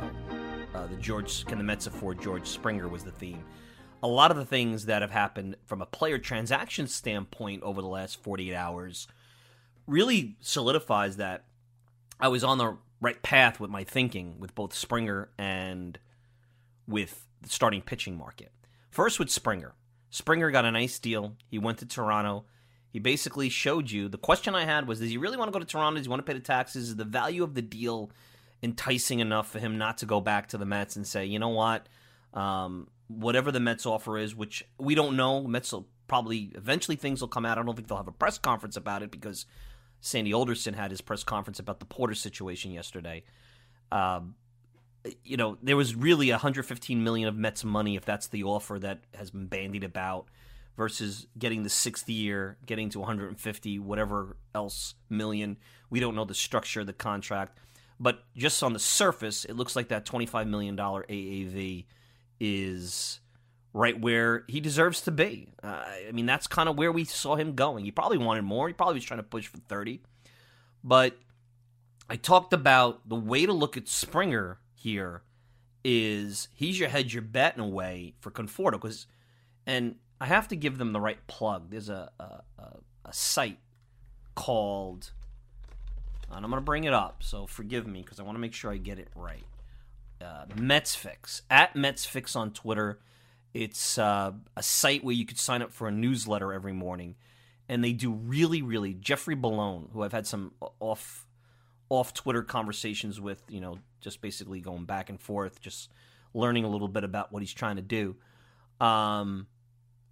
uh, 0.74 0.87
the 0.87 0.97
George 0.97 1.45
can 1.45 1.59
the 1.59 1.64
Mets 1.64 1.87
afford 1.87 2.22
George 2.22 2.47
Springer 2.47 2.89
was 2.89 3.05
the 3.05 3.11
theme. 3.11 3.45
A 4.03 4.09
lot 4.09 4.30
of 4.30 4.39
the 4.39 4.47
things 4.47 4.87
that 4.87 5.03
have 5.03 5.11
happened 5.11 5.57
from 5.66 5.83
a 5.83 5.87
player 5.87 6.16
transaction 6.16 6.87
standpoint 6.87 7.62
over 7.62 7.83
the 7.83 7.89
last 7.89 8.22
48 8.22 8.55
hours 8.55 9.09
really 9.87 10.37
solidifies 10.41 11.18
that 11.18 11.45
I 12.18 12.28
was 12.28 12.45
on 12.45 12.57
the 12.57 12.78
right 12.99 13.22
path 13.22 13.61
with 13.61 13.68
my 13.68 13.85
thinking 13.85 14.41
with 14.41 14.55
both 14.55 14.72
Springer 14.72 15.28
and 15.37 15.99
with 16.87 17.26
the 17.43 17.49
starting 17.49 17.82
pitching 17.82 18.16
market. 18.16 18.53
First 18.90 19.18
with 19.18 19.30
Springer. 19.30 19.74
Springer 20.11 20.51
got 20.51 20.64
a 20.64 20.70
nice 20.70 20.99
deal. 20.99 21.36
He 21.49 21.59
went 21.59 21.78
to 21.78 21.86
Toronto. 21.86 22.45
He 22.90 22.99
basically 22.99 23.49
showed 23.49 23.90
you 23.90 24.09
the 24.09 24.18
question 24.18 24.55
I 24.55 24.66
had 24.66 24.86
was 24.86 25.01
does 25.01 25.11
he 25.11 25.16
really 25.16 25.38
want 25.38 25.49
to 25.49 25.53
go 25.53 25.59
to 25.59 25.64
Toronto? 25.64 25.97
Does 25.97 26.07
he 26.07 26.11
want 26.11 26.24
to 26.24 26.30
pay 26.30 26.38
the 26.38 26.45
taxes? 26.45 26.90
Is 26.90 26.97
the 26.97 27.05
value 27.05 27.43
of 27.43 27.55
the 27.55 27.62
deal 27.62 28.11
enticing 28.62 29.20
enough 29.20 29.51
for 29.51 29.59
him 29.59 29.78
not 29.78 29.99
to 29.99 30.07
go 30.07 30.20
back 30.20 30.49
to 30.49 30.59
the 30.59 30.66
Mets 30.66 30.97
and 30.97 31.07
say, 31.07 31.24
you 31.24 31.38
know 31.38 31.49
what? 31.49 31.88
Um, 32.34 32.88
whatever 33.09 33.51
the 33.51 33.61
Mets 33.61 33.86
offer 33.86 34.18
is, 34.18 34.36
which 34.36 34.64
we 34.78 34.95
don't 34.95 35.16
know, 35.16 35.43
Mets 35.43 35.72
will 35.72 35.88
probably 36.07 36.53
eventually 36.55 36.97
things 36.97 37.22
will 37.22 37.28
come 37.28 37.47
out. 37.47 37.59
I 37.59 37.62
don't 37.62 37.74
think 37.74 37.88
they'll 37.88 37.97
have 37.97 38.09
a 38.09 38.12
press 38.12 38.38
conference 38.38 38.76
about 38.76 39.03
it 39.03 39.11
because 39.11 39.47
Sandy 40.01 40.34
Alderson 40.34 40.74
had 40.74 40.90
his 40.90 41.01
press 41.01 41.24
conference 41.24 41.59
about 41.59 41.80
the 41.80 41.86
Porter 41.86 42.14
situation 42.14 42.72
yesterday. 42.72 43.24
Um, 43.90 44.34
you 45.24 45.36
know, 45.36 45.59
there 45.62 45.76
was 45.76 45.94
really 45.94 46.30
115 46.30 47.03
million 47.03 47.28
of 47.28 47.36
Mets 47.36 47.64
money 47.64 47.96
if 47.96 48.05
that's 48.05 48.28
the 48.28 48.44
offer 48.44 48.78
that 48.78 49.00
has 49.14 49.30
been 49.30 49.46
bandied 49.46 49.84
about 49.84 50.26
versus 50.76 51.26
getting 51.38 51.62
the 51.62 51.68
sixth 51.68 52.09
year, 52.09 52.57
getting 52.64 52.88
to 52.90 53.00
150, 53.00 53.78
whatever 53.78 54.36
else 54.55 54.94
million. 55.09 55.59
We 55.90 56.00
don't 56.00 56.14
know 56.14 56.24
the 56.24 56.34
structure 56.34 56.80
of 56.80 56.86
the 56.86 56.92
contract, 56.92 57.59
but 57.98 58.24
just 58.36 58.62
on 58.62 58.72
the 58.72 58.78
surface, 58.78 59.44
it 59.44 59.55
looks 59.55 59.76
like 59.76 59.88
that 59.88 60.05
25 60.05 60.46
million 60.46 60.76
dollar 60.76 61.05
AAV 61.09 61.86
is 62.40 63.20
right 63.74 63.98
where 63.98 64.44
he 64.48 64.61
deserves 64.61 65.00
to 65.03 65.11
be. 65.11 65.48
Uh, 65.62 65.84
I 66.09 66.12
mean, 66.12 66.26
that's 66.26 66.46
kind 66.46 66.68
of 66.68 66.76
where 66.76 66.92
we 66.92 67.05
saw 67.05 67.36
him 67.36 67.55
going. 67.55 67.84
He 67.84 67.90
probably 67.90 68.18
wanted 68.18 68.42
more. 68.42 68.68
He 68.68 68.74
probably 68.74 68.94
was 68.94 69.05
trying 69.05 69.20
to 69.20 69.24
push 69.24 69.46
for 69.46 69.59
30, 69.59 70.00
but 70.84 71.18
I 72.09 72.16
talked 72.16 72.53
about 72.53 73.09
the 73.09 73.16
way 73.16 73.46
to 73.46 73.53
look 73.53 73.76
at 73.76 73.88
Springer 73.88 74.59
here 74.83 75.22
is 75.85 76.49
he's 76.55 76.78
your 76.78 76.89
hedge 76.89 77.14
your 77.14 77.22
bet 77.22 77.57
in 77.57 77.62
a 77.62 77.68
way 77.68 78.14
for 78.20 78.30
Conforto 78.30 78.72
because, 78.72 79.07
and 79.66 79.97
I 80.20 80.26
have 80.26 80.49
to 80.49 80.57
give 80.57 80.78
them 80.78 80.93
the 80.93 81.01
right 81.01 81.24
plug. 81.26 81.70
There's 81.70 81.89
a 81.89 82.11
a, 82.18 82.43
a, 82.59 82.78
a 83.07 83.12
site 83.12 83.59
called, 84.35 85.12
and 86.30 86.45
I'm 86.45 86.51
gonna 86.51 86.62
bring 86.62 86.85
it 86.85 86.93
up. 86.93 87.22
So 87.22 87.47
forgive 87.47 87.87
me 87.87 88.03
because 88.03 88.18
I 88.18 88.24
want 88.24 88.37
to 88.37 88.41
make 88.41 88.55
sure 88.55 88.72
I 88.72 88.76
get 88.76 88.99
it 88.99 89.09
right. 89.14 89.47
Uh, 90.20 90.47
Mets 90.57 90.95
Fix 90.95 91.43
at 91.51 91.74
Mets 91.74 92.05
Fix 92.05 92.37
on 92.37 92.53
Twitter. 92.53 92.99
It's 93.55 93.99
uh, 93.99 94.33
a 94.57 94.62
site 94.62 95.05
where 95.05 95.14
you 95.14 95.26
could 95.26 95.39
sign 95.39 95.62
up 95.62 95.72
for 95.72 95.87
a 95.87 95.93
newsletter 95.93 96.53
every 96.53 96.72
morning, 96.72 97.16
and 97.68 97.85
they 97.85 97.93
do 97.93 98.11
really, 98.11 98.62
really 98.62 98.95
Jeffrey 98.95 99.37
Bellone, 99.37 99.93
who 99.93 100.03
I've 100.03 100.12
had 100.12 100.26
some 100.26 100.53
off 100.80 101.26
off 101.93 102.14
Twitter 102.14 102.43
conversations 102.43 103.20
with, 103.20 103.43
you 103.51 103.61
know, 103.61 103.76
just 104.01 104.22
basically 104.22 104.62
going 104.62 104.86
back 104.86 105.11
and 105.11 105.20
forth, 105.20 105.61
just 105.61 105.90
learning 106.32 106.64
a 106.64 106.68
little 106.68 106.88
bit 106.88 107.05
about 107.05 107.30
what 107.30 107.43
he's 107.43 107.53
trying 107.53 107.76
to 107.76 107.82
do. 107.82 108.16
Um, 108.80 109.47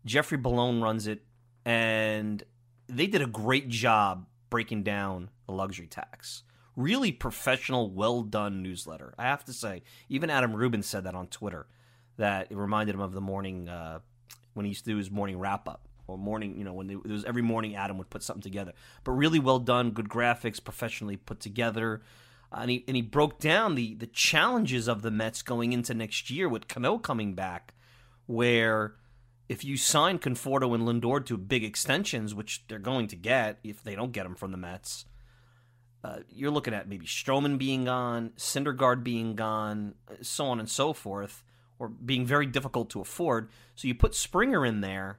Jeffrey 0.05 0.37
Bellone 0.37 0.83
runs 0.83 1.07
it, 1.07 1.23
and 1.65 2.43
they 2.87 3.07
did 3.07 3.23
a 3.23 3.27
great 3.27 3.71
job 3.71 4.27
breaking 4.51 4.83
down 4.83 5.31
the 5.47 5.53
luxury 5.53 5.87
tax. 5.87 6.43
Really 6.77 7.13
professional, 7.13 7.91
well 7.91 8.25
done 8.25 8.63
newsletter. 8.63 9.15
I 9.17 9.23
have 9.23 9.47
to 9.47 9.55
say, 9.55 9.83
even 10.11 10.29
Adam 10.29 10.55
Rubin 10.55 10.83
said 10.83 11.05
that 11.05 11.15
on 11.15 11.29
Twitter, 11.29 11.67
that 12.19 12.49
it 12.51 12.59
reminded 12.59 12.95
him 12.95 13.01
of 13.01 13.13
the 13.13 13.23
morning 13.23 13.71
uh, 13.71 14.01
when 14.53 14.67
he 14.67 14.71
used 14.71 14.85
to 14.85 14.91
do 14.91 14.99
his 14.99 15.11
morning 15.11 15.39
wrap 15.39 15.67
up 15.67 15.89
or 16.11 16.19
morning, 16.19 16.59
you 16.59 16.65
know, 16.65 16.73
when 16.73 16.87
they, 16.87 16.95
it 16.95 17.07
was 17.07 17.25
every 17.25 17.43
morning 17.43 17.77
Adam 17.77 17.99
would 17.99 18.11
put 18.11 18.23
something 18.23 18.43
together. 18.43 18.73
But 19.05 19.13
really 19.13 19.39
well 19.39 19.59
done, 19.59 19.91
good 19.91 20.09
graphics, 20.09 20.63
professionally 20.63 21.17
put 21.17 21.41
together. 21.41 22.03
Uh, 22.53 22.61
and 22.63 22.71
he 22.71 22.85
and 22.89 22.97
he 22.97 23.03
broke 23.03 23.39
down 23.39 23.75
the 23.75 23.95
the 23.95 24.07
challenges 24.07 24.89
of 24.89 25.03
the 25.03 25.11
Mets 25.11 25.43
going 25.43 25.73
into 25.73 25.95
next 25.95 26.31
year 26.31 26.49
with 26.49 26.69
Cano 26.69 26.99
coming 26.99 27.35
back, 27.35 27.75
where 28.27 28.95
if 29.49 29.65
you 29.65 29.77
sign 29.77 30.19
Conforto 30.19 30.75
and 30.75 30.85
Lindor 30.85 31.25
to 31.27 31.37
big 31.37 31.65
extensions, 31.65 32.35
which 32.35 32.65
they're 32.69 32.79
going 32.79 33.09
to 33.09 33.17
get 33.17 33.59
if 33.65 33.83
they 33.83 33.97
don't 33.97 34.13
get 34.13 34.23
them 34.23 34.37
from 34.37 34.53
the 34.53 34.57
Mets, 34.57 35.07
uh, 36.03 36.19
you're 36.29 36.53
looking 36.53 36.75
at 36.75 36.89
maybe 36.89 37.07
Stroman 37.07 37.59
being 37.59 37.85
gone, 37.85 38.31
Syndergaard 38.37 39.03
being 39.03 39.35
gone, 39.35 39.95
so 40.23 40.47
on 40.47 40.61
and 40.61 40.69
so 40.69 40.93
forth, 40.93 41.43
or 41.79 41.89
being 41.89 42.25
very 42.25 42.47
difficult 42.47 42.91
to 42.91 43.01
afford. 43.01 43.51
So 43.75 43.89
you 43.89 43.95
put 43.95 44.15
Springer 44.15 44.65
in 44.65 44.81
there 44.81 45.19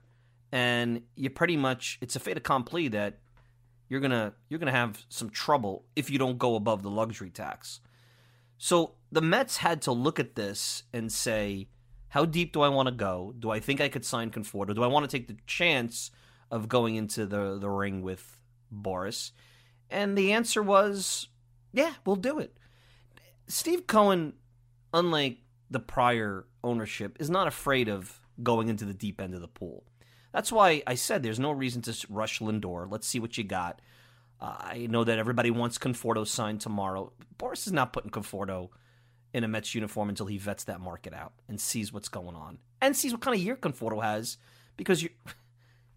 and 0.52 1.04
you 1.16 1.30
pretty 1.30 1.58
much 1.58 1.98
it's 2.02 2.16
a 2.16 2.20
fait 2.20 2.38
accompli 2.38 2.88
that 2.90 3.20
you're 3.90 4.00
gonna 4.00 4.34
you're 4.50 4.60
gonna 4.60 4.72
have 4.72 5.04
some 5.10 5.30
trouble 5.30 5.86
if 5.96 6.10
you 6.10 6.18
don't 6.18 6.38
go 6.38 6.56
above 6.56 6.84
the 6.84 6.90
luxury 6.90 7.30
tax. 7.30 7.80
So 8.58 8.94
the 9.12 9.22
Mets 9.22 9.58
had 9.58 9.82
to 9.84 9.92
look 9.92 10.20
at 10.20 10.36
this 10.36 10.84
and 10.94 11.12
say, 11.12 11.68
how 12.10 12.26
deep 12.26 12.54
do 12.54 12.62
I 12.62 12.70
want 12.70 12.88
to 12.88 12.94
go? 12.94 13.34
Do 13.38 13.50
I 13.50 13.60
think 13.60 13.82
I 13.82 13.90
could 13.90 14.06
sign 14.06 14.30
Conforto? 14.30 14.76
Do 14.76 14.84
I 14.84 14.88
want 14.88 15.10
to 15.10 15.18
take 15.18 15.28
the 15.28 15.38
chance 15.48 16.12
of 16.50 16.70
going 16.70 16.96
into 16.96 17.26
the 17.26 17.58
the 17.58 17.70
ring 17.70 18.02
with 18.02 18.40
Boras? 18.74 19.32
And 19.90 20.18
the 20.18 20.32
answer 20.32 20.64
was, 20.64 21.28
yeah, 21.74 21.94
we'll 22.06 22.16
do 22.16 22.40
it. 22.40 22.58
Steve 23.48 23.88
Cohen, 23.88 24.34
unlike 24.94 25.40
the 25.70 25.80
prior 25.80 26.46
ownership, 26.64 27.18
is 27.20 27.30
not 27.30 27.48
afraid 27.48 27.90
of 27.90 28.20
going 28.42 28.70
into 28.70 28.86
the 28.86 28.94
deep 28.94 29.20
end 29.20 29.34
of 29.34 29.42
the 29.42 29.48
pool. 29.48 29.84
That's 30.32 30.52
why 30.52 30.82
I 30.88 30.96
said 30.96 31.24
there's 31.24 31.40
no 31.40 31.52
reason 31.52 31.82
to 31.84 32.08
rush 32.10 32.40
Lindor. 32.40 32.90
Let's 32.90 33.08
see 33.08 33.20
what 33.20 33.38
you 33.38 33.44
got. 33.44 33.82
Uh, 34.40 34.56
I 34.60 34.88
know 34.90 35.04
that 35.04 35.20
everybody 35.20 35.52
wants 35.52 35.78
Conforto 35.78 36.26
signed 36.26 36.62
tomorrow. 36.62 37.12
Boras 37.38 37.68
is 37.68 37.74
not 37.74 37.94
putting 37.94 38.12
Conforto 38.12 38.70
in 39.34 39.44
a 39.44 39.48
Mets 39.48 39.76
uniform 39.76 40.10
until 40.10 40.26
he 40.26 40.38
vets 40.38 40.64
that 40.66 40.80
market 40.80 41.14
out 41.14 41.34
and 41.48 41.60
sees 41.60 41.94
what's 41.94 42.10
going 42.10 42.36
on 42.36 42.58
and 42.82 42.96
sees 42.96 43.12
what 43.12 43.22
kind 43.22 43.36
of 43.36 43.42
year 43.42 43.56
Conforto 43.56 44.04
has 44.04 44.38
because 44.78 45.04
you're, 45.04 45.12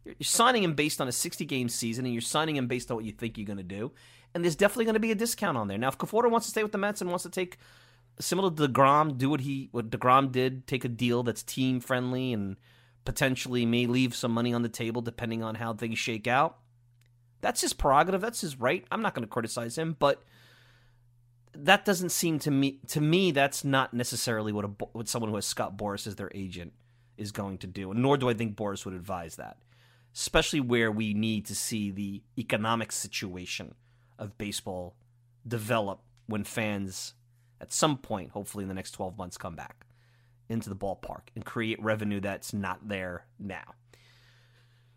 you're 0.04 0.14
signing 0.20 0.62
him 0.62 0.74
based 0.74 1.00
on 1.00 1.08
a 1.08 1.12
60 1.12 1.44
game 1.46 1.68
season 1.68 2.04
and 2.04 2.12
you're 2.12 2.20
signing 2.20 2.56
him 2.56 2.66
based 2.66 2.90
on 2.90 2.96
what 2.96 3.04
you 3.04 3.12
think 3.12 3.38
you're 3.38 3.46
going 3.46 3.56
to 3.56 3.62
do. 3.62 3.92
And 4.34 4.44
there's 4.44 4.56
definitely 4.56 4.84
going 4.84 4.94
to 4.94 5.00
be 5.00 5.12
a 5.12 5.16
discount 5.16 5.56
on 5.56 5.68
there. 5.68 5.78
Now, 5.78 5.88
if 5.88 5.98
Conforto 5.98 6.30
wants 6.30 6.46
to 6.46 6.50
stay 6.50 6.62
with 6.62 6.72
the 6.72 6.78
Mets 6.78 7.00
and 7.00 7.08
wants 7.08 7.22
to 7.22 7.30
take 7.30 7.58
similar 8.18 8.50
to 8.50 8.68
DeGrom, 8.68 9.16
do 9.16 9.30
what 9.30 9.40
he 9.40 9.68
what 9.72 9.90
DeGrom 9.90 10.32
did, 10.32 10.66
take 10.66 10.84
a 10.84 10.88
deal 10.88 11.22
that's 11.22 11.42
team 11.42 11.80
friendly 11.80 12.32
and 12.32 12.56
potentially 13.04 13.66
may 13.66 13.86
leave 13.86 14.14
some 14.14 14.32
money 14.32 14.52
on 14.52 14.62
the 14.62 14.68
table 14.68 15.02
depending 15.02 15.42
on 15.42 15.56
how 15.56 15.74
things 15.74 15.98
shake 15.98 16.26
out. 16.26 16.58
That's 17.40 17.60
his 17.60 17.72
prerogative. 17.72 18.20
That's 18.20 18.40
his 18.40 18.58
right. 18.58 18.84
I'm 18.90 19.02
not 19.02 19.14
going 19.14 19.26
to 19.26 19.30
criticize 19.30 19.76
him, 19.76 19.96
but 19.98 20.22
that 21.52 21.84
doesn't 21.84 22.10
seem 22.10 22.38
to 22.40 22.50
me 22.50 22.80
to 22.88 23.00
me 23.00 23.30
that's 23.30 23.62
not 23.64 23.94
necessarily 23.94 24.52
what 24.52 24.64
a 24.64 24.68
what 24.92 25.08
someone 25.08 25.30
who 25.30 25.36
has 25.36 25.46
Scott 25.46 25.76
Boras 25.76 26.06
as 26.06 26.16
their 26.16 26.30
agent 26.34 26.72
is 27.16 27.32
going 27.32 27.58
to 27.58 27.66
do. 27.66 27.90
And 27.90 28.00
nor 28.00 28.16
do 28.16 28.28
I 28.28 28.34
think 28.34 28.56
Boras 28.56 28.84
would 28.84 28.94
advise 28.94 29.36
that. 29.36 29.58
Especially 30.14 30.60
where 30.60 30.90
we 30.90 31.12
need 31.12 31.46
to 31.46 31.54
see 31.54 31.90
the 31.90 32.22
economic 32.38 32.92
situation 32.92 33.74
of 34.18 34.38
baseball 34.38 34.94
develop 35.46 36.00
when 36.26 36.44
fans 36.44 37.14
at 37.60 37.72
some 37.72 37.98
point, 37.98 38.30
hopefully 38.30 38.62
in 38.62 38.68
the 38.68 38.74
next 38.74 38.92
12 38.92 39.18
months, 39.18 39.36
come 39.36 39.56
back 39.56 39.86
into 40.48 40.68
the 40.68 40.76
ballpark 40.76 41.28
and 41.34 41.44
create 41.44 41.82
revenue 41.82 42.20
that's 42.20 42.52
not 42.52 42.88
there 42.88 43.26
now. 43.38 43.74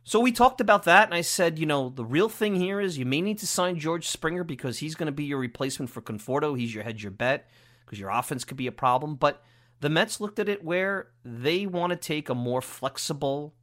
So 0.03 0.21
we 0.21 0.31
talked 0.31 0.61
about 0.61 0.83
that, 0.83 1.05
and 1.05 1.13
I 1.13 1.19
said, 1.19 1.59
you 1.59 1.65
know, 1.65 1.89
the 1.89 2.05
real 2.05 2.29
thing 2.29 2.55
here 2.55 2.79
is 2.79 2.97
you 2.97 3.05
may 3.05 3.19
need 3.19 3.39
to 3.39 3.47
sign 3.47 3.77
George 3.77 4.07
Springer 4.07 4.45
because 4.45 4.77
he's 4.77 4.95
going 4.95 5.07
to 5.07 5.11
be 5.11 5.25
your 5.25 5.37
replacement 5.37 5.91
for 5.91 6.01
Conforto. 6.01 6.57
He's 6.57 6.73
your 6.73 6.85
hedge 6.85 7.03
your 7.03 7.11
bet 7.11 7.49
because 7.85 7.99
your 7.99 8.09
offense 8.09 8.45
could 8.45 8.55
be 8.55 8.67
a 8.67 8.71
problem. 8.71 9.15
But 9.15 9.43
the 9.81 9.89
Mets 9.89 10.21
looked 10.21 10.39
at 10.39 10.47
it 10.47 10.63
where 10.63 11.09
they 11.25 11.65
want 11.65 11.91
to 11.91 11.97
take 11.97 12.29
a 12.29 12.35
more 12.35 12.61
flexible 12.61 13.53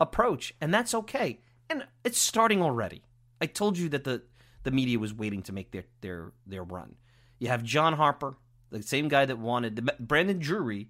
approach, 0.00 0.52
and 0.60 0.74
that's 0.74 0.94
okay. 0.94 1.40
And 1.70 1.86
it's 2.04 2.18
starting 2.18 2.60
already. 2.60 3.04
I 3.40 3.46
told 3.46 3.78
you 3.78 3.88
that 3.90 4.04
the 4.04 4.22
the 4.64 4.70
media 4.70 4.98
was 4.98 5.14
waiting 5.14 5.42
to 5.42 5.52
make 5.52 5.70
their 5.70 5.84
their 6.00 6.32
their 6.46 6.64
run. 6.64 6.96
You 7.38 7.48
have 7.48 7.62
John 7.62 7.92
Harper, 7.92 8.36
the 8.70 8.82
same 8.82 9.08
guy 9.08 9.26
that 9.26 9.38
wanted 9.38 9.88
Brandon 10.00 10.38
Drury, 10.38 10.88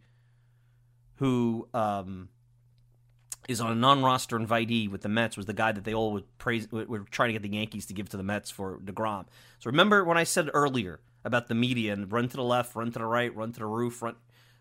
who 1.25 1.67
um, 1.73 2.29
is 3.49 3.59
on 3.59 3.73
a 3.73 3.75
non-roster 3.75 4.39
invitee 4.39 4.91
with 4.91 5.01
the 5.01 5.09
Mets, 5.09 5.39
was 5.39 5.47
the 5.47 5.55
guy 5.55 5.73
that 5.73 5.85
they 5.85 5.95
all 5.95 6.13
would 6.13 6.37
praise. 6.37 6.71
Were 6.71 7.07
trying 7.11 7.31
to 7.31 7.33
get 7.33 7.41
the 7.41 7.57
Yankees 7.57 7.87
to 7.87 7.95
give 7.95 8.11
to 8.11 8.19
the 8.19 8.23
Mets 8.23 8.51
for 8.51 8.79
Degrom. 8.79 9.25
So 9.59 9.71
remember 9.71 10.05
when 10.05 10.19
I 10.19 10.25
said 10.25 10.51
earlier 10.53 11.01
about 11.25 11.49
the 11.49 11.55
media 11.55 11.95
and 11.95 12.13
run 12.13 12.29
to 12.29 12.37
the 12.37 12.43
left, 12.43 12.77
run 12.77 12.93
to 12.93 12.99
the 12.99 13.07
right, 13.07 13.35
run 13.35 13.53
to 13.53 13.61
the 13.61 13.67
roof, 13.67 14.03
run. 14.03 14.17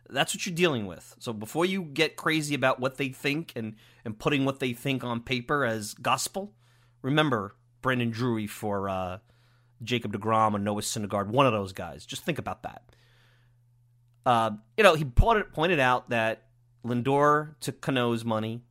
That's 0.09 0.33
what 0.33 0.45
you're 0.45 0.55
dealing 0.55 0.85
with. 0.85 1.15
So 1.19 1.33
before 1.33 1.65
you 1.65 1.81
get 1.81 2.15
crazy 2.15 2.55
about 2.55 2.79
what 2.79 2.95
they 2.95 3.09
think 3.09 3.51
and 3.57 3.75
and 4.05 4.17
putting 4.17 4.45
what 4.45 4.61
they 4.61 4.71
think 4.71 5.03
on 5.03 5.19
paper 5.19 5.65
as 5.65 5.93
gospel, 5.95 6.53
remember 7.01 7.55
Brandon 7.81 8.09
Drury 8.09 8.47
for 8.47 8.87
uh, 8.87 9.17
Jacob 9.81 10.13
DeGrom 10.13 10.53
or 10.53 10.59
Noah 10.59 10.81
Syndergaard, 10.81 11.27
one 11.27 11.45
of 11.45 11.51
those 11.51 11.73
guys. 11.73 12.05
Just 12.05 12.23
think 12.23 12.39
about 12.39 12.63
that. 12.63 12.83
Uh, 14.25 14.51
you 14.77 14.83
know, 14.85 14.95
he 14.95 15.03
pointed, 15.03 15.51
pointed 15.51 15.81
out 15.81 16.09
that 16.09 16.43
Lindor 16.85 17.55
took 17.59 17.81
Cano's 17.81 18.25
money, 18.25 18.61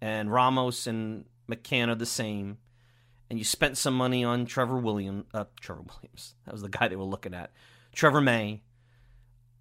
and 0.00 0.32
Ramos 0.32 0.86
and 0.86 1.24
McCann 1.50 1.88
are 1.88 1.94
the 1.94 2.06
same. 2.06 2.58
And 3.30 3.38
you 3.38 3.44
spent 3.44 3.78
some 3.78 3.94
money 3.94 4.24
on 4.24 4.44
Trevor 4.44 4.76
Williams. 4.76 5.24
Uh, 5.32 5.44
Trevor 5.60 5.82
Williams. 5.88 6.34
That 6.44 6.52
was 6.52 6.62
the 6.62 6.68
guy 6.68 6.88
they 6.88 6.96
were 6.96 7.04
looking 7.04 7.34
at. 7.34 7.50
Trevor 7.92 8.20
May. 8.20 8.62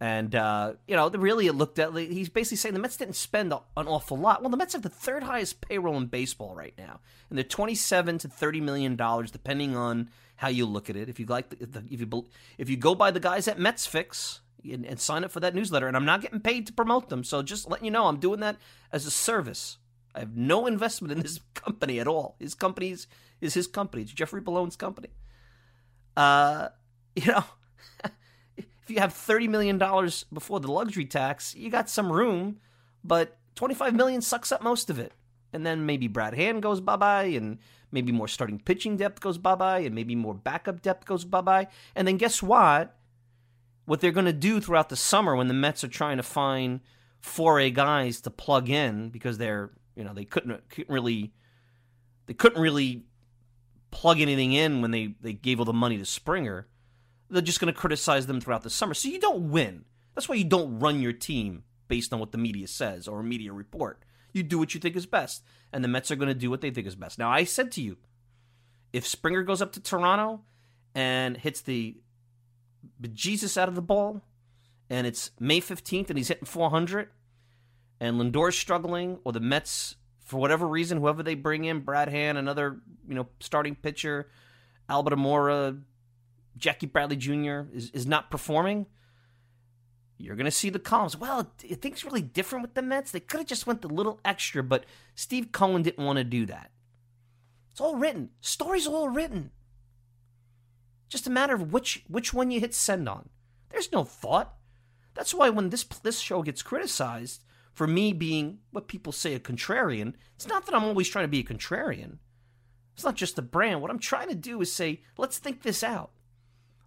And, 0.02 0.34
uh, 0.34 0.74
you 0.88 0.96
know, 0.96 1.10
really 1.12 1.46
it 1.46 1.54
looked 1.54 1.78
at, 1.78 1.94
he's 1.96 2.28
basically 2.28 2.58
saying 2.58 2.74
the 2.74 2.80
Mets 2.80 2.98
didn't 2.98 3.16
spend 3.16 3.54
an 3.54 3.60
awful 3.88 4.18
lot. 4.18 4.42
Well, 4.42 4.50
the 4.50 4.58
Mets 4.58 4.74
have 4.74 4.82
the 4.82 4.90
third 4.90 5.22
highest 5.22 5.62
payroll 5.62 5.96
in 5.98 6.08
baseball 6.08 6.56
right 6.56 6.74
now. 6.76 7.00
And 7.30 7.38
they're 7.38 7.44
27 7.44 8.18
to 8.18 8.28
$30 8.28 8.62
million, 8.64 8.96
depending 8.96 9.76
on 9.76 10.10
how 10.38 10.48
you 10.48 10.66
look 10.66 10.90
at 10.90 10.96
it. 10.96 11.08
If 11.08 11.20
you 11.20 11.28
like, 11.28 11.50
the, 11.52 11.84
if 11.88 12.02
you 12.02 12.26
if 12.58 12.68
you 12.68 12.78
go 12.78 12.96
by 12.96 13.12
the 13.12 13.20
guys 13.20 13.48
at 13.48 13.60
Mets 13.60 13.86
Fix 13.86 14.42
and, 14.70 14.86
and 14.86 15.00
sign 15.00 15.24
up 15.24 15.32
for 15.32 15.40
that 15.40 15.56
newsletter, 15.56 15.88
and 15.88 15.96
I'm 15.96 16.06
not 16.06 16.22
getting 16.22 16.40
paid 16.40 16.68
to 16.68 16.74
promote 16.74 17.10
them, 17.10 17.24
so 17.24 17.42
just 17.42 17.70
letting 17.70 17.86
you 17.86 17.92
know, 17.92 18.06
I'm 18.06 18.20
doing 18.20 18.40
that 18.42 18.58
as 18.92 19.06
a 19.06 19.12
service. 19.12 19.78
I 20.14 20.20
have 20.20 20.36
no 20.36 20.68
investment 20.68 21.12
in 21.12 21.20
this 21.22 21.40
company 21.54 22.00
at 22.00 22.08
all. 22.08 22.36
His 22.40 22.56
company's 22.56 23.08
is 23.40 23.54
his 23.54 23.68
company. 23.68 24.04
It's 24.04 24.12
Jeffrey 24.12 24.42
Bellone's 24.42 24.76
company. 24.76 25.10
Uh, 26.16 26.70
you 27.16 27.32
know, 27.32 27.44
if 28.58 28.66
you 28.88 29.00
have 29.00 29.14
thirty 29.14 29.48
million 29.48 29.78
dollars 29.78 30.26
before 30.32 30.60
the 30.60 30.72
luxury 30.72 31.06
tax, 31.06 31.56
you 31.56 31.70
got 31.70 31.90
some 31.90 32.12
room, 32.12 32.60
but 33.04 33.38
twenty 33.56 33.76
five 33.76 33.96
million 33.96 34.22
sucks 34.22 34.52
up 34.52 34.62
most 34.62 34.90
of 34.90 35.00
it. 35.00 35.14
And 35.54 35.66
then 35.66 35.86
maybe 35.86 36.08
Brad 36.08 36.34
Hand 36.34 36.62
goes 36.62 36.80
bye 36.80 36.96
bye, 36.96 37.24
and 37.24 37.60
maybe 37.92 38.12
more 38.12 38.28
starting 38.28 38.60
pitching 38.60 38.98
depth 38.98 39.20
goes 39.20 39.38
bye 39.38 39.56
bye, 39.56 39.80
and 39.80 39.94
maybe 39.94 40.16
more 40.16 40.34
backup 40.34 40.82
depth 40.82 41.06
goes 41.06 41.26
bye 41.26 41.42
bye. 41.42 41.68
And 41.96 42.08
then 42.08 42.18
guess 42.18 42.42
what? 42.42 42.96
What 43.86 44.00
they're 44.00 44.12
going 44.12 44.26
to 44.26 44.34
do 44.34 44.62
throughout 44.62 44.90
the 44.90 44.96
summer 44.96 45.36
when 45.36 45.48
the 45.48 45.54
Mets 45.54 45.84
are 45.84 45.90
trying 45.90 46.18
to 46.18 46.24
find 46.24 46.82
4A 47.24 47.74
guys 47.74 48.22
to 48.22 48.30
plug 48.30 48.70
in 48.70 49.10
because 49.10 49.38
they're, 49.38 49.72
you 49.96 50.04
know, 50.04 50.14
they 50.14 50.26
couldn't, 50.26 50.70
couldn't 50.70 50.94
really, 50.94 51.34
they 52.28 52.34
couldn't 52.34 52.62
really 52.62 53.04
plug 53.90 54.20
anything 54.20 54.54
in 54.54 54.82
when 54.82 54.92
they, 54.92 55.16
they 55.22 55.34
gave 55.34 55.60
all 55.60 55.66
the 55.66 55.74
money 55.74 55.98
to 55.98 56.06
Springer. 56.06 56.68
They're 57.30 57.42
just 57.42 57.60
going 57.60 57.74
to 57.74 57.80
criticize 57.80 58.28
them 58.28 58.42
throughout 58.42 58.64
the 58.64 58.70
summer. 58.70 58.94
So 58.94 59.10
you 59.10 59.20
don't 59.20 59.52
win. 59.52 59.86
That's 60.16 60.28
why 60.28 60.36
you 60.36 60.44
don't 60.44 60.80
run 60.80 61.02
your 61.02 61.14
team 61.14 61.64
based 61.88 62.14
on 62.14 62.20
what 62.20 62.32
the 62.32 62.38
media 62.38 62.68
says 62.68 63.08
or 63.08 63.20
a 63.20 63.24
media 63.24 63.52
report. 63.52 64.04
You 64.34 64.44
do 64.44 64.60
what 64.60 64.74
you 64.74 64.80
think 64.80 64.96
is 64.96 65.06
best. 65.06 65.44
And 65.74 65.84
the 65.84 65.88
Mets 65.88 66.12
are 66.12 66.16
going 66.16 66.30
to 66.30 66.34
do 66.34 66.50
what 66.50 66.62
they 66.62 66.72
think 66.72 66.88
is 66.88 66.96
best. 66.96 67.20
Now, 67.20 67.30
I 67.30 67.44
said 67.44 67.72
to 67.74 67.82
you, 67.82 67.98
if 68.94 69.08
Springer 69.08 69.44
goes 69.44 69.62
up 69.62 69.72
to 69.74 69.82
Toronto 69.82 70.42
and 70.94 71.38
hits 71.38 71.62
the 71.62 71.98
Jesus 73.14 73.58
out 73.58 73.68
of 73.68 73.76
the 73.76 73.82
ball, 73.82 74.22
and 74.90 75.08
it's 75.08 75.32
May 75.40 75.62
15th 75.62 76.10
and 76.10 76.18
he's 76.18 76.28
hitting 76.28 76.46
400, 76.46 77.10
and 78.00 78.18
Lindor's 78.18 78.58
struggling, 78.58 79.20
or 79.24 79.32
the 79.32 79.40
Mets, 79.40 79.96
for 80.20 80.40
whatever 80.40 80.68
reason, 80.68 80.98
whoever 80.98 81.24
they 81.24 81.36
bring 81.36 81.66
in, 81.66 81.82
Brad 81.82 82.10
Hand, 82.10 82.38
another 82.38 82.80
you 83.08 83.16
know 83.16 83.28
starting 83.40 83.76
pitcher, 83.76 84.30
Albert 84.90 85.14
Almora, 85.14 85.82
Jackie 86.58 86.88
Bradley 86.88 87.16
Jr. 87.16 87.62
is, 87.74 87.92
is 87.92 88.06
not 88.06 88.32
performing, 88.32 88.86
you're 90.22 90.36
going 90.36 90.46
to 90.46 90.52
see 90.52 90.70
the 90.70 90.80
columns. 90.80 91.18
Well, 91.18 91.52
it, 91.64 91.82
things 91.82 92.06
really 92.06 92.22
different 92.22 92.62
with 92.62 92.76
the 92.76 92.82
Mets. 92.82 93.12
They 93.12 93.20
could 93.20 93.40
have 93.40 93.48
just 93.48 93.66
went 93.66 93.82
the 93.82 93.88
little 93.88 94.20
extra, 94.24 94.64
but 94.64 94.86
Steve 95.16 95.52
Cohen 95.52 95.82
didn't 95.82 96.06
want 96.06 96.18
to 96.18 96.24
do 96.24 96.46
that. 96.46 96.70
It's 97.72 97.82
all 97.82 97.96
written. 97.96 98.30
Stories 98.42 98.86
all 98.86 99.10
written. 99.10 99.52
Just 101.12 101.28
a 101.28 101.30
matter 101.30 101.54
of 101.54 101.74
which 101.74 102.06
which 102.08 102.34
one 102.34 102.52
you 102.52 102.62
hit 102.62 102.74
send 102.74 103.10
on. 103.10 103.28
There's 103.70 103.92
no 103.92 104.06
thought. 104.06 104.54
That's 105.14 105.34
why 105.34 105.50
when 105.50 105.70
this 105.70 105.84
this 105.84 106.20
show 106.20 106.42
gets 106.42 106.62
criticized 106.62 107.44
for 107.74 107.86
me 107.86 108.14
being 108.14 108.60
what 108.72 108.88
people 108.88 109.12
say 109.12 109.34
a 109.34 109.40
contrarian, 109.40 110.14
it's 110.36 110.48
not 110.48 110.66
that 110.66 110.74
I'm 110.74 110.86
always 110.86 111.10
trying 111.10 111.26
to 111.26 111.30
be 111.30 111.40
a 111.40 111.44
contrarian. 111.44 112.20
It's 112.94 113.04
not 113.04 113.16
just 113.16 113.36
the 113.36 113.42
brand. 113.42 113.82
What 113.82 113.92
I'm 113.92 114.00
trying 114.00 114.30
to 114.30 114.36
do 114.36 114.62
is 114.62 114.72
say, 114.72 115.02
let's 115.18 115.38
think 115.38 115.64
this 115.64 115.84
out. 115.84 116.12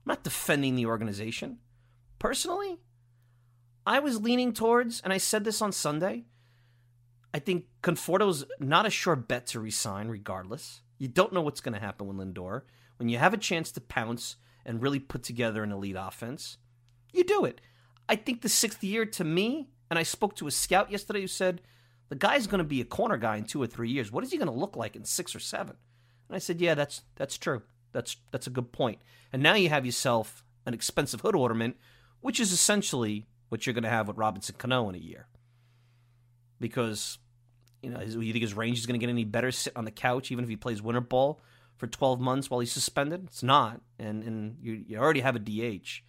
I'm 0.07 0.11
not 0.13 0.25
defending 0.25 0.75
the 0.75 0.87
organization. 0.87 1.59
Personally, 2.19 2.79
I 3.87 3.99
was 3.99 4.23
leaning 4.23 4.55
towards, 4.55 5.03
and 5.03 5.13
I 5.13 5.19
said 5.19 5.45
this 5.45 5.61
on 5.61 5.73
Sunday, 5.73 6.25
I 7.35 7.41
think 7.41 7.67
Conforto's 7.83 8.45
not 8.59 8.87
a 8.87 8.91
sure 8.91 9.17
bet 9.17 9.47
to 9.49 9.61
resign 9.61 10.09
regardless. 10.09 10.81
You 10.99 11.09
don't 11.09 11.33
know 11.33 11.43
what's 11.43 11.61
going 11.61 11.75
to 11.75 11.81
happen 11.81 12.07
with 12.07 12.17
Lindor. 12.17 12.63
When 12.97 13.09
you 13.09 13.19
have 13.19 13.35
a 13.35 13.39
chance 13.39 13.73
to 13.73 13.81
pounce 13.81 14.37
and 14.65 14.83
really 14.83 15.01
put 15.01 15.23
together 15.23 15.63
an 15.63 15.73
elite 15.73 15.97
offense, 15.99 16.59
you 17.13 17.25
do 17.25 17.45
it. 17.45 17.61
I 18.09 18.17
think 18.17 18.43
the 18.43 18.49
sixth 18.49 18.85
year 18.85 19.05
to 19.07 19.25
me, 19.25 19.71
and 19.91 19.99
I 19.99 20.03
spoke 20.03 20.37
to 20.37 20.47
a 20.47 20.51
scout 20.51 20.91
yesterday 20.91 21.21
who 21.23 21.27
said, 21.27 21.61
the 22.09 22.17
guy's 22.17 22.47
going 22.47 22.59
to 22.59 22.65
be 22.65 22.81
a 22.81 22.85
corner 22.85 23.17
guy 23.17 23.37
in 23.37 23.45
two 23.45 23.63
or 23.63 23.67
three 23.67 23.91
years. 23.91 24.13
What 24.13 24.25
is 24.25 24.31
he 24.31 24.39
going 24.39 24.51
to 24.51 24.55
look 24.55 24.77
like 24.77 24.95
in 24.95 25.05
six 25.05 25.35
or 25.35 25.41
seven? 25.41 25.77
And 26.29 26.37
I 26.37 26.39
said, 26.39 26.61
yeah, 26.61 26.75
that's 26.75 27.03
that's 27.17 27.39
true. 27.39 27.63
That's 27.93 28.17
that's 28.31 28.47
a 28.47 28.51
good 28.51 28.73
point. 28.73 28.99
And 29.33 29.43
now 29.43 29.55
you 29.55 29.69
have 29.69 29.87
yourself 29.87 30.45
an 30.67 30.75
expensive 30.75 31.23
hood 31.23 31.35
ornament, 31.35 31.77
which 32.21 32.41
is 32.41 32.53
essentially 32.53 33.27
what 33.49 33.67
you're 33.67 33.75
going 33.75 33.85
to 33.85 33.91
have 33.91 34.09
with 34.09 34.17
Robinson 34.17 34.55
Cano 34.59 34.89
in 34.89 34.95
a 34.95 34.99
year. 34.99 35.29
Because, 36.61 37.19
you 37.83 37.91
know, 37.91 38.01
you 38.01 38.33
think 38.33 38.43
his 38.43 38.55
range 38.55 38.79
is 38.79 38.87
going 38.87 38.99
to 38.99 39.05
get 39.05 39.11
any 39.11 39.25
better 39.25 39.51
sitting 39.51 39.77
on 39.77 39.85
the 39.85 39.91
couch, 39.91 40.31
even 40.31 40.45
if 40.45 40.49
he 40.49 40.57
plays 40.57 40.83
winter 40.83 41.01
ball 41.01 41.41
for 41.77 41.87
12 41.87 42.21
months 42.21 42.51
while 42.51 42.61
he's 42.61 42.73
suspended? 42.73 43.25
It's 43.25 43.43
not. 43.43 43.81
And, 43.99 44.23
and 44.23 44.57
you, 44.61 44.85
you 44.87 44.99
already 44.99 45.21
have 45.21 45.37
a 45.37 45.39
DH. 45.39 46.03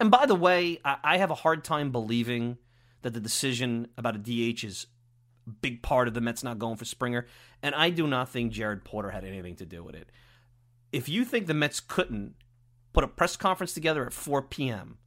And 0.00 0.10
by 0.10 0.26
the 0.26 0.34
way, 0.34 0.80
I, 0.84 0.96
I 1.02 1.16
have 1.18 1.30
a 1.30 1.36
hard 1.36 1.64
time 1.64 1.92
believing 1.92 2.58
that 3.02 3.14
the 3.14 3.20
decision 3.20 3.88
about 3.96 4.16
a 4.16 4.18
DH 4.18 4.64
is 4.64 4.86
a 5.46 5.50
big 5.50 5.82
part 5.82 6.08
of 6.08 6.14
the 6.14 6.20
Mets 6.20 6.42
not 6.42 6.58
going 6.58 6.76
for 6.76 6.84
Springer. 6.84 7.26
And 7.62 7.74
I 7.74 7.90
do 7.90 8.06
not 8.06 8.28
think 8.28 8.52
Jared 8.52 8.84
Porter 8.84 9.10
had 9.10 9.24
anything 9.24 9.56
to 9.56 9.66
do 9.66 9.82
with 9.82 9.94
it. 9.94 10.10
If 10.92 11.08
you 11.08 11.24
think 11.24 11.46
the 11.46 11.54
Mets 11.54 11.80
couldn't 11.80 12.34
put 12.92 13.04
a 13.04 13.08
press 13.08 13.36
conference 13.36 13.72
together 13.72 14.04
at 14.04 14.12
4 14.12 14.42
p.m 14.42 14.98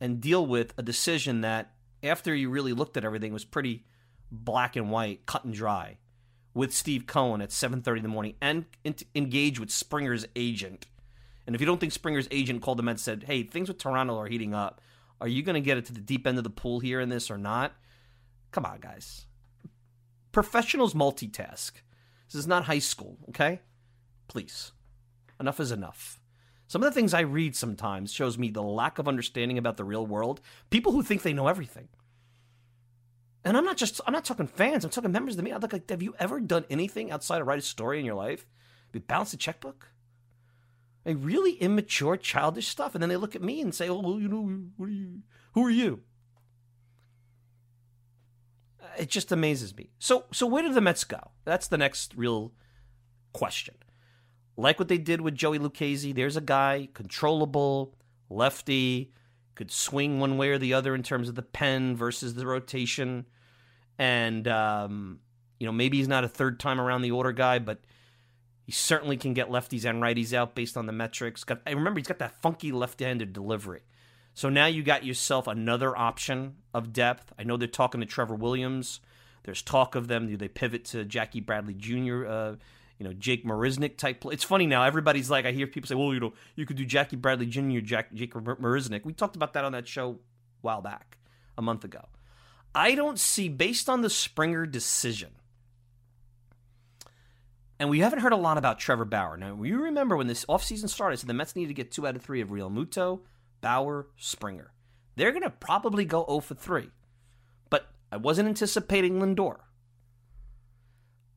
and 0.00 0.20
deal 0.20 0.46
with 0.46 0.72
a 0.78 0.82
decision 0.82 1.42
that, 1.42 1.72
after 2.02 2.34
you 2.34 2.48
really 2.48 2.72
looked 2.72 2.96
at 2.96 3.04
everything, 3.04 3.32
was 3.32 3.44
pretty 3.44 3.84
black 4.32 4.76
and 4.76 4.90
white, 4.90 5.26
cut 5.26 5.44
and 5.44 5.52
dry, 5.52 5.98
with 6.54 6.74
Steve 6.74 7.06
Cohen 7.06 7.40
at 7.40 7.50
7:30 7.50 7.98
in 7.98 8.02
the 8.02 8.08
morning, 8.08 8.34
and 8.40 8.66
engage 9.14 9.60
with 9.60 9.70
Springer's 9.70 10.26
agent. 10.34 10.86
And 11.46 11.54
if 11.54 11.60
you 11.60 11.66
don't 11.66 11.78
think 11.78 11.92
Springer's 11.92 12.28
agent 12.30 12.62
called 12.62 12.78
him 12.78 12.88
and 12.88 13.00
said, 13.00 13.24
"Hey, 13.24 13.42
things 13.42 13.68
with 13.68 13.78
Toronto 13.78 14.18
are 14.18 14.28
heating 14.28 14.54
up. 14.54 14.80
Are 15.20 15.28
you 15.28 15.42
going 15.42 15.54
to 15.54 15.60
get 15.60 15.78
it 15.78 15.84
to 15.86 15.92
the 15.92 16.00
deep 16.00 16.26
end 16.26 16.38
of 16.38 16.44
the 16.44 16.50
pool 16.50 16.80
here 16.80 17.00
in 17.00 17.08
this 17.08 17.30
or 17.30 17.38
not?" 17.38 17.74
Come 18.50 18.64
on, 18.64 18.80
guys. 18.80 19.26
Professionals 20.32 20.94
multitask. 20.94 21.72
This 22.26 22.34
is 22.34 22.46
not 22.46 22.64
high 22.64 22.78
school, 22.78 23.18
okay? 23.30 23.60
Please. 24.28 24.72
Enough 25.40 25.60
is 25.60 25.72
enough. 25.72 26.20
Some 26.68 26.82
of 26.84 26.88
the 26.88 26.94
things 26.94 27.12
I 27.12 27.20
read 27.20 27.56
sometimes 27.56 28.12
shows 28.12 28.38
me 28.38 28.50
the 28.50 28.62
lack 28.62 28.98
of 28.98 29.08
understanding 29.08 29.58
about 29.58 29.76
the 29.76 29.84
real 29.84 30.06
world. 30.06 30.40
People 30.70 30.92
who 30.92 31.02
think 31.02 31.22
they 31.22 31.32
know 31.32 31.48
everything. 31.48 31.88
And 33.44 33.56
I'm 33.56 33.64
not 33.64 33.76
just 33.76 34.00
I'm 34.06 34.12
not 34.12 34.24
talking 34.24 34.46
fans, 34.46 34.84
I'm 34.84 34.90
talking 34.90 35.12
members 35.12 35.34
of 35.34 35.36
the 35.38 35.42
media. 35.42 35.58
Look 35.58 35.72
like, 35.72 35.88
have 35.90 36.02
you 36.02 36.14
ever 36.18 36.40
done 36.40 36.64
anything 36.68 37.10
outside 37.10 37.40
of 37.40 37.46
write 37.46 37.58
a 37.58 37.62
story 37.62 37.98
in 37.98 38.04
your 38.04 38.14
life? 38.14 38.46
You 38.92 39.00
balanced 39.00 39.34
a 39.34 39.36
checkbook? 39.36 39.88
Like 41.06 41.16
really 41.20 41.52
immature, 41.54 42.16
childish 42.16 42.68
stuff. 42.68 42.94
And 42.94 43.02
then 43.02 43.08
they 43.08 43.16
look 43.16 43.34
at 43.34 43.42
me 43.42 43.60
and 43.60 43.74
say, 43.74 43.88
"Oh, 43.88 44.00
well, 44.00 44.20
you 44.20 44.28
know, 44.28 44.42
what 44.76 44.88
are 44.88 44.92
you? 44.92 45.22
Who 45.54 45.64
are 45.64 45.70
you?" 45.70 46.02
It 48.98 49.08
just 49.08 49.32
amazes 49.32 49.74
me. 49.76 49.90
So, 49.98 50.24
so 50.32 50.46
where 50.46 50.62
do 50.62 50.72
the 50.72 50.80
Mets 50.80 51.04
go? 51.04 51.30
That's 51.44 51.68
the 51.68 51.78
next 51.78 52.12
real 52.16 52.52
question. 53.32 53.76
Like 54.56 54.78
what 54.78 54.88
they 54.88 54.98
did 54.98 55.22
with 55.22 55.34
Joey 55.34 55.58
Lucchesi, 55.58 56.14
there's 56.14 56.36
a 56.36 56.42
guy 56.42 56.88
controllable, 56.92 57.94
lefty, 58.28 59.12
could 59.60 59.70
swing 59.70 60.18
one 60.18 60.38
way 60.38 60.48
or 60.48 60.56
the 60.56 60.72
other 60.72 60.94
in 60.94 61.02
terms 61.02 61.28
of 61.28 61.34
the 61.34 61.42
pen 61.42 61.94
versus 61.94 62.32
the 62.32 62.46
rotation, 62.46 63.26
and 63.98 64.48
um, 64.48 65.20
you 65.58 65.66
know 65.66 65.72
maybe 65.72 65.98
he's 65.98 66.08
not 66.08 66.24
a 66.24 66.28
third 66.28 66.58
time 66.58 66.80
around 66.80 67.02
the 67.02 67.10
order 67.10 67.30
guy, 67.30 67.58
but 67.58 67.78
he 68.64 68.72
certainly 68.72 69.18
can 69.18 69.34
get 69.34 69.50
lefties 69.50 69.84
and 69.84 70.02
righties 70.02 70.32
out 70.32 70.54
based 70.54 70.78
on 70.78 70.86
the 70.86 70.94
metrics. 70.94 71.44
Got, 71.44 71.60
I 71.66 71.72
remember 71.72 72.00
he's 72.00 72.06
got 72.06 72.20
that 72.20 72.40
funky 72.40 72.72
left-handed 72.72 73.34
delivery. 73.34 73.82
So 74.32 74.48
now 74.48 74.64
you 74.64 74.82
got 74.82 75.04
yourself 75.04 75.46
another 75.46 75.94
option 75.94 76.56
of 76.72 76.94
depth. 76.94 77.30
I 77.38 77.42
know 77.42 77.58
they're 77.58 77.68
talking 77.68 78.00
to 78.00 78.06
Trevor 78.06 78.36
Williams. 78.36 79.00
There's 79.42 79.60
talk 79.60 79.94
of 79.94 80.08
them. 80.08 80.26
Do 80.26 80.38
they 80.38 80.48
pivot 80.48 80.86
to 80.86 81.04
Jackie 81.04 81.40
Bradley 81.40 81.74
Jr., 81.74 82.26
uh, 82.26 82.54
you 83.00 83.04
know, 83.08 83.14
Jake 83.14 83.44
Marisnick 83.44 83.96
type 83.96 84.20
play? 84.20 84.34
It's 84.34 84.44
funny 84.44 84.66
now. 84.66 84.84
Everybody's 84.84 85.30
like, 85.30 85.46
I 85.46 85.52
hear 85.52 85.66
people 85.66 85.88
say, 85.88 85.94
well, 85.94 86.12
you 86.12 86.20
know, 86.20 86.34
you 86.54 86.66
could 86.66 86.76
do 86.76 86.84
Jackie 86.84 87.16
Bradley 87.16 87.46
Jr., 87.46 87.80
Jack, 87.80 88.12
Jake 88.12 88.34
Marisnick. 88.34 89.04
We 89.04 89.14
talked 89.14 89.36
about 89.36 89.54
that 89.54 89.64
on 89.64 89.72
that 89.72 89.88
show 89.88 90.10
a 90.10 90.16
while 90.60 90.82
back, 90.82 91.16
a 91.58 91.62
month 91.62 91.82
ago. 91.82 92.04
I 92.74 92.94
don't 92.94 93.18
see, 93.18 93.48
based 93.48 93.88
on 93.88 94.02
the 94.02 94.10
Springer 94.10 94.66
decision, 94.66 95.30
and 97.80 97.88
we 97.88 98.00
haven't 98.00 98.18
heard 98.18 98.34
a 98.34 98.36
lot 98.36 98.58
about 98.58 98.78
Trevor 98.78 99.06
Bauer. 99.06 99.38
Now, 99.38 99.60
you 99.62 99.82
remember 99.82 100.14
when 100.14 100.26
this 100.26 100.44
offseason 100.44 100.90
started, 100.90 101.16
so 101.16 101.26
the 101.26 101.32
Mets 101.32 101.56
needed 101.56 101.68
to 101.68 101.74
get 101.74 101.90
two 101.90 102.06
out 102.06 102.14
of 102.14 102.22
three 102.22 102.42
of 102.42 102.50
Realmuto, 102.50 103.20
Bauer, 103.62 104.08
Springer. 104.18 104.72
They're 105.16 105.32
going 105.32 105.42
to 105.42 105.50
probably 105.50 106.04
go 106.04 106.26
0 106.28 106.40
for 106.40 106.54
3. 106.54 106.90
But 107.70 107.88
I 108.12 108.18
wasn't 108.18 108.48
anticipating 108.48 109.18
Lindor. 109.18 109.56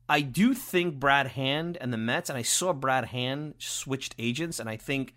I 0.08 0.20
do 0.20 0.54
think 0.54 1.00
Brad 1.00 1.28
Hand 1.28 1.78
and 1.80 1.92
the 1.92 1.96
Mets, 1.96 2.28
and 2.28 2.38
I 2.38 2.42
saw 2.42 2.72
Brad 2.72 3.06
Hand 3.06 3.54
switched 3.58 4.14
agents, 4.18 4.58
and 4.58 4.68
I 4.68 4.76
think 4.76 5.14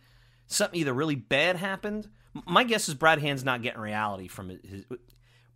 something 0.48 0.80
either 0.80 0.94
really 0.94 1.16
bad 1.16 1.58
happened. 1.58 2.10
My 2.46 2.64
guess 2.64 2.88
is 2.88 2.96
Brad 2.96 3.20
Hand's 3.20 3.44
not 3.44 3.62
getting 3.62 3.82
reality 3.82 4.28
from 4.28 4.50
his. 4.50 4.86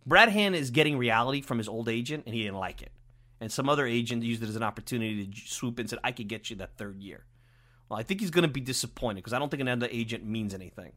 Brad 0.04 0.28
Hand 0.28 0.54
is 0.54 0.70
getting 0.70 0.98
reality 0.98 1.40
from 1.40 1.58
his 1.58 1.68
old 1.68 1.88
agent, 1.88 2.24
and 2.26 2.34
he 2.34 2.42
didn't 2.42 2.58
like 2.58 2.82
it 2.82 2.92
and 3.42 3.50
some 3.50 3.68
other 3.68 3.84
agent 3.84 4.22
used 4.22 4.40
it 4.40 4.48
as 4.48 4.54
an 4.54 4.62
opportunity 4.62 5.26
to 5.26 5.40
swoop 5.48 5.80
in 5.80 5.82
and 5.82 5.90
said, 5.90 5.98
I 6.04 6.12
could 6.12 6.28
get 6.28 6.48
you 6.48 6.54
that 6.56 6.76
third 6.76 7.02
year. 7.02 7.24
Well, 7.88 7.98
I 7.98 8.04
think 8.04 8.20
he's 8.20 8.30
going 8.30 8.44
to 8.44 8.48
be 8.48 8.60
disappointed 8.60 9.16
because 9.16 9.32
I 9.32 9.40
don't 9.40 9.48
think 9.48 9.60
another 9.60 9.88
agent 9.90 10.24
means 10.24 10.54
anything. 10.54 10.92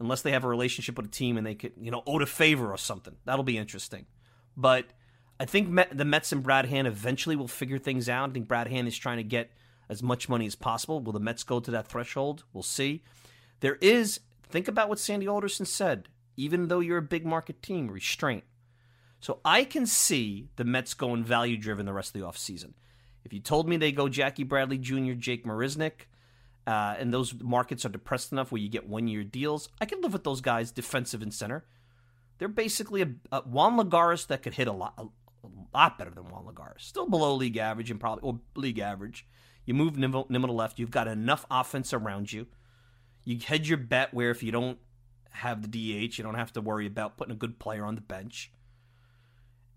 Unless 0.00 0.22
they 0.22 0.32
have 0.32 0.42
a 0.42 0.48
relationship 0.48 0.96
with 0.96 1.06
a 1.06 1.10
team 1.10 1.36
and 1.36 1.46
they 1.46 1.54
could, 1.54 1.74
you 1.80 1.92
know, 1.92 2.02
owe 2.08 2.18
a 2.18 2.26
favor 2.26 2.72
or 2.72 2.76
something. 2.76 3.14
That'll 3.24 3.44
be 3.44 3.56
interesting. 3.56 4.06
But 4.56 4.86
I 5.42 5.44
think 5.44 5.68
Met, 5.68 5.98
the 5.98 6.04
Mets 6.04 6.30
and 6.30 6.40
Brad 6.40 6.66
Hand 6.66 6.86
eventually 6.86 7.34
will 7.34 7.48
figure 7.48 7.76
things 7.76 8.08
out. 8.08 8.30
I 8.30 8.32
think 8.32 8.46
Brad 8.46 8.68
Hand 8.68 8.86
is 8.86 8.96
trying 8.96 9.16
to 9.16 9.24
get 9.24 9.50
as 9.88 10.00
much 10.00 10.28
money 10.28 10.46
as 10.46 10.54
possible. 10.54 11.00
Will 11.00 11.12
the 11.12 11.18
Mets 11.18 11.42
go 11.42 11.58
to 11.58 11.70
that 11.72 11.88
threshold? 11.88 12.44
We'll 12.52 12.62
see. 12.62 13.02
There 13.58 13.74
is, 13.80 14.20
think 14.48 14.68
about 14.68 14.88
what 14.88 15.00
Sandy 15.00 15.26
Alderson 15.26 15.66
said. 15.66 16.08
Even 16.36 16.68
though 16.68 16.78
you're 16.78 16.98
a 16.98 17.02
big 17.02 17.26
market 17.26 17.60
team, 17.60 17.90
restraint. 17.90 18.44
So 19.18 19.40
I 19.44 19.64
can 19.64 19.84
see 19.84 20.48
the 20.54 20.64
Mets 20.64 20.94
going 20.94 21.24
value 21.24 21.56
driven 21.56 21.86
the 21.86 21.92
rest 21.92 22.14
of 22.14 22.20
the 22.20 22.26
offseason. 22.26 22.74
If 23.24 23.32
you 23.32 23.40
told 23.40 23.68
me 23.68 23.76
they 23.76 23.90
go 23.90 24.08
Jackie 24.08 24.44
Bradley 24.44 24.78
Jr., 24.78 25.14
Jake 25.14 25.44
Marisnick, 25.44 26.06
uh, 26.68 26.94
and 27.00 27.12
those 27.12 27.34
markets 27.34 27.84
are 27.84 27.88
depressed 27.88 28.30
enough 28.30 28.52
where 28.52 28.60
you 28.60 28.68
get 28.68 28.88
one 28.88 29.08
year 29.08 29.24
deals, 29.24 29.68
I 29.80 29.86
can 29.86 30.02
live 30.02 30.12
with 30.12 30.22
those 30.22 30.40
guys 30.40 30.70
defensive 30.70 31.20
and 31.20 31.34
center. 31.34 31.64
They're 32.38 32.46
basically 32.46 33.02
a, 33.02 33.08
a 33.32 33.40
Juan 33.40 33.76
Lagares 33.76 34.28
that 34.28 34.44
could 34.44 34.54
hit 34.54 34.68
a 34.68 34.72
lot, 34.72 34.94
a, 35.44 35.76
lot 35.76 35.98
better 35.98 36.10
than 36.10 36.28
Juan 36.28 36.44
Lagares. 36.44 36.80
Still 36.80 37.08
below 37.08 37.34
league 37.34 37.56
average 37.56 37.90
and 37.90 38.00
probably 38.00 38.22
or 38.22 38.40
league 38.56 38.78
average. 38.78 39.26
You 39.64 39.74
move 39.74 39.96
Nimmo, 39.96 40.26
Nimmo 40.28 40.48
to 40.48 40.52
left. 40.52 40.78
You've 40.78 40.90
got 40.90 41.08
enough 41.08 41.46
offense 41.50 41.92
around 41.92 42.32
you. 42.32 42.46
You 43.24 43.38
hedge 43.38 43.68
your 43.68 43.78
bet 43.78 44.12
where 44.12 44.30
if 44.30 44.42
you 44.42 44.52
don't 44.52 44.78
have 45.30 45.62
the 45.62 45.68
DH, 45.68 46.18
you 46.18 46.24
don't 46.24 46.34
have 46.34 46.52
to 46.52 46.60
worry 46.60 46.86
about 46.86 47.16
putting 47.16 47.32
a 47.32 47.38
good 47.38 47.58
player 47.58 47.84
on 47.84 47.94
the 47.94 48.00
bench. 48.00 48.52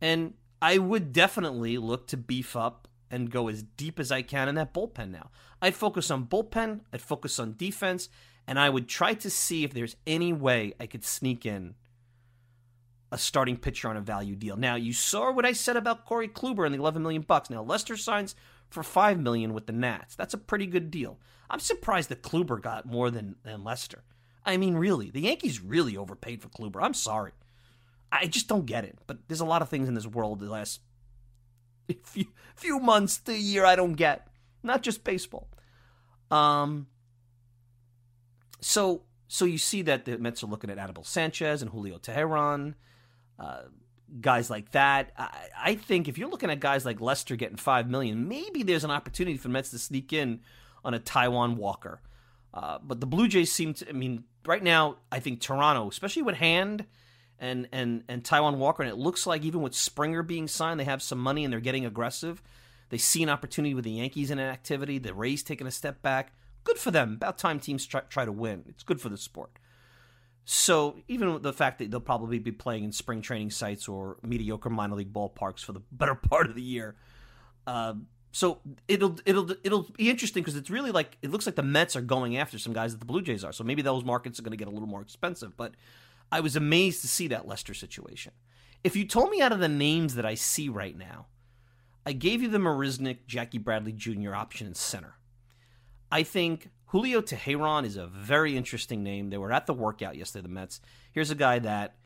And 0.02 0.34
I 0.62 0.78
would 0.78 1.14
definitely 1.14 1.78
look 1.78 2.08
to 2.08 2.18
beef 2.18 2.56
up 2.56 2.88
and 3.12 3.30
go 3.30 3.48
as 3.48 3.64
deep 3.64 4.00
as 4.00 4.12
I 4.12 4.22
can 4.22 4.50
in 4.50 4.56
that 4.56 4.74
bullpen 4.74 5.12
now. 5.12 5.30
I'd 5.62 5.76
focus 5.76 6.10
on 6.10 6.26
bullpen, 6.26 6.82
I'd 6.92 7.02
focus 7.02 7.40
on 7.40 7.56
defense, 7.56 8.10
and 8.48 8.60
I 8.60 8.70
would 8.70 8.88
try 8.88 9.14
to 9.14 9.30
see 9.30 9.64
if 9.64 9.74
there's 9.74 9.96
any 10.06 10.34
way 10.34 10.74
I 10.80 10.88
could 10.88 11.06
sneak 11.06 11.46
in 11.46 11.76
a 13.16 13.18
starting 13.18 13.56
pitcher 13.56 13.88
on 13.88 13.96
a 13.96 14.02
value 14.02 14.36
deal. 14.36 14.58
Now, 14.58 14.76
you 14.76 14.92
saw 14.92 15.32
what 15.32 15.46
I 15.46 15.54
said 15.54 15.78
about 15.78 16.06
Corey 16.06 16.28
Kluber 16.28 16.66
and 16.66 16.76
the 16.76 16.80
11 16.80 17.02
million 17.02 17.22
bucks. 17.22 17.50
Now, 17.50 17.64
Lester 17.64 17.96
signs 17.96 18.36
for 18.70 18.84
5 18.84 19.22
million 19.22 19.54
with 19.54 19.68
the 19.68 19.72
Nats. 19.72 20.16
That's 20.16 20.34
a 20.34 20.38
pretty 20.38 20.68
good 20.68 20.92
deal. 20.92 21.18
I'm 21.50 21.62
surprised 21.62 22.10
that 22.10 22.22
Kluber 22.22 22.62
got 22.62 22.86
more 22.86 23.10
than, 23.10 23.38
than 23.44 23.64
Lester. 23.64 24.04
I 24.46 24.58
mean, 24.58 24.76
really, 24.76 25.12
the 25.12 25.22
Yankees 25.22 25.62
really 25.62 25.96
overpaid 25.96 26.42
for 26.42 26.50
Kluber. 26.50 26.84
I'm 26.84 26.94
sorry. 26.94 27.32
I 28.12 28.28
just 28.28 28.50
don't 28.50 28.66
get 28.66 28.84
it. 28.84 29.00
But 29.08 29.20
there's 29.30 29.40
a 29.40 29.46
lot 29.46 29.62
of 29.62 29.70
things 29.70 29.88
in 29.88 29.94
this 29.94 30.06
world 30.06 30.42
the 30.42 30.50
last 30.50 30.82
few, 32.04 32.26
few 32.54 32.80
months 32.80 33.18
to 33.20 33.32
a 33.32 33.38
year 33.38 33.64
I 33.64 33.78
don't 33.78 33.94
get. 33.94 34.28
Not 34.62 34.82
just 34.82 35.06
baseball. 35.06 35.48
Um. 36.30 36.88
So 38.60 39.04
so 39.28 39.46
you 39.46 39.58
see 39.58 39.82
that 39.84 40.06
the 40.06 40.18
Mets 40.18 40.44
are 40.44 40.48
looking 40.48 40.70
at 40.70 40.78
Anibal 40.78 41.04
Sanchez 41.04 41.62
and 41.62 41.72
Julio 41.72 41.98
Teheran, 41.98 42.76
guys 44.22 44.50
like 44.50 44.72
that. 44.72 45.12
I, 45.18 45.48
I, 45.58 45.76
think 45.76 46.08
if 46.08 46.18
you're 46.18 46.30
looking 46.30 46.50
at 46.50 46.60
guys 46.60 46.86
like 46.86 47.02
Lester 47.02 47.36
getting 47.36 47.58
five 47.58 47.90
million, 47.90 48.28
maybe 48.28 48.64
there's 48.64 48.84
an 48.84 48.92
opportunity 48.92 49.38
for 49.38 49.48
the 49.48 49.54
Mets 49.54 49.72
to 49.72 49.80
sneak 49.80 50.14
in 50.14 50.42
on 50.84 50.94
a 50.94 51.00
Taijuan 51.00 51.56
Walker. 51.56 52.02
Uh, 52.54 52.80
but 52.82 53.00
the 53.00 53.08
Blue 53.08 53.28
Jays 53.28 53.52
seem 53.52 53.74
to. 53.76 53.90
I 53.90 53.92
mean, 53.92 54.24
right 54.46 54.64
now, 54.64 54.98
I 55.12 55.20
think 55.20 55.42
Toronto, 55.42 55.90
especially 55.90 56.22
with 56.22 56.36
Hand 56.36 56.86
and 57.38 57.68
and 57.72 58.04
and 58.08 58.24
Taijuan 58.24 58.56
Walker, 58.58 58.84
and 58.84 58.92
it 58.92 58.96
looks 58.96 59.28
like 59.28 59.44
even 59.44 59.62
with 59.62 59.76
Springer 59.76 60.24
being 60.24 60.48
signed, 60.48 60.80
they 60.80 60.86
have 60.86 61.02
some 61.02 61.20
money 61.20 61.44
and 61.44 61.52
they're 61.52 61.60
getting 61.60 61.86
aggressive. 61.86 62.42
They 62.90 62.98
see 62.98 63.24
an 63.24 63.30
opportunity 63.30 63.74
with 63.74 63.84
the 63.84 63.92
Yankees 63.92 64.32
in 64.32 64.40
activity. 64.40 65.00
The 65.00 65.14
Rays 65.14 65.44
taking 65.44 65.68
a 65.68 65.72
step 65.72 66.02
back. 66.02 66.34
Good 66.64 66.78
for 66.78 66.92
them. 66.92 67.14
About 67.14 67.38
time 67.38 67.60
teams 67.60 67.86
try, 67.86 68.02
try 68.02 68.26
to 68.26 68.32
win. 68.32 68.64
It's 68.70 68.84
good 68.84 69.02
for 69.02 69.10
the 69.10 69.18
sport. 69.18 69.52
So 70.46 70.98
even 71.08 71.42
the 71.42 71.54
fact 71.54 71.80
that 71.80 71.90
they'll 71.90 72.00
probably 72.00 72.38
be 72.38 72.52
playing 72.52 72.84
in 72.84 72.92
spring 72.92 73.22
training 73.22 73.50
sites 73.50 73.88
or 73.88 74.18
mediocre 74.22 74.70
minor 74.70 74.96
league 74.96 75.12
ballparks 75.12 75.60
for 75.60 75.74
the 75.74 75.82
better 75.92 76.16
part 76.16 76.48
of 76.48 76.56
the 76.56 76.62
year, 76.62 76.96
uh, 77.66 77.96
so 78.32 78.60
it'll 78.88 79.18
it'll 79.26 79.50
it'll 79.64 79.88
be 79.98 80.10
interesting 80.10 80.44
because 80.44 80.58
it's 80.58 80.70
really 80.70 80.92
like 80.92 81.18
it 81.22 81.32
looks 81.32 81.46
like 81.46 81.56
the 81.56 81.64
Mets 81.64 81.96
are 81.96 82.02
going 82.02 82.38
after 82.38 82.60
some 82.60 82.74
guys 82.74 82.92
that 82.92 83.00
the 83.00 83.06
Blue 83.06 83.22
Jays 83.22 83.44
are. 83.44 83.54
So 83.54 83.64
maybe 83.64 83.82
those 83.82 84.04
markets 84.04 84.38
are 84.38 84.44
going 84.44 84.52
to 84.52 84.58
get 84.58 84.68
a 84.68 84.72
little 84.72 84.90
more 84.90 85.02
expensive, 85.02 85.56
but 85.56 85.74
I 86.32 86.42
was 86.42 86.56
amazed 86.56 87.02
to 87.02 87.08
see 87.08 87.28
that 87.30 87.48
Lester 87.48 87.74
situation. 87.74 88.34
If 88.84 88.96
you 88.96 89.06
told 89.08 89.30
me 89.30 89.42
out 89.42 89.52
of 89.52 89.60
the 89.60 89.70
names 89.70 90.16
that 90.16 90.26
I 90.26 90.36
see 90.36 90.70
right 90.70 90.98
now, 90.98 91.28
I 92.06 92.12
gave 92.12 92.42
you 92.42 92.50
the 92.50 92.58
Marisnick, 92.58 93.20
Jackie 93.26 93.58
Bradley 93.58 93.94
Jr. 93.94 94.36
option 94.36 94.68
in 94.68 94.76
center. 94.76 95.16
I 96.16 96.24
think 96.24 96.70
Julio 96.86 97.20
Teheran 97.20 97.84
is 97.84 97.98
a 97.98 98.08
very 98.08 98.56
interesting 98.56 99.04
name. 99.04 99.30
They 99.30 99.38
were 99.38 99.52
at 99.52 99.66
the 99.66 99.74
workout 99.74 100.16
yesterday, 100.16 100.44
the 100.44 100.48
Mets. 100.48 100.80
Here's 101.12 101.30
a 101.30 101.36
guy 101.36 101.60
that, 101.60 101.98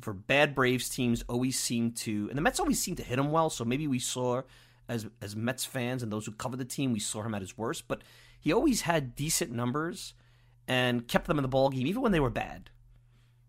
for 0.00 0.14
bad 0.14 0.54
Braves 0.54 0.88
teams, 0.88 1.22
always 1.28 1.58
seem 1.58 1.92
to, 1.92 2.28
and 2.30 2.38
the 2.38 2.40
Mets 2.40 2.58
always 2.58 2.80
seem 2.80 2.96
to 2.96 3.02
hit 3.02 3.18
him 3.18 3.30
well. 3.30 3.50
So 3.50 3.66
maybe 3.66 3.86
we 3.86 3.98
saw, 3.98 4.40
as 4.88 5.06
as 5.20 5.36
Mets 5.36 5.66
fans 5.66 6.02
and 6.02 6.10
those 6.10 6.24
who 6.24 6.32
cover 6.32 6.56
the 6.56 6.64
team, 6.64 6.94
we 6.94 6.98
saw 6.98 7.22
him 7.22 7.34
at 7.34 7.42
his 7.42 7.58
worst. 7.58 7.88
But 7.88 8.00
he 8.40 8.54
always 8.54 8.80
had 8.80 9.14
decent 9.14 9.52
numbers 9.52 10.14
and 10.66 11.06
kept 11.06 11.26
them 11.26 11.36
in 11.36 11.42
the 11.42 11.48
ball 11.48 11.68
game, 11.68 11.86
even 11.86 12.00
when 12.00 12.12
they 12.12 12.20
were 12.20 12.30
bad 12.30 12.70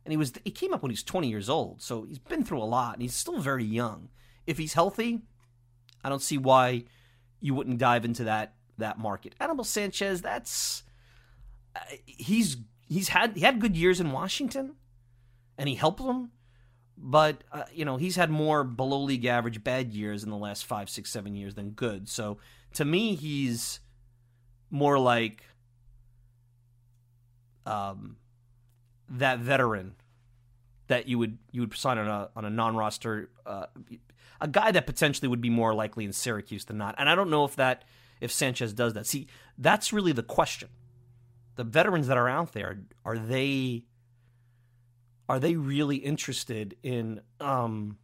and 0.04 0.12
he 0.12 0.18
was 0.18 0.34
he 0.43 0.51
came 0.51 0.74
up 0.74 0.84
when 0.84 0.89
he 0.89 0.95
was 0.95 1.04
20 1.04 1.30
years 1.30 1.47
old, 1.47 1.82
so 1.82 2.04
he's 2.04 2.20
been 2.20 2.43
through 2.43 2.62
a 2.62 2.66
lot, 2.66 2.95
and 2.95 3.01
he's 3.01 3.14
still 3.14 3.39
very 3.39 3.64
young. 3.64 4.10
If 4.45 4.58
he's 4.58 4.74
healthy, 4.74 5.22
I 6.04 6.10
don't 6.10 6.22
see 6.22 6.38
why 6.38 6.84
you 7.39 7.54
wouldn't 7.54 7.78
dive 7.78 8.04
into 8.04 8.26
that 8.26 8.56
that 8.78 8.99
market. 8.99 9.36
Anibal 9.39 9.63
Sanchez, 9.63 10.21
that's 10.21 10.84
uh, 11.76 11.80
he's 12.05 12.57
he's 12.88 13.09
had 13.09 13.36
he 13.36 13.41
had 13.41 13.59
good 13.59 13.76
years 13.76 13.99
in 13.99 14.11
Washington, 14.11 14.76
and 15.57 15.69
he 15.69 15.76
helped 15.76 16.03
them, 16.03 16.32
but 16.97 17.43
uh, 17.51 17.63
you 17.71 17.86
know 17.86 17.97
he's 17.97 18.15
had 18.15 18.30
more 18.30 18.63
below 18.63 19.01
league 19.01 19.26
average 19.26 19.63
bad 19.63 19.93
years 19.93 20.24
in 20.24 20.30
the 20.30 20.38
last 20.38 20.65
five, 20.65 20.89
six, 20.89 21.09
seven 21.09 21.36
years 21.36 21.55
than 21.55 21.71
good. 21.71 22.09
So 22.09 22.38
to 22.74 22.86
me, 22.86 23.15
he's 23.15 23.80
more 24.69 24.97
like 24.97 25.43
um 27.65 28.17
that 29.07 29.39
veteran 29.39 29.95
that 30.88 31.07
you 31.07 31.17
would 31.17 31.38
you 31.51 31.61
would 31.61 31.74
sign 31.76 31.97
on 31.97 32.07
a 32.07 32.30
on 32.36 32.45
a 32.45 32.49
non 32.49 32.76
roster 32.76 33.30
uh, 33.45 33.67
a 34.41 34.47
guy 34.47 34.71
that 34.71 34.86
potentially 34.86 35.28
would 35.28 35.41
be 35.41 35.49
more 35.49 35.74
likely 35.74 36.05
in 36.05 36.11
Syracuse 36.11 36.65
than 36.65 36.78
not. 36.78 36.95
And 36.97 37.09
I 37.09 37.15
don't 37.15 37.30
know 37.30 37.45
if 37.45 37.55
that 37.55 37.84
if 38.24 38.32
Sanchez 38.32 38.74
does 38.74 38.93
that. 38.93 39.05
See, 39.05 39.28
that's 39.57 39.91
really 39.91 40.13
the 40.13 40.24
question. 40.24 40.69
The 41.55 41.63
veterans 41.63 42.07
that 42.07 42.17
are 42.17 42.30
out 42.30 42.53
there 42.53 42.80
are 43.05 43.17
they 43.17 43.84
are 45.30 45.39
they 45.39 45.55
really 45.55 45.97
interested 45.97 46.76
in 46.84 47.21
um, 47.39 47.97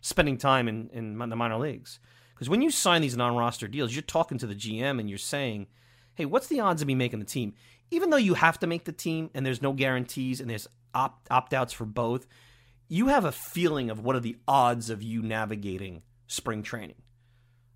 spending 0.00 0.38
time 0.38 0.68
in, 0.68 0.90
in 0.90 1.18
the 1.18 1.36
minor 1.36 1.58
leagues? 1.58 2.00
Because 2.34 2.48
when 2.48 2.62
you 2.62 2.70
sign 2.70 3.02
these 3.02 3.16
non-roster 3.16 3.68
deals, 3.68 3.94
you're 3.94 4.02
talking 4.02 4.38
to 4.38 4.46
the 4.46 4.54
GM 4.54 4.98
and 4.98 5.08
you're 5.08 5.18
saying, 5.18 5.66
"Hey, 6.14 6.24
what's 6.24 6.46
the 6.46 6.60
odds 6.60 6.82
of 6.82 6.88
me 6.88 6.94
making 6.94 7.18
the 7.18 7.26
team?" 7.26 7.54
Even 7.90 8.10
though 8.10 8.16
you 8.16 8.34
have 8.34 8.58
to 8.60 8.66
make 8.66 8.84
the 8.84 8.92
team 8.92 9.30
and 9.34 9.44
there's 9.44 9.62
no 9.62 9.72
guarantees 9.72 10.40
and 10.40 10.48
there's 10.48 10.68
opt 10.94 11.30
opt 11.30 11.52
outs 11.52 11.72
for 11.72 11.84
both, 11.84 12.26
you 12.88 13.08
have 13.08 13.24
a 13.24 13.32
feeling 13.32 13.90
of 13.90 14.00
what 14.00 14.16
are 14.16 14.20
the 14.20 14.38
odds 14.46 14.88
of 14.88 15.02
you 15.02 15.20
navigating 15.20 16.02
spring 16.26 16.62
training. 16.62 16.96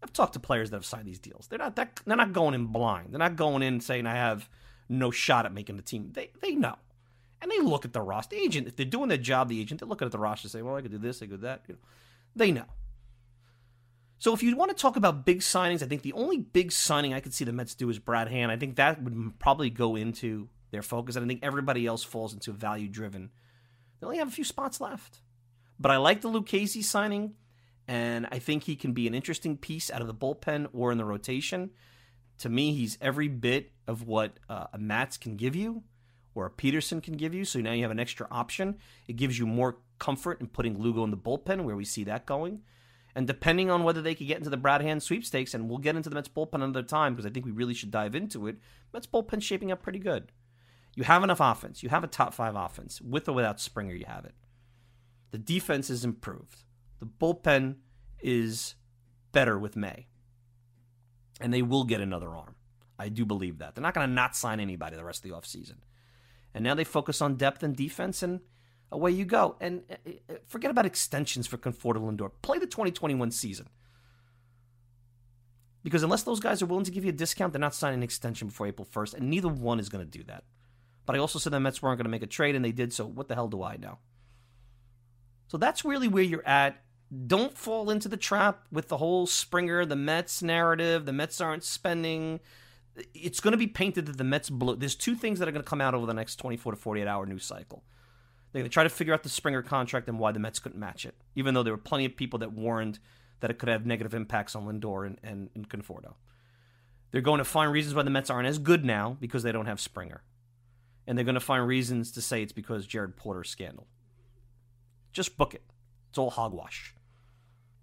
I've 0.03 0.13
talked 0.13 0.35
to 0.35 0.41
players 0.41 0.71
that 0.71 0.77
have 0.77 0.85
signed 0.85 1.07
these 1.07 1.19
deals. 1.19 1.49
They're 1.49 1.59
not 1.59 1.77
that 1.77 2.01
they're 2.07 2.17
not 2.17 2.33
going 2.33 2.55
in 2.55 2.67
blind. 2.67 3.13
They're 3.13 3.19
not 3.19 3.37
going 3.37 3.63
in 3.63 3.81
saying 3.81 4.07
I 4.07 4.15
have 4.15 4.49
no 4.89 5.11
shot 5.11 5.47
at 5.47 5.53
making 5.53 5.77
the 5.77 5.83
team. 5.83 6.11
They 6.13 6.31
they 6.41 6.53
know. 6.53 6.77
And 7.41 7.51
they 7.51 7.61
look 7.61 7.85
at 7.85 7.93
the 7.93 8.01
roster. 8.01 8.35
The 8.35 8.43
agent, 8.43 8.67
if 8.67 8.75
they're 8.75 8.85
doing 8.85 9.09
their 9.09 9.19
job, 9.19 9.49
the 9.49 9.61
agent, 9.61 9.81
they're 9.81 9.89
looking 9.89 10.07
at 10.07 10.13
the 10.13 10.19
roster 10.19 10.47
and 10.47 10.53
say, 10.53 10.63
Well, 10.63 10.77
I 10.77 10.83
could 10.83 10.91
do 10.91 10.99
this, 10.99 11.23
I 11.23 11.27
could 11.27 11.41
do 11.41 11.47
that. 11.47 11.63
You 11.69 11.75
know, 11.75 11.81
they 12.35 12.53
know. 12.53 12.65
So 14.19 14.35
if 14.35 14.43
you 14.43 14.57
want 14.57 14.77
to 14.77 14.81
talk 14.81 14.97
about 14.97 15.25
big 15.25 15.41
signings, 15.41 15.83
I 15.83 15.87
think 15.87 16.03
the 16.03 16.13
only 16.15 16.39
big 16.39 16.73
signing 16.73 17.15
I 17.15 17.21
could 17.21 17.33
see 17.33 17.45
the 17.45 17.53
Mets 17.53 17.77
do 17.77 17.89
is 17.89 18.01
Brad 18.01 18.29
Hand. 18.29 18.51
I 18.51 18.57
think 18.57 18.75
that 18.77 19.01
would 19.01 19.39
probably 19.39 19.71
go 19.71 19.95
into 19.95 20.49
their 20.73 20.83
focus. 20.83 21.15
And 21.15 21.25
I 21.25 21.29
think 21.29 21.45
everybody 21.45 21.87
else 21.87 22.03
falls 22.03 22.35
into 22.35 22.51
value 22.51 22.89
driven. 22.89 23.31
They 24.01 24.07
only 24.07 24.19
have 24.19 24.29
a 24.29 24.33
few 24.33 24.45
spots 24.45 24.81
left. 24.81 25.21
But 25.79 25.93
I 25.93 25.99
like 25.99 26.21
the 26.21 26.29
Lucchesi 26.29 26.83
signing, 26.83 27.35
and 27.89 28.29
I 28.31 28.39
think 28.39 28.65
he 28.65 28.77
can 28.77 28.93
be 28.93 29.07
an 29.07 29.15
interesting 29.15 29.57
piece 29.57 29.91
out 29.91 30.03
of 30.03 30.07
the 30.07 30.15
bullpen 30.15 30.69
or 30.75 30.93
in 30.93 30.99
the 30.99 31.07
rotation. 31.07 31.71
To 32.41 32.51
me, 32.51 32.75
he's 32.75 32.99
every 33.01 33.29
bit 33.29 33.73
of 33.89 34.07
what 34.07 34.39
uh, 34.49 34.67
a 34.75 34.79
Matz 34.79 35.17
can 35.17 35.37
give 35.37 35.57
you 35.57 35.83
or 36.35 36.47
a 36.47 36.51
Peterson 36.51 37.01
can 37.01 37.15
give 37.15 37.35
you. 37.35 37.47
So 37.47 37.61
now 37.61 37.73
you 37.73 37.83
have 37.83 37.91
an 37.91 37.99
extra 37.99 38.29
option. 38.31 38.77
It 39.09 39.17
gives 39.17 39.39
you 39.39 39.47
more 39.47 39.79
comfort 39.99 40.41
in 40.41 40.49
putting 40.49 40.79
Lugo 40.79 41.03
in 41.03 41.11
the 41.11 41.17
bullpen, 41.17 41.65
where 41.65 41.75
we 41.75 41.87
see 41.87 42.05
that 42.05 42.27
going. 42.27 42.61
And 43.15 43.27
depending 43.27 43.71
on 43.71 43.83
whether 43.83 44.03
they 44.03 44.15
could 44.15 44.29
get 44.29 44.37
into 44.37 44.51
the 44.51 44.57
Brad 44.59 44.83
Hand 44.83 45.03
sweepstakes, 45.03 45.55
and 45.55 45.69
we'll 45.69 45.79
get 45.79 45.97
into 45.97 46.11
the 46.11 46.15
Mets 46.15 46.29
bullpen 46.29 46.57
another 46.57 46.83
time 46.83 47.15
because 47.15 47.27
I 47.27 47.31
think 47.31 47.47
we 47.47 47.53
really 47.53 47.75
should 47.75 47.91
dive 47.91 48.15
into 48.15 48.47
it. 48.47 48.59
Mets 48.93 49.07
bullpen 49.07 49.43
shaping 49.43 49.73
up 49.73 49.83
pretty 49.83 49.99
good. 49.99 50.31
You 50.95 51.05
have 51.05 51.25
enough 51.25 51.41
offense. 51.41 51.83
You 51.83 51.89
have 51.89 52.05
a 52.05 52.09
top 52.09 52.35
five 52.35 52.55
offense. 52.55 53.01
With 53.01 53.29
or 53.29 53.33
without 53.33 53.61
Springer, 53.61 53.95
you 53.95 54.05
have 54.07 54.27
it. 54.27 54.35
The 55.31 55.39
defense 55.39 55.91
is 55.91 56.05
improved. 56.05 56.65
The 57.01 57.07
bullpen 57.07 57.77
is 58.21 58.75
better 59.33 59.59
with 59.59 59.77
May. 59.77 60.07
And 61.41 61.53
they 61.55 61.63
will 61.63 61.85
get 61.85 62.01
another 62.01 62.35
arm. 62.35 62.57
I 62.99 63.09
do 63.09 63.25
believe 63.25 63.59
that. 63.59 63.75
They're 63.75 63.83
not 63.83 63.95
going 63.95 64.09
to 64.09 64.13
not 64.13 64.35
sign 64.35 64.59
anybody 64.59 64.97
the 64.97 65.05
rest 65.05 65.25
of 65.25 65.31
the 65.31 65.37
offseason. 65.37 65.77
And 66.53 66.65
now 66.65 66.75
they 66.75 66.85
focus 66.85 67.23
on 67.23 67.37
depth 67.37 67.63
and 67.63 67.77
defense, 67.77 68.23
and 68.23 68.41
away 68.91 69.13
you 69.13 69.25
go. 69.25 69.57
And 69.61 69.83
uh, 69.91 70.11
uh, 70.29 70.37
forget 70.47 70.71
about 70.71 70.87
extensions 70.87 71.47
for 71.47 71.59
Conforto 71.59 71.99
Lindor. 71.99 72.33
Play 72.43 72.59
the 72.59 72.67
2021 72.67 73.31
season. 73.31 73.69
Because 75.85 76.03
unless 76.03 76.25
those 76.25 76.41
guys 76.41 76.61
are 76.61 76.67
willing 76.67 76.85
to 76.85 76.91
give 76.91 77.05
you 77.05 77.11
a 77.11 77.15
discount, 77.15 77.53
they're 77.53 77.61
not 77.61 77.75
signing 77.75 77.99
an 77.99 78.03
extension 78.03 78.49
before 78.49 78.67
April 78.67 78.87
1st, 78.93 79.15
and 79.15 79.31
neither 79.31 79.49
one 79.49 79.79
is 79.79 79.89
going 79.89 80.05
to 80.05 80.19
do 80.19 80.25
that. 80.25 80.45
But 81.07 81.17
I 81.17 81.21
also 81.21 81.39
said 81.39 81.53
the 81.53 81.61
Mets 81.61 81.81
weren't 81.81 81.99
going 81.99 82.05
to 82.05 82.11
make 82.11 82.23
a 82.23 82.27
trade, 82.27 82.55
and 82.57 82.65
they 82.65 82.73
did, 82.73 82.93
so 82.93 83.07
what 83.07 83.29
the 83.29 83.35
hell 83.35 83.49
do 83.49 83.63
I 83.63 83.77
know? 83.77 83.99
So 85.47 85.57
that's 85.57 85.85
really 85.85 86.09
where 86.09 86.23
you're 86.23 86.47
at. 86.47 86.83
Don't 87.27 87.57
fall 87.57 87.91
into 87.91 88.09
the 88.09 88.19
trap 88.19 88.67
with 88.71 88.89
the 88.89 88.99
whole 88.99 89.27
Springer, 89.27 89.87
the 89.87 89.97
Mets 89.97 90.43
narrative. 90.43 91.07
The 91.07 91.13
Mets 91.13 91.41
aren't 91.41 91.65
spending. 91.65 92.41
It's 93.15 93.41
going 93.41 93.53
to 93.53 93.59
be 93.59 93.67
painted 93.67 94.07
that 94.07 94.19
the 94.19 94.25
Mets 94.25 94.51
blow. 94.51 94.75
There's 94.75 94.95
two 94.95 95.15
things 95.15 95.39
that 95.39 95.49
are 95.49 95.53
going 95.53 95.65
to 95.65 95.69
come 95.69 95.81
out 95.81 95.95
over 95.95 96.05
the 96.05 96.13
next 96.13 96.37
24 96.37 96.73
to 96.73 96.79
48 96.79 97.07
hour 97.07 97.25
news 97.25 97.45
cycle. 97.45 97.83
They're 98.53 98.61
going 98.61 98.71
to 98.71 98.75
try 98.75 98.83
to 98.83 98.91
figure 98.91 99.15
out 99.15 99.23
the 99.23 99.29
Springer 99.29 99.63
contract 99.63 100.09
and 100.09 100.19
why 100.19 100.33
the 100.33 100.39
Mets 100.39 100.59
couldn't 100.59 100.81
match 100.81 101.07
it, 101.07 101.15
even 101.35 101.55
though 101.55 101.63
there 101.63 101.73
were 101.73 101.79
plenty 101.79 102.05
of 102.05 102.17
people 102.17 102.39
that 102.41 102.53
warned 102.53 102.99
that 103.41 103.51
it 103.51 103.59
could 103.59 103.69
have 103.69 103.87
negative 103.87 104.15
impacts 104.15 104.55
on 104.55 104.67
Lindor 104.67 105.07
and, 105.07 105.19
and, 105.23 105.51
and 105.55 105.69
Conforto. 105.69 106.15
They're 107.11 107.21
going 107.21 107.39
to 107.39 107.45
find 107.45 107.73
reasons 107.73 107.95
why 107.95 108.03
the 108.03 108.11
Mets 108.11 108.31
aren't 108.31 108.49
as 108.49 108.59
good 108.59 108.85
now 108.85 109.17
because 109.21 109.43
they 109.43 109.53
don't 109.53 109.67
have 109.67 109.81
Springer. 109.81 110.23
And 111.07 111.17
they're 111.17 111.25
going 111.25 111.35
to 111.35 111.41
find 111.41 111.67
reasons 111.67 112.13
to 112.13 112.21
say 112.21 112.43
it's 112.43 112.53
because 112.53 112.87
Jared 112.87 113.17
Porter's 113.17 113.49
scandal. 113.49 113.87
Just 115.13 115.39
book 115.39 115.55
it. 115.55 115.63
It's 116.11 116.19
all 116.19 116.31
hogwash. 116.31 116.95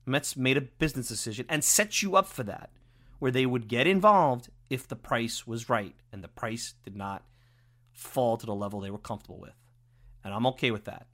Mets 0.06 0.38
made 0.38 0.58
a 0.58 0.62
business 0.62 1.08
decision 1.08 1.46
and 1.50 1.64
set 1.64 2.02
you 2.02 2.16
up 2.16 2.28
for 2.28 2.44
that, 2.44 2.70
where 3.20 3.32
they 3.32 3.46
would 3.46 3.68
get 3.68 3.88
involved 3.88 4.50
if 4.70 4.88
the 4.88 4.96
price 4.96 5.48
was 5.48 5.70
right, 5.70 5.96
and 6.12 6.24
the 6.24 6.28
price 6.28 6.74
did 6.84 6.96
not 6.96 7.24
fall 7.92 8.38
to 8.38 8.46
the 8.46 8.56
level 8.56 8.80
they 8.80 8.92
were 8.92 8.98
comfortable 8.98 9.40
with. 9.40 9.56
And 10.24 10.34
I'm 10.34 10.48
okay 10.48 10.72
with 10.72 10.86
that. 10.86 11.08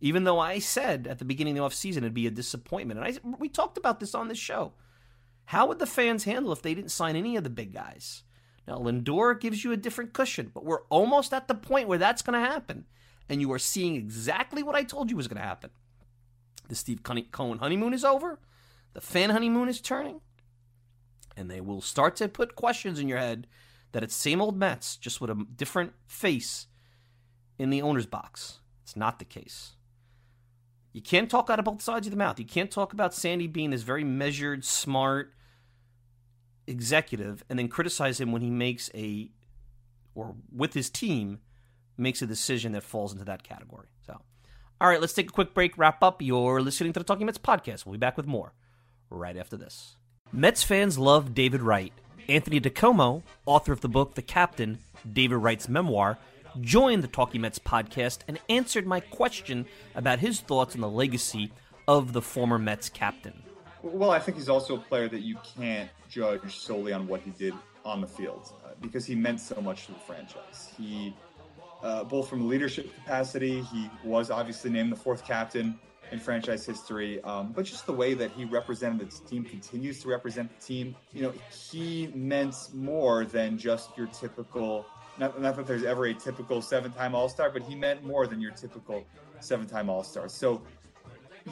Even 0.00 0.24
though 0.24 0.38
I 0.38 0.60
said 0.60 1.06
at 1.06 1.18
the 1.18 1.24
beginning 1.24 1.58
of 1.58 1.70
the 1.70 1.76
offseason 1.76 1.98
it'd 1.98 2.14
be 2.14 2.26
a 2.26 2.30
disappointment. 2.30 3.00
And 3.00 3.08
I, 3.08 3.36
we 3.38 3.48
talked 3.48 3.76
about 3.76 3.98
this 3.98 4.14
on 4.14 4.28
this 4.28 4.38
show. 4.38 4.72
How 5.46 5.66
would 5.66 5.80
the 5.80 5.86
fans 5.86 6.24
handle 6.24 6.52
if 6.52 6.62
they 6.62 6.74
didn't 6.74 6.90
sign 6.90 7.16
any 7.16 7.34
of 7.36 7.42
the 7.42 7.50
big 7.50 7.74
guys? 7.74 8.22
Now, 8.66 8.76
Lindor 8.78 9.40
gives 9.40 9.64
you 9.64 9.72
a 9.72 9.78
different 9.78 10.12
cushion, 10.12 10.50
but 10.54 10.64
we're 10.64 10.82
almost 10.90 11.32
at 11.32 11.48
the 11.48 11.54
point 11.54 11.88
where 11.88 11.98
that's 11.98 12.22
going 12.22 12.40
to 12.40 12.48
happen 12.48 12.84
and 13.28 13.40
you 13.40 13.52
are 13.52 13.58
seeing 13.58 13.94
exactly 13.94 14.62
what 14.62 14.74
I 14.74 14.82
told 14.82 15.10
you 15.10 15.16
was 15.16 15.28
going 15.28 15.40
to 15.40 15.46
happen. 15.46 15.70
The 16.68 16.74
Steve 16.74 17.02
Cohen 17.02 17.58
honeymoon 17.58 17.94
is 17.94 18.04
over, 18.04 18.38
the 18.92 19.00
fan 19.00 19.30
honeymoon 19.30 19.68
is 19.68 19.80
turning, 19.80 20.20
and 21.36 21.50
they 21.50 21.60
will 21.60 21.80
start 21.80 22.16
to 22.16 22.28
put 22.28 22.54
questions 22.54 22.98
in 22.98 23.08
your 23.08 23.18
head 23.18 23.46
that 23.92 24.02
it's 24.02 24.14
same 24.14 24.40
old 24.40 24.56
Mets, 24.56 24.96
just 24.96 25.20
with 25.20 25.30
a 25.30 25.46
different 25.56 25.92
face 26.06 26.66
in 27.58 27.70
the 27.70 27.82
owner's 27.82 28.06
box. 28.06 28.60
It's 28.82 28.96
not 28.96 29.18
the 29.18 29.24
case. 29.24 29.72
You 30.92 31.02
can't 31.02 31.30
talk 31.30 31.50
out 31.50 31.58
of 31.58 31.64
both 31.64 31.82
sides 31.82 32.06
of 32.06 32.10
the 32.10 32.16
mouth. 32.16 32.38
You 32.38 32.44
can't 32.44 32.70
talk 32.70 32.92
about 32.92 33.14
Sandy 33.14 33.46
being 33.46 33.70
this 33.70 33.82
very 33.82 34.04
measured, 34.04 34.64
smart 34.64 35.32
executive 36.66 37.42
and 37.48 37.58
then 37.58 37.68
criticize 37.68 38.20
him 38.20 38.30
when 38.30 38.42
he 38.42 38.50
makes 38.50 38.90
a, 38.94 39.30
or 40.14 40.36
with 40.54 40.74
his 40.74 40.90
team, 40.90 41.40
makes 41.96 42.22
a 42.22 42.26
decision 42.26 42.72
that 42.72 42.82
falls 42.82 43.12
into 43.12 43.24
that 43.24 43.42
category. 43.42 43.88
So, 44.06 44.20
all 44.80 44.88
right, 44.88 45.00
let's 45.00 45.12
take 45.12 45.28
a 45.28 45.32
quick 45.32 45.54
break, 45.54 45.76
wrap 45.76 46.02
up. 46.02 46.22
You're 46.22 46.62
listening 46.62 46.92
to 46.92 47.00
the 47.00 47.04
Talking 47.04 47.26
Mets 47.26 47.38
podcast. 47.38 47.84
We'll 47.84 47.94
be 47.94 47.98
back 47.98 48.16
with 48.16 48.26
more 48.26 48.52
right 49.10 49.36
after 49.36 49.56
this. 49.56 49.96
Mets 50.32 50.62
fans 50.62 50.98
love 50.98 51.34
David 51.34 51.62
Wright. 51.62 51.92
Anthony 52.28 52.60
DiComo, 52.60 53.22
author 53.46 53.72
of 53.72 53.80
the 53.80 53.88
book 53.88 54.14
The 54.14 54.22
Captain, 54.22 54.78
David 55.10 55.36
Wright's 55.36 55.68
memoir, 55.68 56.18
joined 56.60 57.02
the 57.02 57.08
Talking 57.08 57.40
Mets 57.40 57.58
podcast 57.58 58.18
and 58.28 58.38
answered 58.48 58.86
my 58.86 59.00
question 59.00 59.66
about 59.94 60.18
his 60.20 60.40
thoughts 60.40 60.74
on 60.74 60.80
the 60.80 60.88
legacy 60.88 61.50
of 61.88 62.12
the 62.12 62.22
former 62.22 62.58
Mets 62.58 62.88
captain. 62.88 63.42
Well, 63.82 64.10
I 64.10 64.18
think 64.18 64.36
he's 64.36 64.48
also 64.48 64.76
a 64.76 64.80
player 64.80 65.08
that 65.08 65.20
you 65.20 65.38
can't 65.56 65.88
judge 66.10 66.58
solely 66.58 66.92
on 66.92 67.06
what 67.06 67.20
he 67.22 67.30
did 67.30 67.54
on 67.84 68.00
the 68.00 68.06
field 68.06 68.52
uh, 68.64 68.70
because 68.82 69.06
he 69.06 69.14
meant 69.14 69.40
so 69.40 69.60
much 69.60 69.86
to 69.86 69.92
the 69.92 69.98
franchise. 70.00 70.70
He 70.76 71.14
uh, 71.82 72.04
both 72.04 72.28
from 72.28 72.42
a 72.42 72.44
leadership 72.44 72.94
capacity. 72.94 73.62
He 73.62 73.90
was 74.04 74.30
obviously 74.30 74.70
named 74.70 74.92
the 74.92 74.96
fourth 74.96 75.24
captain 75.24 75.78
in 76.10 76.18
franchise 76.18 76.64
history, 76.64 77.22
um, 77.22 77.52
but 77.52 77.66
just 77.66 77.84
the 77.84 77.92
way 77.92 78.14
that 78.14 78.30
he 78.30 78.46
represented 78.46 79.10
the 79.10 79.28
team, 79.28 79.44
continues 79.44 80.00
to 80.02 80.08
represent 80.08 80.48
the 80.58 80.64
team. 80.64 80.96
You 81.12 81.22
know, 81.22 81.34
he 81.70 82.10
meant 82.14 82.56
more 82.72 83.26
than 83.26 83.58
just 83.58 83.96
your 83.96 84.06
typical. 84.06 84.86
Not, 85.18 85.40
not 85.40 85.56
that 85.56 85.66
there's 85.66 85.84
ever 85.84 86.06
a 86.06 86.14
typical 86.14 86.62
seven-time 86.62 87.14
All-Star, 87.14 87.50
but 87.50 87.62
he 87.62 87.74
meant 87.74 88.04
more 88.04 88.26
than 88.26 88.40
your 88.40 88.52
typical 88.52 89.04
seven-time 89.40 89.90
All-Star. 89.90 90.28
So, 90.28 90.62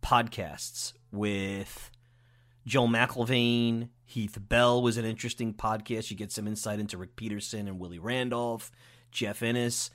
podcasts 0.00 0.92
with 1.10 1.90
Joe 2.66 2.86
McIlvaine, 2.86 3.88
Heath 4.04 4.38
Bell 4.40 4.80
was 4.80 4.96
an 4.96 5.04
interesting 5.04 5.54
podcast. 5.54 6.12
You 6.12 6.16
get 6.16 6.30
some 6.30 6.46
insight 6.46 6.78
into 6.78 6.98
Rick 6.98 7.16
Peterson 7.16 7.66
and 7.66 7.80
Willie 7.80 7.98
Randolph, 7.98 8.70
Jeff 9.10 9.42
Innis, 9.42 9.90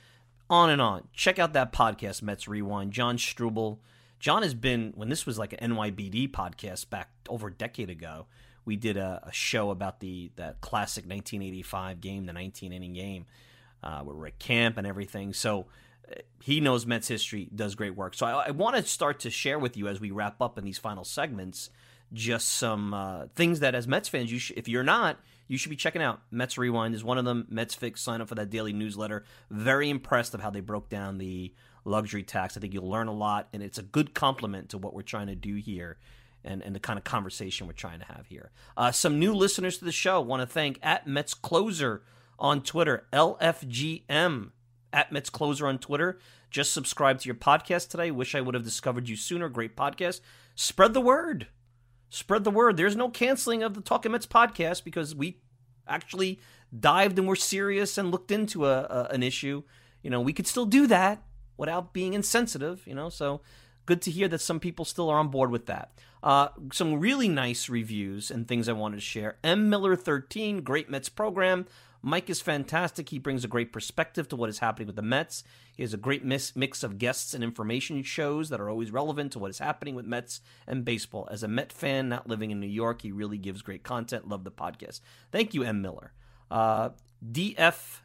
on 0.49 0.69
and 0.69 0.81
on. 0.81 1.07
Check 1.13 1.39
out 1.39 1.53
that 1.53 1.71
podcast, 1.71 2.21
Mets 2.21 2.47
Rewind. 2.47 2.91
John 2.91 3.17
Struble. 3.17 3.79
John 4.19 4.43
has 4.43 4.53
been, 4.53 4.93
when 4.95 5.09
this 5.09 5.25
was 5.25 5.37
like 5.37 5.53
an 5.59 5.71
NYBD 5.71 6.31
podcast 6.31 6.89
back 6.89 7.09
over 7.27 7.47
a 7.47 7.53
decade 7.53 7.89
ago, 7.89 8.27
we 8.65 8.75
did 8.75 8.95
a, 8.95 9.21
a 9.23 9.31
show 9.33 9.71
about 9.71 9.99
the 9.99 10.31
that 10.37 10.61
classic 10.61 11.03
1985 11.03 11.99
game, 11.99 12.25
the 12.25 12.33
19 12.33 12.71
inning 12.71 12.93
game, 12.93 13.25
uh, 13.83 14.01
with 14.05 14.15
Rick 14.15 14.39
Camp 14.39 14.77
and 14.77 14.87
everything. 14.87 15.33
So 15.33 15.65
uh, 16.09 16.15
he 16.41 16.61
knows 16.61 16.85
Mets 16.85 17.09
history, 17.09 17.49
does 17.53 17.75
great 17.75 17.95
work. 17.95 18.13
So 18.13 18.25
I, 18.25 18.47
I 18.47 18.51
want 18.51 18.77
to 18.77 18.83
start 18.83 19.19
to 19.21 19.29
share 19.29 19.59
with 19.59 19.75
you 19.75 19.89
as 19.89 19.99
we 19.99 20.11
wrap 20.11 20.41
up 20.41 20.57
in 20.57 20.63
these 20.63 20.77
final 20.77 21.03
segments 21.03 21.69
just 22.13 22.47
some 22.47 22.93
uh, 22.93 23.25
things 23.35 23.59
that 23.61 23.75
as 23.75 23.87
Mets 23.87 24.07
fans, 24.07 24.31
you 24.31 24.39
sh- 24.39 24.51
if 24.55 24.67
you're 24.67 24.83
not, 24.83 25.19
you 25.47 25.57
should 25.57 25.69
be 25.69 25.75
checking 25.75 26.01
out. 26.01 26.21
Mets 26.31 26.57
Rewind 26.57 26.95
is 26.95 27.03
one 27.03 27.17
of 27.17 27.25
them. 27.25 27.47
Mets 27.49 27.75
Fix, 27.75 28.01
sign 28.01 28.21
up 28.21 28.29
for 28.29 28.35
that 28.35 28.49
daily 28.49 28.73
newsletter. 28.73 29.23
Very 29.49 29.89
impressed 29.89 30.33
of 30.33 30.41
how 30.41 30.49
they 30.49 30.61
broke 30.61 30.89
down 30.89 31.17
the 31.17 31.53
luxury 31.85 32.23
tax. 32.23 32.55
I 32.55 32.59
think 32.59 32.73
you'll 32.73 32.89
learn 32.89 33.07
a 33.07 33.13
lot, 33.13 33.49
and 33.53 33.61
it's 33.61 33.77
a 33.77 33.83
good 33.83 34.13
complement 34.13 34.69
to 34.69 34.77
what 34.77 34.93
we're 34.93 35.01
trying 35.01 35.27
to 35.27 35.35
do 35.35 35.55
here 35.55 35.97
and, 36.43 36.61
and 36.61 36.75
the 36.75 36.79
kind 36.79 36.97
of 36.97 37.03
conversation 37.03 37.67
we're 37.67 37.73
trying 37.73 37.99
to 37.99 38.05
have 38.05 38.27
here. 38.27 38.51
Uh, 38.75 38.91
some 38.91 39.19
new 39.19 39.33
listeners 39.33 39.77
to 39.77 39.85
the 39.85 39.91
show 39.91 40.21
want 40.21 40.41
to 40.41 40.47
thank 40.47 40.79
at 40.81 41.07
Mets 41.07 41.33
Closer 41.33 42.03
on 42.39 42.61
Twitter, 42.61 43.07
LFGM 43.13 44.51
at 44.91 45.11
Mets 45.11 45.29
Closer 45.29 45.67
on 45.67 45.79
Twitter. 45.79 46.19
Just 46.49 46.73
subscribe 46.73 47.19
to 47.19 47.25
your 47.25 47.35
podcast 47.35 47.89
today. 47.89 48.11
Wish 48.11 48.35
I 48.35 48.41
would 48.41 48.55
have 48.55 48.63
discovered 48.63 49.09
you 49.09 49.15
sooner. 49.15 49.49
Great 49.49 49.75
podcast. 49.75 50.21
Spread 50.55 50.93
the 50.93 51.01
word 51.01 51.47
spread 52.13 52.43
the 52.43 52.51
word. 52.51 52.77
There's 52.77 52.95
no 52.95 53.09
canceling 53.09 53.63
of 53.63 53.73
the 53.73 53.81
Talking 53.81 54.11
Mets 54.11 54.27
podcast 54.27 54.83
because 54.83 55.15
we 55.15 55.39
actually 55.87 56.39
dived 56.77 57.17
and 57.17 57.27
were 57.27 57.35
serious 57.35 57.97
and 57.97 58.11
looked 58.11 58.31
into 58.31 58.67
a, 58.67 58.81
a, 58.83 59.07
an 59.11 59.23
issue. 59.23 59.63
You 60.03 60.09
know, 60.09 60.21
we 60.21 60.31
could 60.31 60.47
still 60.47 60.65
do 60.65 60.85
that 60.87 61.23
without 61.57 61.91
being 61.91 62.13
insensitive. 62.13 62.85
You 62.85 62.93
know, 62.93 63.09
so 63.09 63.41
good 63.85 64.01
to 64.03 64.11
hear 64.11 64.27
that 64.27 64.41
some 64.41 64.59
people 64.59 64.85
still 64.85 65.09
are 65.09 65.17
on 65.17 65.29
board 65.29 65.49
with 65.49 65.65
that. 65.65 65.99
Uh, 66.21 66.49
some 66.71 66.99
really 66.99 67.27
nice 67.27 67.67
reviews 67.67 68.31
and 68.31 68.47
things 68.47 68.69
I 68.69 68.73
wanted 68.73 68.97
to 68.97 69.01
share. 69.01 69.37
M 69.43 69.69
Miller 69.69 69.95
13, 69.95 70.61
great 70.61 70.89
Mets 70.89 71.09
program. 71.09 71.65
Mike 72.05 72.29
is 72.29 72.41
fantastic. 72.41 73.07
He 73.09 73.17
brings 73.17 73.45
a 73.45 73.47
great 73.47 73.71
perspective 73.71 74.27
to 74.27 74.35
what 74.35 74.49
is 74.49 74.59
happening 74.59 74.87
with 74.87 74.97
the 74.97 75.01
Mets. 75.01 75.45
He 75.73 75.83
has 75.83 75.93
a 75.93 75.97
great 75.97 76.25
mix 76.25 76.83
of 76.83 76.97
guests 76.97 77.33
and 77.33 77.41
information 77.41 78.03
shows 78.03 78.49
that 78.49 78.59
are 78.59 78.69
always 78.69 78.91
relevant 78.91 79.31
to 79.31 79.39
what 79.39 79.49
is 79.49 79.59
happening 79.59 79.95
with 79.95 80.05
Mets 80.05 80.41
and 80.67 80.83
baseball. 80.83 81.29
As 81.31 81.43
a 81.43 81.47
Met 81.47 81.71
fan, 81.71 82.09
not 82.09 82.27
living 82.27 82.51
in 82.51 82.59
New 82.59 82.67
York, 82.67 83.03
he 83.03 83.13
really 83.13 83.37
gives 83.37 83.61
great 83.61 83.83
content. 83.83 84.27
Love 84.27 84.43
the 84.43 84.51
podcast. 84.51 84.99
Thank 85.31 85.53
you, 85.53 85.63
M. 85.63 85.81
Miller. 85.81 86.11
Uh, 86.51 86.89
DFKELSM, 87.31 87.99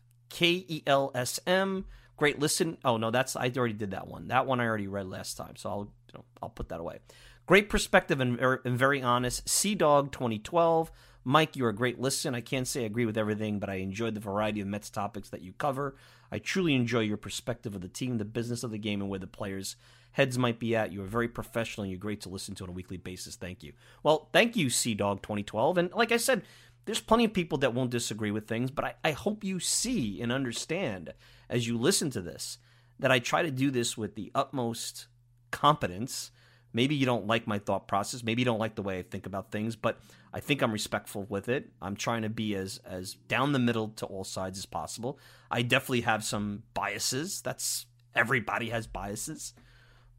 great 2.16 2.38
listen. 2.38 2.78
Oh 2.84 2.98
no, 2.98 3.10
that's 3.10 3.34
I 3.34 3.50
already 3.56 3.74
did 3.74 3.90
that 3.90 4.06
one. 4.06 4.28
That 4.28 4.46
one 4.46 4.60
I 4.60 4.66
already 4.66 4.86
read 4.86 5.08
last 5.08 5.36
time, 5.36 5.56
so 5.56 5.70
I'll 5.70 5.92
you 6.06 6.14
know, 6.14 6.24
I'll 6.40 6.50
put 6.50 6.68
that 6.68 6.78
away. 6.78 7.00
Great 7.46 7.68
perspective 7.68 8.20
and, 8.20 8.38
and 8.38 8.78
very 8.78 9.02
honest. 9.02 9.48
Sea 9.48 9.74
Dog 9.74 10.12
2012. 10.12 10.92
Mike, 11.28 11.56
you're 11.56 11.68
a 11.68 11.74
great 11.74 12.00
listen. 12.00 12.34
I 12.34 12.40
can't 12.40 12.66
say 12.66 12.84
I 12.84 12.86
agree 12.86 13.04
with 13.04 13.18
everything, 13.18 13.58
but 13.58 13.68
I 13.68 13.74
enjoyed 13.74 14.14
the 14.14 14.20
variety 14.20 14.62
of 14.62 14.66
Mets 14.66 14.88
topics 14.88 15.28
that 15.28 15.42
you 15.42 15.52
cover. 15.52 15.94
I 16.32 16.38
truly 16.38 16.74
enjoy 16.74 17.00
your 17.00 17.18
perspective 17.18 17.74
of 17.74 17.82
the 17.82 17.88
team, 17.88 18.16
the 18.16 18.24
business 18.24 18.62
of 18.62 18.70
the 18.70 18.78
game, 18.78 19.02
and 19.02 19.10
where 19.10 19.18
the 19.18 19.26
players' 19.26 19.76
heads 20.12 20.38
might 20.38 20.58
be 20.58 20.74
at. 20.74 20.90
You 20.90 21.02
are 21.02 21.06
very 21.06 21.28
professional 21.28 21.82
and 21.82 21.90
you're 21.90 22.00
great 22.00 22.22
to 22.22 22.30
listen 22.30 22.54
to 22.54 22.64
on 22.64 22.70
a 22.70 22.72
weekly 22.72 22.96
basis. 22.96 23.36
Thank 23.36 23.62
you. 23.62 23.74
Well, 24.02 24.30
thank 24.32 24.56
you, 24.56 24.70
Sea 24.70 24.94
Dog 24.94 25.20
2012. 25.20 25.76
And 25.76 25.92
like 25.92 26.12
I 26.12 26.16
said, 26.16 26.44
there's 26.86 27.02
plenty 27.02 27.26
of 27.26 27.34
people 27.34 27.58
that 27.58 27.74
won't 27.74 27.90
disagree 27.90 28.30
with 28.30 28.48
things, 28.48 28.70
but 28.70 28.86
I, 28.86 28.94
I 29.04 29.10
hope 29.10 29.44
you 29.44 29.60
see 29.60 30.22
and 30.22 30.32
understand 30.32 31.12
as 31.50 31.66
you 31.66 31.76
listen 31.76 32.08
to 32.12 32.22
this 32.22 32.56
that 32.98 33.12
I 33.12 33.18
try 33.18 33.42
to 33.42 33.50
do 33.50 33.70
this 33.70 33.98
with 33.98 34.14
the 34.14 34.32
utmost 34.34 35.08
competence 35.50 36.30
Maybe 36.72 36.94
you 36.94 37.06
don't 37.06 37.26
like 37.26 37.46
my 37.46 37.58
thought 37.58 37.88
process. 37.88 38.22
Maybe 38.22 38.42
you 38.42 38.46
don't 38.46 38.58
like 38.58 38.74
the 38.74 38.82
way 38.82 38.98
I 38.98 39.02
think 39.02 39.26
about 39.26 39.50
things, 39.50 39.76
but 39.76 39.98
I 40.38 40.40
think 40.40 40.62
I'm 40.62 40.70
respectful 40.70 41.26
with 41.28 41.48
it. 41.48 41.72
I'm 41.82 41.96
trying 41.96 42.22
to 42.22 42.28
be 42.28 42.54
as 42.54 42.78
as 42.84 43.14
down 43.26 43.50
the 43.50 43.58
middle 43.58 43.88
to 43.96 44.06
all 44.06 44.22
sides 44.22 44.56
as 44.56 44.66
possible. 44.66 45.18
I 45.50 45.62
definitely 45.62 46.02
have 46.02 46.22
some 46.22 46.62
biases. 46.74 47.40
That's 47.40 47.86
everybody 48.14 48.68
has 48.68 48.86
biases. 48.86 49.52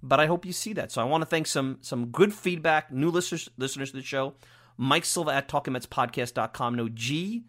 But 0.03 0.19
I 0.19 0.25
hope 0.25 0.45
you 0.45 0.51
see 0.51 0.73
that. 0.73 0.91
So 0.91 1.01
I 1.01 1.05
want 1.05 1.21
to 1.21 1.25
thank 1.25 1.47
some 1.47 1.77
some 1.79 2.07
good 2.07 2.33
feedback, 2.33 2.91
new 2.91 3.09
listeners 3.09 3.47
listeners 3.57 3.91
to 3.91 3.97
the 3.97 4.03
show. 4.03 4.33
Mike 4.75 5.05
Silva 5.05 5.31
at 5.31 5.47
talkingmetspodcast.com. 5.47 6.75
No 6.75 6.89
G 6.89 7.45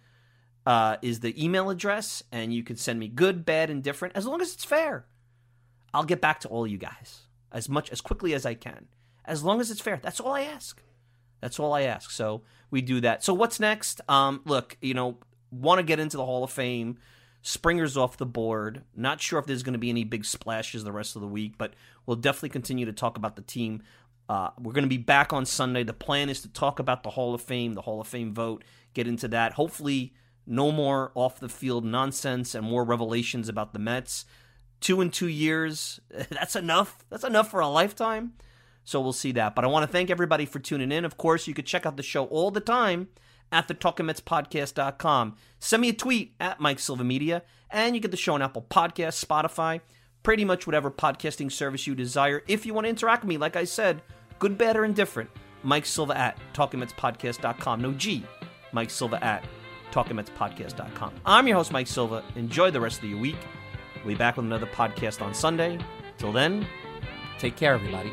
uh, 0.64 0.98
is 1.02 1.18
the 1.18 1.44
email 1.44 1.70
address, 1.70 2.22
and 2.30 2.54
you 2.54 2.62
can 2.62 2.76
send 2.76 3.00
me 3.00 3.08
good, 3.08 3.44
bad, 3.44 3.68
and 3.70 3.82
different, 3.82 4.16
as 4.16 4.26
long 4.26 4.40
as 4.40 4.54
it's 4.54 4.64
fair. 4.64 5.06
I'll 5.92 6.04
get 6.04 6.20
back 6.20 6.38
to 6.40 6.48
all 6.48 6.68
you 6.68 6.78
guys 6.78 7.22
as 7.50 7.68
much 7.68 7.90
as 7.90 8.00
quickly 8.00 8.32
as 8.32 8.46
I 8.46 8.54
can, 8.54 8.86
as 9.24 9.42
long 9.42 9.60
as 9.60 9.72
it's 9.72 9.80
fair. 9.80 9.98
That's 10.00 10.20
all 10.20 10.30
I 10.30 10.42
ask. 10.42 10.80
That's 11.41 11.59
all 11.59 11.72
I 11.72 11.82
ask. 11.82 12.11
So 12.11 12.43
we 12.70 12.80
do 12.80 13.01
that. 13.01 13.24
So 13.24 13.34
what's 13.34 13.61
next? 13.61 14.01
Um, 14.09 14.41
look, 14.45 14.76
you 14.80 14.95
know, 14.95 15.18
want 15.51 15.78
to 15.78 15.82
get 15.82 15.99
into 15.99 16.16
the 16.16 16.24
Hall 16.24 16.45
of 16.45 16.51
Fame. 16.51 16.99
Springer's 17.43 17.97
off 17.97 18.16
the 18.16 18.26
board. 18.26 18.82
Not 18.95 19.20
sure 19.20 19.38
if 19.38 19.47
there's 19.47 19.62
going 19.62 19.72
to 19.72 19.78
be 19.78 19.91
any 19.91 20.05
big 20.05 20.24
splashes 20.24 20.84
the 20.84 20.93
rest 20.93 21.16
of 21.16 21.22
the 21.22 21.28
week, 21.28 21.55
but 21.57 21.74
we'll 22.07 22.16
definitely 22.16 22.51
continue 22.51 22.86
to 22.86 22.93
talk 22.93 23.16
about 23.16 23.36
the 23.36 23.43
team. 23.43 23.82
Uh, 24.28 24.51
we're 24.61 24.72
going 24.72 24.84
to 24.84 24.88
be 24.88 24.99
back 24.99 25.32
on 25.32 25.47
Sunday. 25.47 25.82
The 25.82 25.93
plan 25.93 26.28
is 26.28 26.43
to 26.43 26.49
talk 26.49 26.78
about 26.78 27.03
the 27.03 27.11
Hall 27.11 27.34
of 27.34 27.41
Fame, 27.41 27.74
the 27.74 27.82
Hall 27.82 28.01
of 28.01 28.07
Fame 28.07 28.34
vote, 28.34 28.62
get 28.95 29.09
into 29.09 29.26
that. 29.28 29.55
Hopefully, 29.55 30.12
no 30.47 30.70
more 30.70 31.12
off 31.14 31.41
the 31.41 31.49
field 31.49 31.84
nonsense 31.84 32.55
and 32.55 32.64
more 32.64 32.84
revelations 32.84 33.49
about 33.49 33.72
the 33.72 33.78
Mets 33.78 34.26
two 34.80 35.01
in 35.01 35.11
two 35.11 35.28
years. 35.28 36.01
That's 36.30 36.57
enough. 36.57 36.99
That's 37.11 37.24
enough 37.24 37.51
for 37.51 37.61
a 37.61 37.68
lifetime. 37.68 38.32
So 38.84 39.00
we'll 39.00 39.12
see 39.12 39.32
that. 39.32 39.54
But 39.54 39.64
I 39.64 39.68
want 39.68 39.86
to 39.86 39.92
thank 39.92 40.10
everybody 40.10 40.46
for 40.46 40.58
tuning 40.58 40.92
in. 40.92 41.04
Of 41.04 41.16
course, 41.16 41.46
you 41.46 41.54
could 41.54 41.66
check 41.66 41.86
out 41.86 41.96
the 41.96 42.02
show 42.02 42.24
all 42.26 42.50
the 42.50 42.60
time 42.60 43.08
at 43.52 43.68
the 43.68 43.74
TalkingMetsPodcast.com. 43.74 45.36
Send 45.58 45.80
me 45.80 45.88
a 45.90 45.92
tweet 45.92 46.34
at 46.40 46.60
Mike 46.60 46.78
Silva 46.78 47.04
Media, 47.04 47.42
and 47.70 47.94
you 47.94 48.00
get 48.00 48.10
the 48.10 48.16
show 48.16 48.34
on 48.34 48.42
Apple 48.42 48.66
Podcasts, 48.68 49.24
Spotify, 49.24 49.80
pretty 50.22 50.44
much 50.44 50.66
whatever 50.66 50.90
podcasting 50.90 51.50
service 51.50 51.86
you 51.86 51.94
desire. 51.94 52.42
If 52.48 52.66
you 52.66 52.74
want 52.74 52.86
to 52.86 52.90
interact 52.90 53.22
with 53.22 53.28
me, 53.28 53.38
like 53.38 53.56
I 53.56 53.64
said, 53.64 54.02
good, 54.38 54.56
bad, 54.56 54.76
or 54.76 54.84
indifferent, 54.84 55.30
Mike 55.62 55.86
Silva 55.86 56.16
at 56.16 56.38
TalkingMetsPodcast.com. 56.54 57.80
No 57.80 57.92
G. 57.92 58.24
Mike 58.72 58.90
Silva 58.90 59.22
at 59.22 59.44
TalkingMetsPodcast.com. 59.92 61.12
I'm 61.26 61.46
your 61.48 61.56
host, 61.56 61.72
Mike 61.72 61.86
Silva. 61.86 62.24
Enjoy 62.36 62.70
the 62.70 62.80
rest 62.80 63.02
of 63.02 63.08
your 63.08 63.18
week. 63.18 63.36
We'll 63.96 64.14
be 64.14 64.18
back 64.18 64.36
with 64.36 64.46
another 64.46 64.66
podcast 64.66 65.20
on 65.20 65.34
Sunday. 65.34 65.78
Till 66.18 66.32
then, 66.32 66.66
take 67.38 67.56
care, 67.56 67.74
everybody. 67.74 68.12